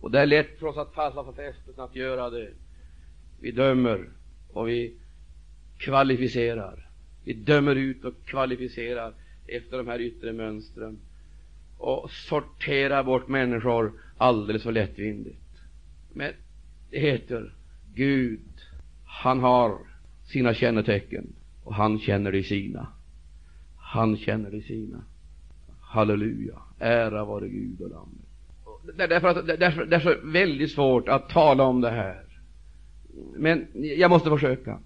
Och 0.02 0.12
det 0.12 0.20
är 0.20 0.26
lätt 0.26 0.60
för 0.60 0.68
oss 0.68 0.78
att 0.78 0.94
falla 0.94 1.24
för 1.24 1.32
frestelsen 1.32 1.84
att 1.84 1.96
göra 1.96 2.30
det. 2.30 2.50
Vi 3.40 3.52
dömer 3.52 4.10
och 4.54 4.68
vi 4.68 4.98
kvalificerar. 5.78 6.90
Vi 7.24 7.34
dömer 7.34 7.76
ut 7.76 8.06
och 8.06 8.14
kvalificerar 8.26 9.14
efter 9.48 9.78
de 9.78 9.88
här 9.88 10.02
yttre 10.02 10.34
mönstren 10.34 11.00
och 11.78 12.12
sorterar 12.12 13.04
bort 13.04 13.28
människor 13.28 13.94
alldeles 14.18 14.64
för 14.64 14.72
lättvindigt. 14.72 15.62
Men 16.14 16.34
det 16.92 17.00
heter 17.00 17.54
Gud, 17.94 18.50
han 19.06 19.40
har 19.40 19.78
sina 20.26 20.54
kännetecken 20.54 21.34
och 21.70 21.76
han 21.76 22.00
känner 22.00 22.32
de 22.32 22.44
sina. 22.44 22.88
Han 23.78 24.18
känner 24.18 24.52
de 24.52 24.62
sina. 24.62 25.04
Halleluja, 25.82 26.62
ära 26.80 27.26
vare 27.26 27.48
Gud 27.48 27.82
och 27.82 27.90
Lammet. 27.90 28.98
Det 28.98 29.04
är, 29.04 29.08
därför 29.08 29.28
att, 29.28 29.48
det, 29.48 29.54
är, 29.54 29.86
det 29.86 29.96
är 29.96 30.00
så 30.00 30.16
väldigt 30.24 30.72
svårt 30.72 31.08
att 31.08 31.30
tala 31.30 31.64
om 31.64 31.82
det 31.82 31.90
här. 31.90 32.24
Men 33.36 33.68
jag 33.74 34.12
måste 34.12 34.30
försöka. 34.30 34.80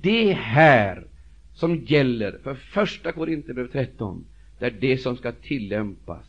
Det 0.00 0.32
här 0.32 1.06
som 1.54 1.76
gäller 1.76 2.38
för 2.42 2.54
första 2.54 3.12
Korinthierbrevet 3.12 3.72
13, 3.72 4.24
det 4.58 4.66
är 4.66 4.70
det 4.80 4.98
som 4.98 5.16
ska 5.16 5.32
tillämpas, 5.32 6.26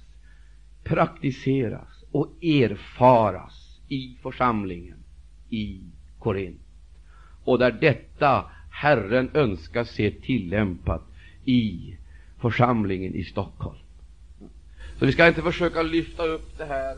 praktiseras 0.84 2.04
och 2.12 2.44
erfaras 2.44 3.80
i 3.88 4.18
församlingen 4.22 4.98
i 5.50 5.82
Korint. 6.20 6.62
Och 7.44 7.60
där 7.60 7.72
detta 7.72 8.46
Herren 8.84 9.30
önskar 9.34 9.84
se 9.84 10.12
tillämpat 10.12 11.02
i 11.46 11.96
församlingen 12.40 13.16
i 13.16 13.24
Stockholm. 13.24 13.78
Så 15.00 15.06
vi 15.06 15.12
ska 15.12 15.28
inte 15.28 15.42
försöka 15.42 15.82
lyfta 15.82 16.26
upp 16.26 16.58
det 16.58 16.66
här 16.66 16.92
eh, 16.92 16.98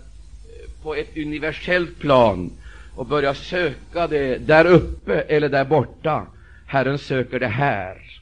på 0.83 0.95
ett 0.95 1.17
universellt 1.17 1.99
plan 1.99 2.51
och 2.95 3.05
börja 3.05 3.33
söka 3.33 4.07
det 4.07 4.37
där 4.37 4.65
uppe 4.65 5.21
eller 5.21 5.49
där 5.49 5.65
borta. 5.65 6.27
Herren 6.65 6.97
söker 6.97 7.39
det 7.39 7.47
här. 7.47 8.21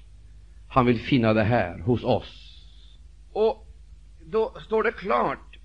Han 0.68 0.86
vill 0.86 1.00
finna 1.00 1.34
det 1.34 1.44
här 1.44 1.80
hos 1.80 2.04
oss. 2.04 2.60
Och 3.34 3.68
då 4.26 4.54
står 4.66 4.84
det 4.84 4.92
klart, 4.92 5.58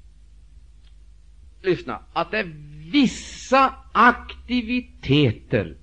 lyssna, 1.63 1.99
att 2.13 2.31
det 2.31 2.39
är 2.39 2.55
vissa 2.91 3.75
aktiviteter 3.93 5.77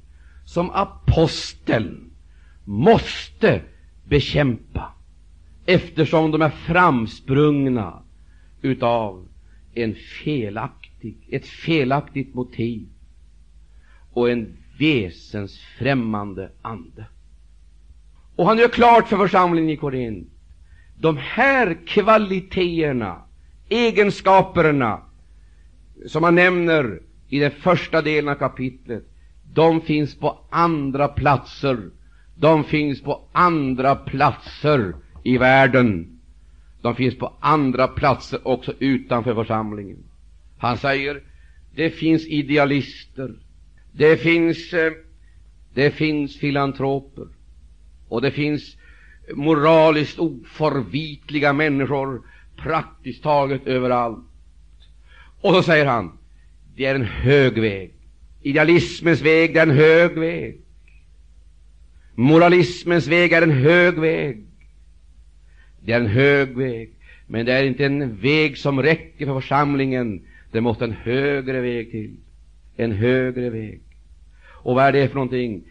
som 0.46 0.70
aposteln 0.70 2.12
måste 2.64 3.62
bekämpa 4.04 4.94
eftersom 5.66 6.32
de 6.32 6.42
är 6.42 6.50
framsprungna 6.50 8.04
utav 8.62 9.28
en 9.74 9.96
felaktig, 9.96 11.18
ett 11.30 11.48
felaktigt 11.48 12.34
motiv. 12.34 12.88
och 14.16 14.30
en 14.32 14.58
väsensfrämmande 14.80 16.52
ande. 16.62 17.06
Och 18.36 18.46
han 18.46 18.58
gör 18.58 18.68
klart 18.68 19.08
för 19.08 19.18
församlingen 19.18 19.70
i 19.70 19.78
Korint, 19.78 20.30
de 20.98 21.18
här 21.18 21.78
kvaliteterna, 21.88 23.22
egenskaperna, 23.70 25.02
som 26.08 26.24
han 26.24 26.36
nämner 26.36 27.02
i 27.30 27.40
den 27.40 27.52
första 27.52 28.02
delen 28.02 28.30
av 28.30 28.36
kapitlet, 28.36 29.04
de 29.56 29.82
finns 29.82 30.16
på 30.16 30.40
andra 30.50 31.08
platser. 31.08 31.90
De 32.36 32.64
finns 32.64 33.02
på 33.02 33.22
andra 33.32 33.96
platser 33.96 34.94
i 35.24 35.38
världen. 35.38 36.20
De 36.82 36.96
finns 36.96 37.18
på 37.18 37.34
andra 37.40 37.88
platser 37.88 38.48
också 38.48 38.74
utanför 38.80 39.36
församlingen. 39.36 39.98
Han 40.58 40.78
säger, 40.78 41.24
det 41.76 41.90
finns 41.90 42.28
idealister, 42.28 43.36
det 43.92 44.18
finns, 44.18 44.74
eh, 44.74 44.92
det 45.74 45.92
finns 45.92 46.38
filantroper, 46.38 47.28
och 48.08 48.22
det 48.22 48.32
finns 48.32 48.78
moraliskt 49.34 50.20
oförvitliga 50.20 51.54
människor 51.54 52.22
praktiskt 52.58 53.24
taget 53.24 53.68
överallt. 53.68 54.26
Och 55.42 55.54
så 55.54 55.64
säger 55.64 55.86
han, 55.86 56.18
det 56.76 56.86
är 56.86 56.96
en 56.96 57.06
hög 57.06 57.60
väg. 57.60 57.96
Idealismens 58.46 59.22
väg, 59.22 59.56
är 59.58 59.64
en 59.64 59.72
hög 59.72 60.18
väg. 60.18 60.58
Moralismens 62.16 63.08
väg 63.08 63.34
är 63.34 63.42
en 63.42 63.52
hög 63.52 64.00
väg. 64.00 64.46
Det 65.80 65.92
är 65.92 66.00
en 66.00 66.08
hög 66.08 66.58
väg, 66.58 66.90
men 67.28 67.46
det 67.46 67.54
är 67.54 67.64
inte 67.64 67.86
en 67.86 68.18
väg 68.18 68.58
som 68.58 68.82
räcker 68.82 69.26
för 69.26 69.42
församlingen. 69.42 70.22
Det 70.52 70.62
måste 70.62 70.86
en 70.86 70.92
högre 70.92 71.62
väg 71.62 71.92
till. 71.92 72.16
En 72.76 72.92
högre 72.92 73.50
väg. 73.50 73.82
Och 74.48 74.76
vad 74.76 74.86
är 74.86 74.92
det 74.92 75.08
för 75.08 75.16
någonting? 75.16 75.64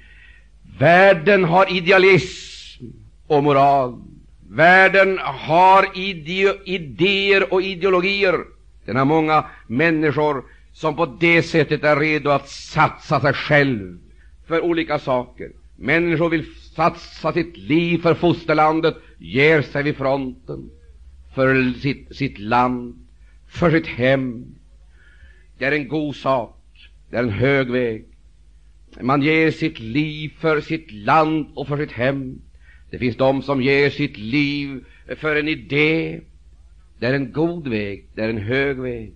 Världen 0.79 1.45
har 1.45 1.77
idealism 1.77 2.85
och 3.27 3.45
moral. 3.45 4.03
Världen 4.49 5.19
har 5.23 5.99
ide 5.99 6.57
idéer 6.65 7.53
och 7.53 7.63
ideologier. 7.63 8.39
Den 8.85 8.97
har 8.97 9.05
många 9.05 9.45
människor 9.67 10.45
som 10.75 10.97
på 10.97 11.07
det 11.07 11.43
sättet 11.43 11.85
är 11.85 11.97
redo 11.97 12.31
att 12.31 12.49
satsa 12.49 13.21
sig 13.21 13.33
själv 13.33 13.99
för 14.47 14.61
olika 14.61 14.99
saker. 14.99 15.53
Människor 15.77 16.29
vill 16.31 16.47
satsa 16.77 17.33
sitt 17.33 17.57
liv 17.57 17.99
för 17.99 18.15
fosterlandet, 18.15 18.97
ger 19.19 19.63
sig 19.63 19.83
vid 19.83 19.97
fronten 19.97 20.71
för 21.35 21.73
sitt, 21.73 22.17
sitt 22.17 22.39
land, 22.39 23.07
för 23.49 23.71
sitt 23.71 23.87
hem. 23.87 24.45
Det 25.59 25.65
är 25.65 25.73
en 25.73 25.89
god 25.89 26.17
sak, 26.17 26.91
det 27.11 27.17
är 27.17 27.23
en 27.23 27.31
hög 27.31 27.71
väg. 27.71 28.05
Man 29.01 29.23
ger 29.23 29.51
sitt 29.51 29.81
liv 29.81 30.33
för 30.39 30.61
sitt 30.61 30.93
land 30.93 31.47
och 31.55 31.69
för 31.69 31.77
sitt 31.77 31.93
hem. 31.93 32.41
Det 32.91 32.99
finns 32.99 33.17
de 33.17 33.43
som 33.43 33.63
ger 33.63 33.91
sitt 33.91 34.19
liv 34.19 34.85
för 35.17 35.37
en 35.37 35.49
idé. 35.49 36.21
Det 36.99 37.07
är 37.07 37.15
en 37.15 37.33
god 37.33 37.69
väg, 37.69 38.09
det 38.15 38.23
är 38.23 38.29
en 38.29 38.39
hög 38.39 38.81
väg. 38.81 39.15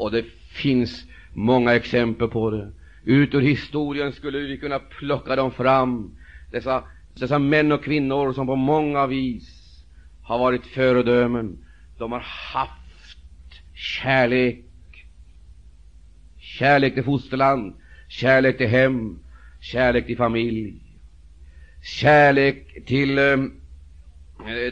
Och 0.00 0.10
det 0.10 0.24
finns 0.50 1.04
många 1.32 1.74
exempel 1.74 2.28
på 2.28 2.50
det. 2.50 2.72
Ut 3.04 3.34
ur 3.34 3.40
historien 3.40 4.12
skulle 4.12 4.38
vi 4.38 4.58
kunna 4.58 4.78
plocka 4.78 5.36
dem 5.36 5.50
fram, 5.52 6.16
dessa, 6.50 6.84
dessa 7.14 7.38
män 7.38 7.72
och 7.72 7.84
kvinnor 7.84 8.32
som 8.32 8.46
på 8.46 8.56
många 8.56 9.06
vis 9.06 9.84
har 10.22 10.38
varit 10.38 10.66
föredömen. 10.66 11.58
De 11.98 12.12
har 12.12 12.20
haft 12.52 13.52
kärlek, 13.74 14.64
kärlek 16.38 16.94
till 16.94 17.04
fosterland, 17.04 17.74
kärlek 18.08 18.58
till 18.58 18.68
hem, 18.68 19.18
kärlek 19.60 20.06
till 20.06 20.16
familj, 20.16 20.74
kärlek 21.82 22.86
till, 22.86 23.18
eh, 23.18 23.36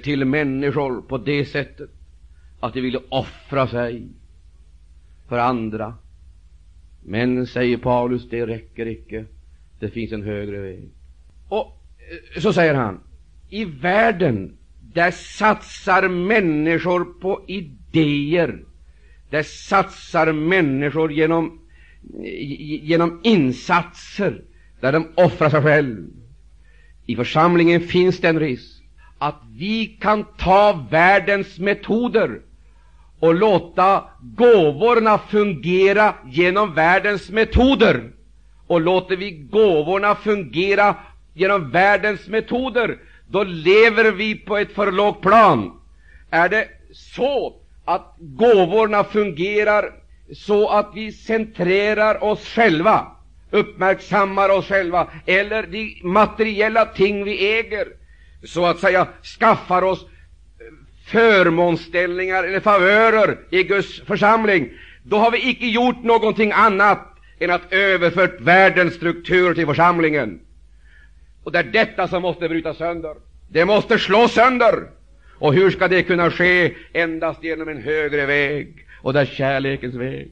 till 0.03 0.25
människor 0.25 1.03
på 1.03 1.19
det 1.19 1.45
sättet 1.45 1.91
att 2.61 2.75
de 2.75 2.81
ville 2.81 3.01
offra 3.09 3.69
sig 3.69 4.09
för 5.29 5.39
andra. 5.39 5.95
Men, 7.05 7.47
säger 7.47 7.77
Paulus, 7.77 8.29
det 8.31 8.47
räcker 8.47 8.87
icke. 8.87 9.25
Det 9.79 9.89
finns 9.89 10.13
en 10.13 10.23
högre 10.23 10.61
väg. 10.61 10.89
Och 11.49 11.83
eh, 12.35 12.41
så 12.41 12.53
säger 12.53 12.75
han, 12.75 13.01
i 13.49 13.65
världen, 13.65 14.57
där 14.95 15.11
satsar 15.11 16.09
människor 16.09 17.05
på 17.05 17.45
idéer. 17.47 18.65
Där 19.31 19.43
satsar 19.43 20.33
människor 20.33 21.13
genom 21.13 21.61
eh, 22.25 22.85
genom 22.85 23.21
insatser 23.25 24.43
där 24.81 24.93
de 24.93 25.09
offrar 25.15 25.51
sig 25.51 25.63
själv. 25.63 26.07
I 27.07 27.17
församlingen 27.17 27.81
finns 27.81 28.21
det 28.21 28.29
en 28.29 28.41
risk 28.41 28.83
att 29.19 29.43
vi 29.51 29.87
kan 29.87 30.25
ta 30.39 30.87
världens 30.91 31.59
metoder 31.59 32.41
och 33.21 33.35
låta 33.35 34.05
gåvorna 34.21 35.19
fungera 35.19 36.15
genom 36.27 36.75
världens 36.75 37.31
metoder. 37.31 38.11
Och 38.67 38.81
låter 38.81 39.17
vi 39.17 39.31
gåvorna 39.31 40.15
fungera 40.15 40.95
genom 41.35 41.71
världens 41.71 42.29
metoder, 42.29 42.99
då 43.29 43.45
lever 43.45 44.13
vi 44.13 44.35
på 44.35 44.57
ett 44.57 44.73
för 44.73 44.93
lågt 44.93 45.21
plan. 45.21 45.81
Är 46.31 46.49
det 46.49 46.69
så 46.93 47.55
att 47.85 48.15
gåvorna 48.19 49.05
fungerar 49.05 49.93
så 50.33 50.69
att 50.69 50.91
vi 50.95 51.13
centrerar 51.13 52.25
oss 52.25 52.49
själva, 52.49 53.07
uppmärksammar 53.51 54.49
oss 54.49 54.69
själva, 54.69 55.09
eller 55.27 55.63
de 55.63 56.01
materiella 56.03 56.85
ting 56.85 57.25
vi 57.25 57.59
äger, 57.59 57.89
så 58.45 58.67
att 58.67 58.79
säga 58.79 59.07
skaffar 59.39 59.83
oss 59.83 60.07
förmånsställningar 61.09 62.45
eller 62.45 62.61
favörer 62.61 63.39
i 63.51 63.63
Guds 63.63 64.01
församling, 64.01 64.71
då 65.03 65.17
har 65.17 65.31
vi 65.31 65.51
icke 65.51 65.67
gjort 65.67 66.03
någonting 66.03 66.53
annat 66.53 67.15
än 67.39 67.51
att 67.51 67.73
överfört 67.73 68.41
världens 68.41 68.95
struktur 68.95 69.55
till 69.55 69.67
församlingen. 69.67 70.41
Och 71.45 71.53
det 71.53 71.59
är 71.59 71.65
detta 71.65 72.09
som 72.09 72.23
måste 72.23 72.49
brytas 72.49 72.77
sönder. 72.77 73.15
Det 73.49 73.65
måste 73.65 73.99
slås 73.99 74.33
sönder. 74.33 74.75
Och 75.39 75.55
hur 75.55 75.71
ska 75.71 75.89
det 75.89 76.03
kunna 76.03 76.31
ske? 76.31 76.75
Endast 76.93 77.45
genom 77.45 77.69
en 77.69 77.83
högre 77.83 78.27
väg 78.27 78.87
och 79.03 79.13
det 79.13 79.21
är 79.21 79.25
kärlekens 79.25 79.95
väg. 79.95 80.31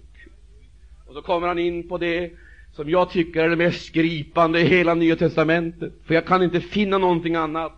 Och 1.06 1.14
så 1.14 1.22
kommer 1.22 1.48
han 1.48 1.58
in 1.58 1.88
på 1.88 1.98
det 1.98 2.30
som 2.72 2.90
jag 2.90 3.10
tycker 3.10 3.44
är 3.44 3.48
det 3.48 3.56
mest 3.56 3.92
gripande 3.92 4.60
i 4.60 4.64
hela 4.64 4.94
Nya 4.94 5.16
testamentet, 5.16 5.92
för 6.06 6.14
jag 6.14 6.26
kan 6.26 6.42
inte 6.42 6.60
finna 6.60 6.98
någonting 6.98 7.36
annat 7.36 7.72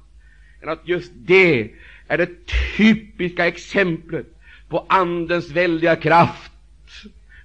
än 0.62 0.68
att 0.68 0.88
just 0.88 1.12
det 1.14 1.70
är 2.08 2.18
det 2.18 2.46
typiska 2.76 3.46
exemplet 3.46 4.26
på 4.68 4.86
Andens 4.88 5.50
väldiga 5.50 5.96
kraft 5.96 6.52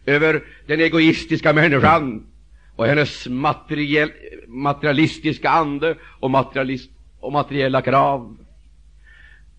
över 0.06 0.44
den 0.68 0.80
egoistiska 0.80 1.54
människan 1.54 2.28
och 2.76 2.86
hennes 2.86 3.28
materiell, 3.28 4.12
materialistiska 4.48 5.50
ande 5.50 5.96
och, 6.20 6.32
materialist, 6.32 6.92
och 7.20 7.32
materiella 7.32 7.82
krav. 7.82 8.38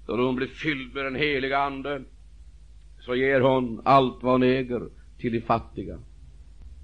Då 0.07 0.16
hon 0.16 0.36
blir 0.36 0.46
fylld 0.46 0.94
med 0.94 1.05
den 1.05 1.14
heliga 1.14 1.59
Ande 1.59 2.02
så 3.00 3.14
ger 3.14 3.40
hon 3.40 3.80
allt 3.84 4.22
vad 4.22 4.32
hon 4.32 4.42
äger 4.42 4.82
till 5.18 5.32
de 5.32 5.40
fattiga. 5.40 5.98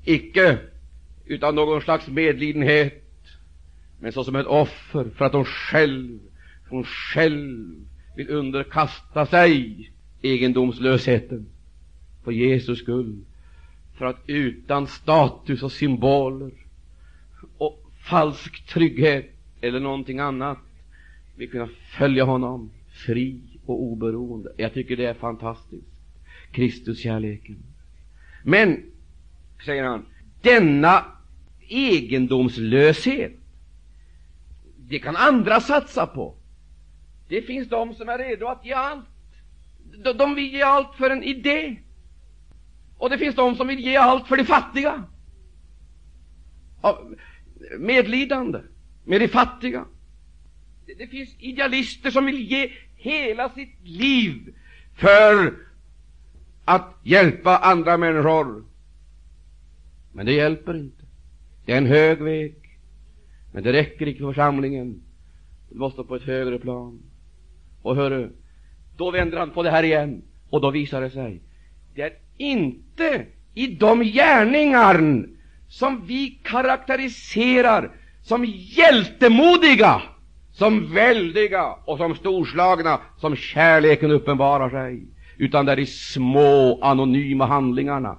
Icke 0.05 0.59
utan 1.27 1.55
någon 1.55 1.81
slags 1.81 2.09
medlidenhet, 2.09 3.05
men 4.01 4.13
såsom 4.13 4.37
ett 4.37 4.47
offer 4.47 5.11
för 5.17 5.25
att 5.25 5.33
hon 5.33 5.45
själv, 5.45 6.19
hon 6.69 6.85
själv 6.85 7.75
vill 8.15 8.31
underkasta 8.31 9.27
sig 9.27 9.91
egendomslösheten 10.23 11.47
för 12.25 12.33
Jesus 12.33 12.79
skull, 12.79 13.25
för 13.99 14.07
att 14.07 14.23
utan 14.27 14.87
status 14.87 15.63
och 15.63 15.73
symboler 15.73 16.51
och 17.59 17.91
falsk 18.05 18.67
trygghet 18.67 19.31
eller 19.61 19.81
någonting 19.81 20.19
annat 20.19 20.59
vill 21.37 21.51
kunna 21.51 21.69
följa 21.99 22.25
honom 22.25 22.71
fri 23.07 23.41
och 23.67 23.83
oberoende. 23.83 24.53
Jag 24.57 24.75
tycker 24.75 24.97
det 24.97 25.07
är 25.07 25.15
fantastiskt. 25.15 25.87
Kristuskärleken. 26.53 27.57
Men, 28.45 28.83
säger 29.65 29.85
han, 29.85 30.07
denna 30.43 31.05
egendomslöshet, 31.69 33.33
det 34.77 34.99
kan 34.99 35.17
andra 35.17 35.61
satsa 35.61 36.07
på. 36.07 36.35
Det 37.31 37.43
finns 37.43 37.69
de 37.69 37.95
som 37.95 38.09
är 38.09 38.19
redo 38.19 38.47
att 38.47 38.65
ge 38.65 38.73
allt. 38.73 39.07
De 40.19 40.35
vill 40.35 40.53
ge 40.53 40.63
allt 40.63 40.95
för 40.95 41.11
en 41.11 41.23
idé. 41.23 41.77
Och 42.99 43.11
det 43.11 43.19
finns 43.19 43.35
de 43.35 43.57
som 43.57 43.69
vill 43.69 43.81
ge 43.81 43.97
allt 43.97 44.29
för 44.29 44.37
de 44.37 44.45
fattiga. 44.45 45.05
Medlidande 47.79 48.61
med 49.05 49.21
de 49.21 49.29
fattiga. 49.29 49.85
Det 50.99 51.07
finns 51.07 51.37
idealister 51.39 52.11
som 52.11 52.27
vill 52.27 52.51
ge 52.51 52.73
hela 52.97 53.49
sitt 53.49 53.81
liv 53.83 54.55
för 54.95 55.55
att 56.65 56.97
hjälpa 57.03 57.59
andra 57.59 57.97
människor. 57.97 58.65
Men 60.13 60.27
det 60.27 60.33
hjälper 60.33 60.77
inte. 60.77 61.05
Det 61.65 61.73
är 61.73 61.79
en 61.79 61.87
hög 61.87 62.23
väg, 62.23 62.55
men 63.53 63.63
det 63.63 63.73
räcker 63.73 64.07
inte 64.07 64.21
för 64.21 64.33
församlingen. 64.33 65.03
Du 65.69 65.79
måste 65.79 66.03
på 66.03 66.17
ett 66.17 66.23
högre 66.23 66.59
plan. 66.59 67.10
Och 67.83 67.97
hörru, 67.97 68.33
då 68.97 69.11
vänder 69.11 69.39
han 69.39 69.51
på 69.51 69.63
det 69.63 69.71
här 69.71 69.83
igen, 69.83 70.23
och 70.51 70.61
då 70.61 70.71
visar 70.71 71.01
det 71.01 71.11
sig, 71.11 71.43
det 71.95 72.03
är 72.03 72.13
inte 72.37 73.27
i 73.55 73.67
de 73.67 74.03
gärningar 74.03 75.27
som 75.69 76.07
vi 76.07 76.41
karaktäriserar 76.43 77.91
som 78.23 78.45
hjältemodiga, 78.45 80.03
som 80.53 80.95
väldiga 80.95 81.75
och 81.85 81.99
som 81.99 82.15
storslagna, 82.15 83.01
som 83.17 83.37
kärleken 83.37 84.11
uppenbarar 84.11 84.71
sig, 84.71 85.03
utan 85.39 85.67
det 85.67 85.73
är 85.73 85.79
i 85.79 85.87
små 85.87 86.79
anonyma 86.83 87.47
handlingarna, 87.47 88.17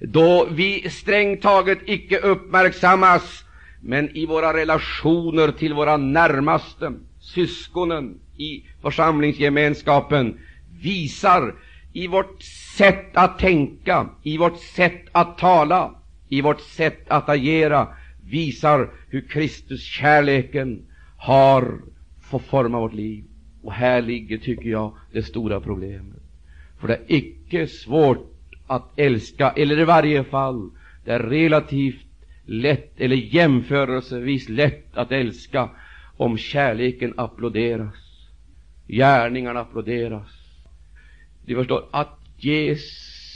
då 0.00 0.46
vi 0.50 0.90
strängt 0.90 1.42
taget 1.42 1.78
icke 1.84 2.18
uppmärksammas, 2.18 3.44
men 3.80 4.16
i 4.16 4.26
våra 4.26 4.52
relationer 4.56 5.52
till 5.52 5.74
våra 5.74 5.96
närmaste, 5.96 6.92
syskonen 7.34 8.20
i 8.36 8.64
församlingsgemenskapen, 8.82 10.38
visar 10.82 11.54
i 11.92 12.06
vårt 12.06 12.42
sätt 12.76 13.16
att 13.16 13.38
tänka, 13.38 14.08
i 14.22 14.38
vårt 14.38 14.60
sätt 14.60 15.04
att 15.12 15.38
tala, 15.38 15.94
i 16.28 16.40
vårt 16.40 16.60
sätt 16.60 17.04
att 17.08 17.28
agera, 17.28 17.88
visar 18.30 18.90
hur 19.08 19.20
Kristus 19.20 19.82
kärleken 19.82 20.86
har 21.16 21.80
fått 22.20 22.42
forma 22.42 22.80
vårt 22.80 22.94
liv. 22.94 23.24
Och 23.62 23.72
här 23.72 24.02
ligger, 24.02 24.38
tycker 24.38 24.70
jag, 24.70 24.94
det 25.12 25.22
stora 25.22 25.60
problemet. 25.60 26.22
För 26.80 26.88
det 26.88 26.94
är 26.94 27.02
icke 27.06 27.66
svårt 27.66 28.32
att 28.66 28.98
älska, 28.98 29.50
eller 29.50 29.80
i 29.80 29.84
varje 29.84 30.24
fall, 30.24 30.70
det 31.04 31.12
är 31.12 31.18
relativt 31.20 32.06
lätt, 32.44 33.00
eller 33.00 33.16
jämförelsevis 33.16 34.48
lätt 34.48 34.96
att 34.96 35.12
älska, 35.12 35.70
om 36.16 36.38
kärleken 36.38 37.14
applåderas, 37.16 37.94
gärningarna 38.86 39.60
applåderas. 39.60 40.28
Du 41.44 41.54
förstår, 41.54 41.84
att 41.90 42.18
ge 42.36 42.76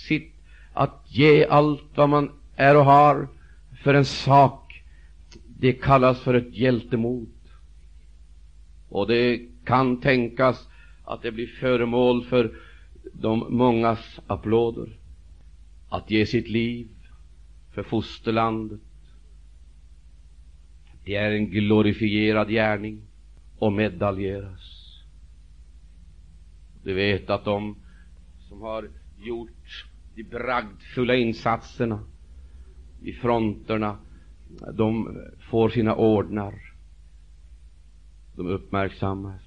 sitt, 0.09 0.35
att 0.73 1.05
ge 1.09 1.47
allt 1.47 1.83
vad 1.95 2.09
man 2.09 2.33
är 2.57 2.77
och 2.77 2.85
har 2.85 3.29
för 3.83 3.95
en 3.95 4.05
sak, 4.05 4.83
det 5.47 5.73
kallas 5.73 6.21
för 6.21 6.35
ett 6.35 6.57
hjältemod. 6.57 7.29
Och 8.89 9.07
det 9.07 9.41
kan 9.65 10.01
tänkas 10.01 10.69
att 11.05 11.23
det 11.23 11.33
blir 11.33 11.47
föremål 11.47 12.25
för 12.25 12.55
de 13.13 13.47
mångas 13.49 14.21
applåder. 14.27 14.89
Att 15.89 16.11
ge 16.11 16.27
sitt 16.27 16.49
liv 16.49 16.89
för 17.75 17.83
fosterlandet, 17.83 18.81
det 21.11 21.17
är 21.17 21.31
en 21.31 21.51
glorifierad 21.51 22.49
gärning 22.49 23.03
och 23.59 23.73
medaljeras. 23.73 24.97
Du 26.83 26.95
vet 26.95 27.31
att 27.31 27.45
de 27.45 27.77
som 28.49 28.61
har 28.63 28.91
gjort 29.19 29.87
de 30.15 30.23
bragdfulla 30.23 31.15
insatserna 31.15 32.05
i 33.03 33.13
fronterna, 33.13 33.99
de 34.73 35.19
får 35.51 35.69
sina 35.69 35.95
ordnar. 35.95 36.73
De 38.37 38.47
uppmärksammas, 38.47 39.43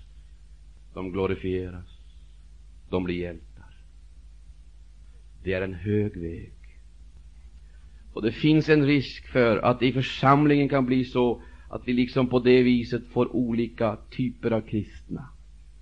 de 0.93 1.11
glorifieras, 1.11 1.99
de 2.89 3.03
blir 3.03 3.15
hjältar. 3.15 3.75
Det 5.43 5.53
är 5.53 5.61
en 5.61 5.73
hög 5.73 6.17
väg. 6.17 6.53
Och 8.13 8.21
det 8.21 8.31
finns 8.31 8.69
en 8.69 8.85
risk 8.85 9.27
för 9.27 9.57
att 9.57 9.79
det 9.79 9.87
i 9.87 9.93
församlingen 9.93 10.69
kan 10.69 10.85
bli 10.85 11.05
så 11.05 11.41
att 11.73 11.87
vi 11.87 11.93
liksom 11.93 12.27
på 12.27 12.39
det 12.39 12.63
viset 12.63 13.07
får 13.07 13.35
olika 13.35 13.97
typer 14.09 14.51
av 14.51 14.61
kristna. 14.61 15.29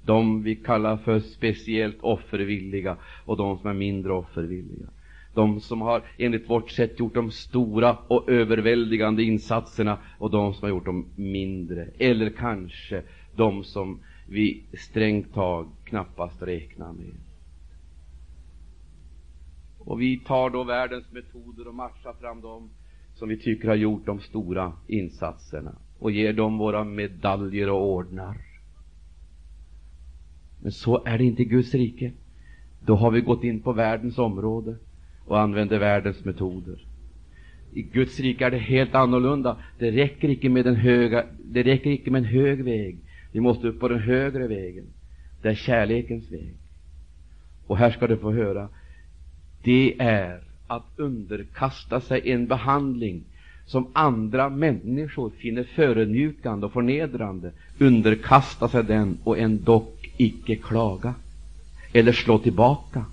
De 0.06 0.44
vi 0.44 0.56
kallar 0.56 0.98
för 0.98 1.20
speciellt 1.20 1.98
offervilliga 2.02 2.98
och 3.26 3.38
de 3.38 3.58
som 3.58 3.70
är 3.70 3.74
mindre 3.74 4.14
offervilliga. 4.14 4.88
De 5.34 5.60
som 5.60 5.82
har 5.82 6.04
enligt 6.18 6.50
vårt 6.50 6.72
sätt 6.72 7.00
gjort 7.00 7.14
de 7.14 7.32
stora 7.32 7.98
och 8.08 8.30
överväldigande 8.30 9.24
insatserna 9.24 9.98
och 10.18 10.32
de 10.32 10.54
som 10.54 10.64
har 10.64 10.70
gjort 10.70 10.86
de 10.86 11.06
mindre. 11.16 11.88
Eller 11.98 12.30
kanske 12.30 13.04
de 13.36 13.64
som 13.64 14.00
vi 14.28 14.64
strängt 14.74 15.34
tag 15.34 15.70
knappast 15.84 16.42
räknar 16.42 16.94
med. 16.94 17.16
Och 19.80 20.02
vi 20.02 20.20
tar 20.20 20.50
då 20.50 20.64
världens 20.64 21.12
metoder 21.12 21.68
och 21.68 21.76
matchar 21.76 22.14
fram 22.14 22.42
dem 22.42 22.70
som 23.22 23.30
vi 23.30 23.38
tycker 23.38 23.68
har 23.68 23.76
gjort 23.76 24.06
de 24.06 24.20
stora 24.20 24.74
insatserna 24.88 25.76
och 26.00 26.12
ger 26.12 26.34
dem 26.34 26.58
våra 26.58 26.84
medaljer 26.84 27.70
och 27.70 27.88
ordnar. 27.88 28.38
Men 30.62 30.72
så 30.72 31.04
är 31.06 31.18
det 31.18 31.24
inte 31.24 31.42
i 31.42 31.46
Guds 31.46 31.74
rike. 31.74 32.12
Då 32.86 32.96
har 32.96 33.12
vi 33.12 33.22
gått 33.22 33.44
in 33.44 33.62
på 33.62 33.74
världens 33.74 34.18
område 34.18 34.76
och 35.26 35.40
använder 35.40 35.80
världens 35.80 36.26
metoder. 36.26 36.86
I 37.74 37.82
Guds 37.82 38.20
rike 38.20 38.46
är 38.46 38.52
det 38.52 38.58
helt 38.58 38.96
annorlunda. 38.96 39.58
Det 39.80 39.92
räcker 39.92 40.30
icke 40.30 40.50
med 40.50 40.68
en 40.68 40.76
höga, 40.76 41.26
det 41.44 41.64
räcker 41.64 41.90
icke 41.90 42.12
med 42.12 42.20
en 42.20 42.30
hög 42.30 42.64
väg. 42.64 42.98
Vi 43.32 43.40
måste 43.40 43.68
upp 43.68 43.80
på 43.80 43.88
den 43.88 44.00
högre 44.00 44.48
vägen. 44.48 44.86
Det 45.42 45.50
är 45.50 45.56
kärlekens 45.56 46.32
väg. 46.32 46.56
Och 47.68 47.78
här 47.78 47.92
ska 47.92 48.08
du 48.08 48.18
få 48.18 48.32
höra. 48.32 48.70
Det 49.64 49.96
är 50.00 50.51
att 50.72 50.86
underkasta 50.96 52.02
sig 52.02 52.32
en 52.32 52.48
behandling 52.48 53.24
som 53.66 53.88
andra 53.94 54.50
människor 54.50 55.30
finner 55.30 55.64
förödmjukande 55.64 56.66
och 56.66 56.74
förnedrande. 56.74 57.52
Underkasta 57.80 58.70
sig 58.70 58.84
den 58.84 59.18
och 59.24 59.38
ändock 59.38 60.10
icke 60.18 60.56
klaga 60.56 61.14
eller 61.94 62.12
slå 62.12 62.40
tillbaka 62.40 63.06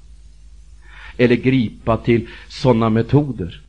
eller 1.16 1.36
gripa 1.36 1.96
till 1.96 2.28
sådana 2.48 2.90
metoder 2.90 3.62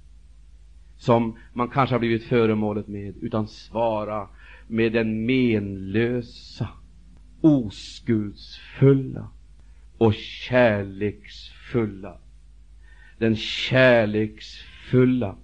som 0.98 1.36
man 1.54 1.68
kanske 1.68 1.96
har 1.96 2.00
blivit 2.00 2.24
föremålet 2.24 2.88
med, 2.88 3.14
utan 3.22 3.48
svara 3.48 4.28
med 4.68 4.94
den 4.94 5.26
menlösa, 5.26 6.70
oskuldsfulla 7.42 9.28
och 9.98 10.14
kärleksfulla, 10.14 12.18
den 13.20 13.36
kärleksfulla 13.36 15.36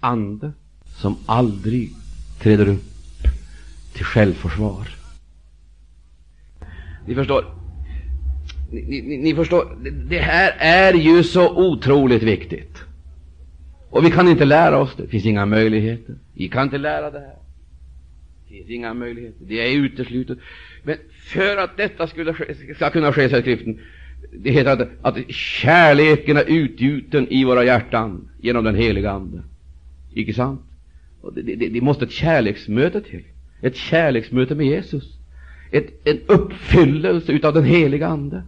ande 0.00 0.52
som 0.96 1.16
aldrig 1.26 1.90
träder 2.38 2.68
upp 2.68 2.82
till 3.94 4.04
självförsvar. 4.04 4.88
Ni 7.06 7.14
förstår, 7.14 7.44
ni, 8.70 9.02
ni, 9.02 9.18
ni, 9.18 9.34
förstår, 9.34 9.78
det 10.08 10.18
här 10.18 10.54
är 10.58 10.94
ju 10.94 11.22
så 11.22 11.56
otroligt 11.56 12.22
viktigt. 12.22 12.82
Och 13.90 14.04
vi 14.04 14.10
kan 14.10 14.28
inte 14.28 14.44
lära 14.44 14.78
oss 14.78 14.96
det. 14.96 15.02
Det 15.02 15.08
finns 15.08 15.26
inga 15.26 15.46
möjligheter. 15.46 16.14
Vi 16.34 16.48
kan 16.48 16.62
inte 16.62 16.78
lära 16.78 17.10
det 17.10 17.20
här. 17.20 17.36
Det 18.48 18.54
finns 18.54 18.70
inga 18.70 18.94
möjligheter. 18.94 19.44
Det 19.44 19.60
är 19.60 19.76
uteslutet. 19.76 20.38
Men 20.82 20.96
för 21.12 21.56
att 21.56 21.76
detta 21.76 22.06
skulle 22.06 22.34
ske, 22.34 22.74
ska 22.74 22.90
kunna 22.90 23.12
ske, 23.12 23.28
säger 23.28 23.42
skriften, 23.42 23.78
det 24.32 24.50
heter 24.50 24.72
att, 24.72 24.88
att 25.02 25.30
kärleken 25.30 26.36
är 26.36 26.44
utgjuten 26.44 27.28
i 27.28 27.44
våra 27.44 27.64
hjärtan 27.64 28.28
genom 28.40 28.64
den 28.64 28.74
heliga 28.74 29.10
Ande. 29.10 29.42
Icke 30.14 30.34
sant? 30.34 30.60
Och 31.20 31.34
det, 31.34 31.42
det, 31.42 31.68
det 31.68 31.80
måste 31.80 32.04
ett 32.04 32.10
kärleksmöte 32.10 33.00
till. 33.00 33.24
Ett 33.62 33.76
kärleksmöte 33.76 34.54
med 34.54 34.66
Jesus. 34.66 35.18
Ett, 35.70 36.08
en 36.08 36.18
uppfyllelse 36.26 37.32
utav 37.32 37.54
den 37.54 37.64
heliga 37.64 38.06
Ande 38.06 38.42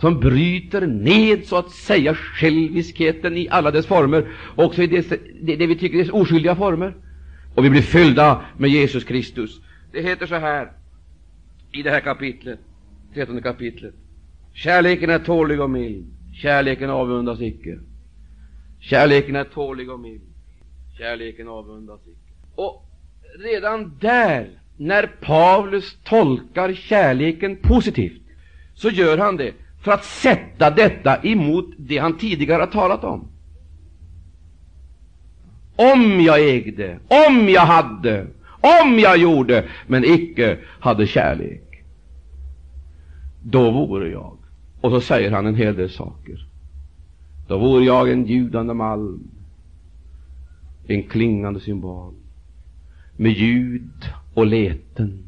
som 0.00 0.20
bryter 0.20 0.86
ned 0.86 1.46
så 1.46 1.56
att 1.56 1.70
säga 1.70 2.14
själviskheten 2.14 3.36
i 3.36 3.48
alla 3.48 3.70
dess 3.70 3.86
former, 3.86 4.28
också 4.56 4.82
i 4.82 4.86
det, 4.86 5.08
det, 5.42 5.56
det 5.56 5.66
vi 5.66 5.76
tycker 5.76 5.98
är 5.98 6.14
oskyldiga 6.14 6.56
former. 6.56 6.94
Och 7.54 7.64
vi 7.64 7.70
blir 7.70 7.82
fyllda 7.82 8.44
med 8.56 8.70
Jesus 8.70 9.04
Kristus. 9.04 9.60
Det 9.92 10.02
heter 10.02 10.26
så 10.26 10.34
här 10.34 10.72
i 11.72 11.82
det 11.82 11.90
här 11.90 12.00
kapitlet, 12.00 12.58
trettonde 13.14 13.42
kapitlet. 13.42 13.94
Kärleken 14.54 15.10
är 15.10 15.18
tålig 15.18 15.60
och 15.60 15.70
mild. 15.70 16.06
Kärleken 16.34 16.90
avundas 16.90 17.40
icke. 17.40 17.78
Kärleken 18.80 19.36
är 19.36 19.44
tålig 19.44 19.90
och 19.90 20.00
mild. 20.00 20.22
Kärleken 20.98 21.48
avundas 21.48 22.00
icke. 22.06 22.34
Och 22.54 22.86
redan 23.38 23.98
där, 24.00 24.48
när 24.76 25.06
Paulus 25.06 25.96
tolkar 26.04 26.74
kärleken 26.74 27.56
positivt, 27.56 28.22
så 28.74 28.90
gör 28.90 29.18
han 29.18 29.36
det 29.36 29.54
för 29.82 29.92
att 29.92 30.04
sätta 30.04 30.70
detta 30.70 31.16
emot 31.22 31.74
det 31.76 31.98
han 31.98 32.18
tidigare 32.18 32.60
har 32.60 32.66
talat 32.66 33.04
om. 33.04 33.28
Om 35.76 36.20
jag 36.20 36.48
ägde, 36.48 36.98
om 37.08 37.48
jag 37.48 37.60
hade, 37.60 38.26
om 38.60 38.98
jag 38.98 39.16
gjorde, 39.16 39.68
men 39.86 40.04
icke 40.04 40.58
hade 40.80 41.06
kärlek, 41.06 41.84
då 43.42 43.70
vore 43.70 44.08
jag. 44.08 44.39
Och 44.80 44.90
så 44.90 45.00
säger 45.00 45.30
han 45.30 45.46
en 45.46 45.54
hel 45.54 45.76
del 45.76 45.90
saker. 45.90 46.46
Då 47.48 47.58
vore 47.58 47.84
jag 47.84 48.12
en 48.12 48.26
ljudande 48.26 48.74
malm, 48.74 49.30
en 50.86 51.02
klingande 51.02 51.60
symbol 51.60 52.14
med 53.16 53.32
ljud 53.32 54.12
och 54.34 54.46
leten, 54.46 55.26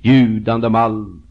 ljudande 0.00 0.68
malm, 0.68 1.22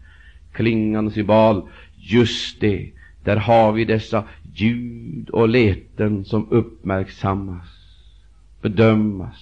klingande 0.51 1.11
symbol. 1.11 1.69
Just 1.97 2.61
det, 2.61 2.91
där 3.23 3.37
har 3.37 3.71
vi 3.71 3.85
dessa 3.85 4.23
ljud 4.53 5.29
och 5.29 5.49
leten 5.49 6.25
som 6.25 6.47
uppmärksammas, 6.51 7.67
bedömas, 8.61 9.37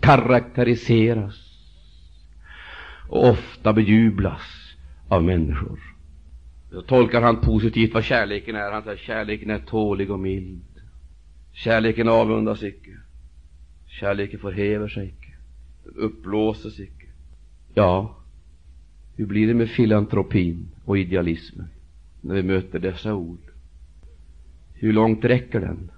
karaktäriseras 0.00 1.34
och 3.08 3.28
ofta 3.28 3.72
bejublas 3.72 4.42
av 5.08 5.24
människor. 5.24 5.97
Då 6.70 6.82
tolkar 6.82 7.22
han 7.22 7.40
positivt 7.40 7.94
vad 7.94 8.04
kärleken 8.04 8.56
är. 8.56 8.72
Han 8.72 8.82
säger 8.82 8.96
kärleken 8.96 9.50
är 9.50 9.58
tålig 9.58 10.10
och 10.10 10.20
mild. 10.20 10.62
Kärleken 11.52 12.08
avundas 12.08 12.62
icke. 12.62 12.96
Kärleken 13.86 14.40
förhäver 14.40 14.88
sig 14.88 15.06
icke. 15.06 15.32
Den 15.84 15.94
uppblåses 15.94 16.80
icke. 16.80 17.06
Ja, 17.74 18.16
hur 19.16 19.26
blir 19.26 19.46
det 19.46 19.54
med 19.54 19.70
filantropin 19.70 20.68
och 20.84 20.98
idealismen 20.98 21.68
när 22.20 22.34
vi 22.34 22.42
möter 22.42 22.78
dessa 22.78 23.14
ord? 23.14 23.40
Hur 24.74 24.92
långt 24.92 25.24
räcker 25.24 25.60
den? 25.60 25.90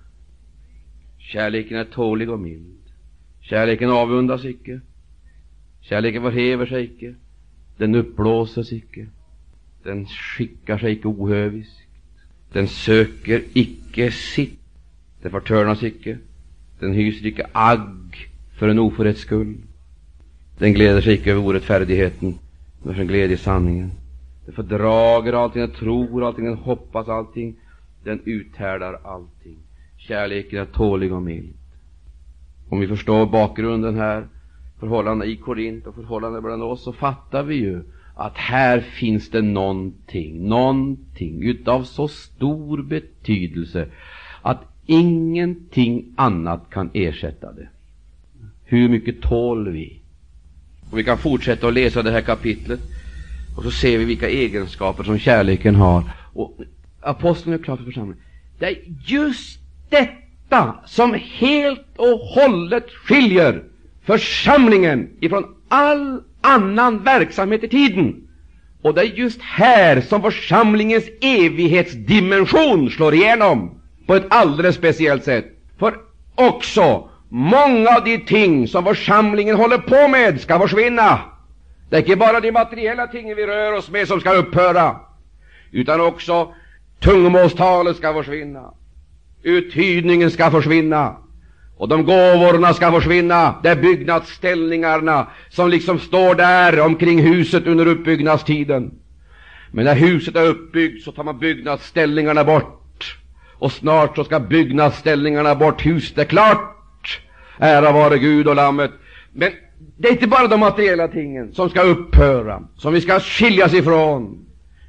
Kärleken 1.18 1.78
är 1.78 1.84
tålig 1.84 2.30
och 2.30 2.40
mild. 2.40 2.80
Kärleken 3.40 3.90
avundas 3.90 4.44
icke. 4.44 4.80
Kärleken 5.80 6.22
förhäver 6.22 6.66
sig 6.66 6.84
icke. 6.84 7.14
Den 7.76 7.94
uppblåses 7.94 8.72
icke. 8.72 9.06
Den 9.82 10.06
skickar 10.06 10.78
sig 10.78 10.92
icke 10.92 11.08
ohöviskt. 11.08 11.80
Den 12.52 12.68
söker 12.68 13.42
icke 13.52 14.10
sitt. 14.10 14.60
Den 15.22 15.30
förtörnas 15.30 15.82
icke. 15.82 16.18
Den 16.78 16.92
hyser 16.92 17.26
icke 17.26 17.46
agg 17.52 18.30
för 18.58 18.68
en 18.68 18.78
oförrätts 18.78 19.20
skull. 19.20 19.56
Den 20.58 20.72
gläder 20.72 21.00
sig 21.00 21.14
icke 21.14 21.30
över 21.30 21.46
orättfärdigheten, 21.46 22.38
men 22.82 22.94
för 22.94 23.04
glädje 23.04 23.34
i 23.34 23.38
sanningen. 23.38 23.90
Den 24.44 24.54
fördrager 24.54 25.32
allting, 25.32 25.60
den 25.60 25.70
tror 25.70 26.24
allting, 26.24 26.44
den 26.44 26.54
hoppas 26.54 27.08
allting. 27.08 27.56
Den 28.04 28.20
uthärdar 28.24 29.00
allting. 29.04 29.58
Kärleken 29.96 30.58
är 30.58 30.64
tålig 30.64 31.12
och 31.12 31.22
mild. 31.22 31.54
Om 32.68 32.80
vi 32.80 32.86
förstår 32.86 33.26
bakgrunden 33.26 33.96
här, 33.96 34.28
förhållandena 34.80 35.24
i 35.24 35.36
Korint 35.36 35.86
och 35.86 35.94
förhållandena 35.94 36.40
bland 36.42 36.62
oss, 36.62 36.82
så 36.82 36.92
fattar 36.92 37.42
vi 37.42 37.54
ju 37.54 37.82
att 38.20 38.36
här 38.36 38.80
finns 38.80 39.30
det 39.30 39.42
någonting, 39.42 40.48
någonting 40.48 41.42
utav 41.42 41.84
så 41.84 42.08
stor 42.08 42.82
betydelse 42.82 43.88
att 44.42 44.60
ingenting 44.86 46.04
annat 46.16 46.70
kan 46.70 46.90
ersätta 46.94 47.52
det. 47.52 47.68
Hur 48.64 48.88
mycket 48.88 49.20
tål 49.22 49.70
vi? 49.70 50.00
Och 50.90 50.98
vi 50.98 51.04
kan 51.04 51.18
fortsätta 51.18 51.68
att 51.68 51.74
läsa 51.74 52.02
det 52.02 52.10
här 52.10 52.20
kapitlet 52.20 52.80
och 53.56 53.62
så 53.62 53.70
ser 53.70 53.98
vi 53.98 54.04
vilka 54.04 54.28
egenskaper 54.28 55.04
som 55.04 55.18
kärleken 55.18 55.74
har. 55.74 56.04
Och 56.32 56.58
aposteln 57.00 57.54
är 57.54 57.58
klar 57.58 57.76
för 57.76 57.84
församlingen. 57.84 58.24
Det 58.58 58.66
är 58.66 58.78
just 59.06 59.60
detta 59.88 60.74
som 60.86 61.14
helt 61.38 61.86
och 61.96 62.18
hållet 62.18 62.90
skiljer 62.90 63.62
församlingen 64.06 65.08
ifrån 65.20 65.44
all 65.68 66.22
annan 66.40 67.04
verksamhet 67.04 67.64
i 67.64 67.68
tiden. 67.68 68.26
Och 68.82 68.94
det 68.94 69.00
är 69.00 69.04
just 69.04 69.42
här 69.42 70.00
som 70.00 70.22
församlingens 70.22 71.04
evighetsdimension 71.20 72.90
slår 72.90 73.14
igenom 73.14 73.80
på 74.06 74.14
ett 74.14 74.26
alldeles 74.28 74.76
speciellt 74.76 75.24
sätt. 75.24 75.46
För 75.78 75.94
också 76.34 77.08
många 77.28 77.90
av 77.90 78.04
de 78.04 78.18
ting 78.18 78.68
som 78.68 78.84
församlingen 78.84 79.56
håller 79.56 79.78
på 79.78 80.08
med 80.08 80.40
ska 80.40 80.58
försvinna. 80.58 81.18
Det 81.90 81.96
är 81.96 82.00
inte 82.00 82.16
bara 82.16 82.40
de 82.40 82.52
materiella 82.52 83.06
tingen 83.06 83.36
vi 83.36 83.46
rör 83.46 83.72
oss 83.72 83.90
med 83.90 84.08
som 84.08 84.20
ska 84.20 84.32
upphöra, 84.32 84.96
utan 85.70 86.00
också 86.00 86.54
tungomålstalet 87.00 87.96
ska 87.96 88.14
försvinna, 88.14 88.74
uttydningen 89.42 90.30
ska 90.30 90.50
försvinna, 90.50 91.16
och 91.80 91.88
de 91.88 92.04
gåvorna 92.04 92.74
ska 92.74 92.92
försvinna. 92.92 93.54
Det 93.62 93.68
är 93.68 93.76
byggnadsställningarna 93.76 95.26
som 95.48 95.70
liksom 95.70 95.98
står 95.98 96.34
där 96.34 96.80
omkring 96.80 97.18
huset 97.18 97.66
under 97.66 97.86
uppbyggnadstiden. 97.86 98.90
Men 99.70 99.84
när 99.84 99.94
huset 99.94 100.36
är 100.36 100.46
uppbyggt 100.46 101.04
så 101.04 101.12
tar 101.12 101.24
man 101.24 101.38
byggnadsställningarna 101.38 102.44
bort. 102.44 103.16
Och 103.58 103.72
snart 103.72 104.16
så 104.16 104.24
ska 104.24 104.40
byggnadsställningarna 104.40 105.54
bort. 105.54 105.86
Huset 105.86 106.18
är 106.18 106.24
klart. 106.24 107.20
Ära 107.58 107.92
vare 107.92 108.18
Gud 108.18 108.48
och 108.48 108.56
Lammet. 108.56 108.90
Men 109.32 109.50
det 109.96 110.08
är 110.08 110.12
inte 110.12 110.26
bara 110.26 110.46
de 110.46 110.60
materiella 110.60 111.08
tingen 111.08 111.52
som 111.54 111.70
ska 111.70 111.82
upphöra, 111.82 112.62
som 112.76 112.92
vi 112.92 113.00
ska 113.00 113.20
skiljas 113.20 113.74
ifrån. 113.74 114.46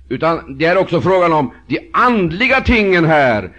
Utan 0.09 0.57
det 0.57 0.65
är 0.65 0.77
också 0.77 1.01
frågan 1.01 1.33
om 1.33 1.51
de 1.67 1.89
andliga 1.93 2.61
tingen 2.61 3.05
här. 3.05 3.51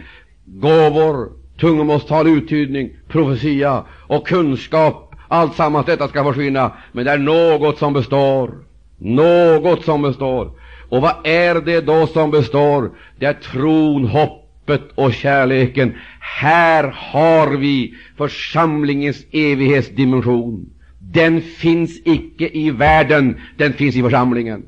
Gåvor, 0.44 1.41
tungomålstal, 1.60 2.28
uttydning, 2.28 2.90
profetia 3.08 3.84
och 4.06 4.26
kunskap. 4.26 5.14
Allt 5.28 5.54
sammans 5.54 5.86
detta 5.86 6.08
ska 6.08 6.24
försvinna, 6.24 6.72
men 6.92 7.04
det 7.04 7.10
är 7.10 7.18
något 7.18 7.78
som 7.78 7.92
består. 7.92 8.50
Något 8.98 9.84
som 9.84 10.02
består. 10.02 10.50
Och 10.88 11.02
vad 11.02 11.14
är 11.24 11.54
det 11.54 11.80
då 11.80 12.06
som 12.06 12.30
består? 12.30 12.90
Det 13.18 13.26
är 13.26 13.32
tron, 13.32 14.04
hoppet 14.04 14.82
och 14.94 15.14
kärleken. 15.14 15.94
Här 16.20 16.94
har 16.96 17.56
vi 17.56 17.94
församlingens 18.16 19.24
evighetsdimension. 19.32 20.70
Den 20.98 21.40
finns 21.40 22.00
icke 22.04 22.48
i 22.52 22.70
världen, 22.70 23.40
den 23.56 23.72
finns 23.72 23.96
i 23.96 24.02
församlingen. 24.02 24.62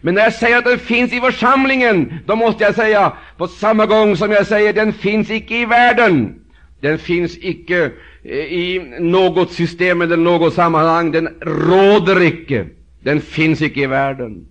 Men 0.00 0.14
när 0.14 0.22
jag 0.22 0.34
säger 0.34 0.58
att 0.58 0.64
den 0.64 0.78
finns 0.78 1.12
i 1.12 1.20
församlingen, 1.20 2.12
då 2.26 2.36
måste 2.36 2.64
jag 2.64 2.74
säga 2.74 3.12
på 3.36 3.48
samma 3.48 3.86
gång 3.86 4.16
som 4.16 4.30
jag 4.30 4.46
säger 4.46 4.72
den 4.72 4.92
finns 4.92 5.30
icke 5.30 5.58
i 5.58 5.64
världen. 5.64 6.40
Den 6.80 6.98
finns 6.98 7.38
icke 7.40 7.90
eh, 8.22 8.36
i 8.36 8.96
något 9.00 9.52
system 9.52 10.02
eller 10.02 10.16
något 10.16 10.54
sammanhang. 10.54 11.12
Den 11.12 11.28
råder 11.40 12.22
icke. 12.22 12.66
Den 13.00 13.20
finns 13.20 13.62
icke 13.62 13.80
i 13.80 13.86
världen. 13.86 14.46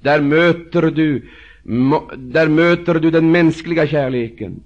Där 0.00 0.20
möter 0.20 0.82
du, 0.82 1.28
där 2.16 2.48
möter 2.48 2.94
du 2.94 3.10
den 3.10 3.32
mänskliga 3.32 3.86
kärleken. 3.86 4.62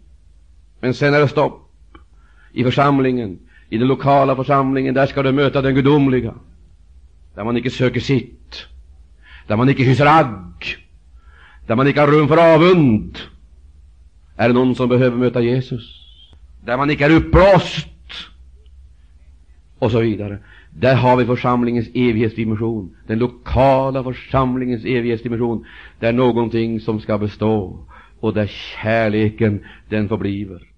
Men 0.81 0.95
sen 0.95 1.15
är 1.15 1.21
det 1.21 1.29
stopp. 1.29 1.71
I 2.53 2.65
församlingen, 2.65 3.39
i 3.69 3.79
den 3.79 3.89
lokala 3.89 4.37
församlingen, 4.37 4.95
där 4.95 5.07
ska 5.07 5.23
du 5.23 5.33
möta 5.33 5.63
den 5.63 5.75
gudomliga. 5.75 6.35
Där 7.35 7.45
man 7.45 7.57
icke 7.57 7.71
söker 7.71 8.01
sitt. 8.01 8.67
Där 9.51 9.57
man 9.57 9.69
icke 9.69 9.83
hyser 9.83 10.07
agg. 10.07 10.77
Där 11.67 11.77
man 11.77 11.89
icke 11.89 12.01
har 12.01 12.07
rum 12.07 12.29
för 12.29 12.55
avund. 12.55 13.19
Är 14.37 14.49
det 14.49 14.55
någon 14.55 14.75
som 14.75 14.89
behöver 14.89 15.17
möta 15.17 15.41
Jesus? 15.41 16.01
där 16.65 16.77
man 16.77 16.91
icke 16.91 17.05
är 17.05 17.11
uppblåst 17.11 17.89
och 19.79 19.91
så 19.91 20.01
vidare. 20.01 20.39
Där 20.71 20.95
har 20.95 21.17
vi 21.17 21.25
församlingens 21.25 21.89
evighetsdimension, 21.95 22.97
den 23.07 23.19
lokala 23.19 24.05
församlingens 24.05 24.85
evighetsdimension. 24.85 25.67
Det 26.01 26.07
är 26.07 26.13
någonting 26.13 26.81
som 26.81 27.01
ska 27.01 27.19
bestå 27.19 27.79
och 28.21 28.35
där 28.35 28.47
kärleken 28.47 29.65
den 29.89 30.09
förbliver. 30.09 30.70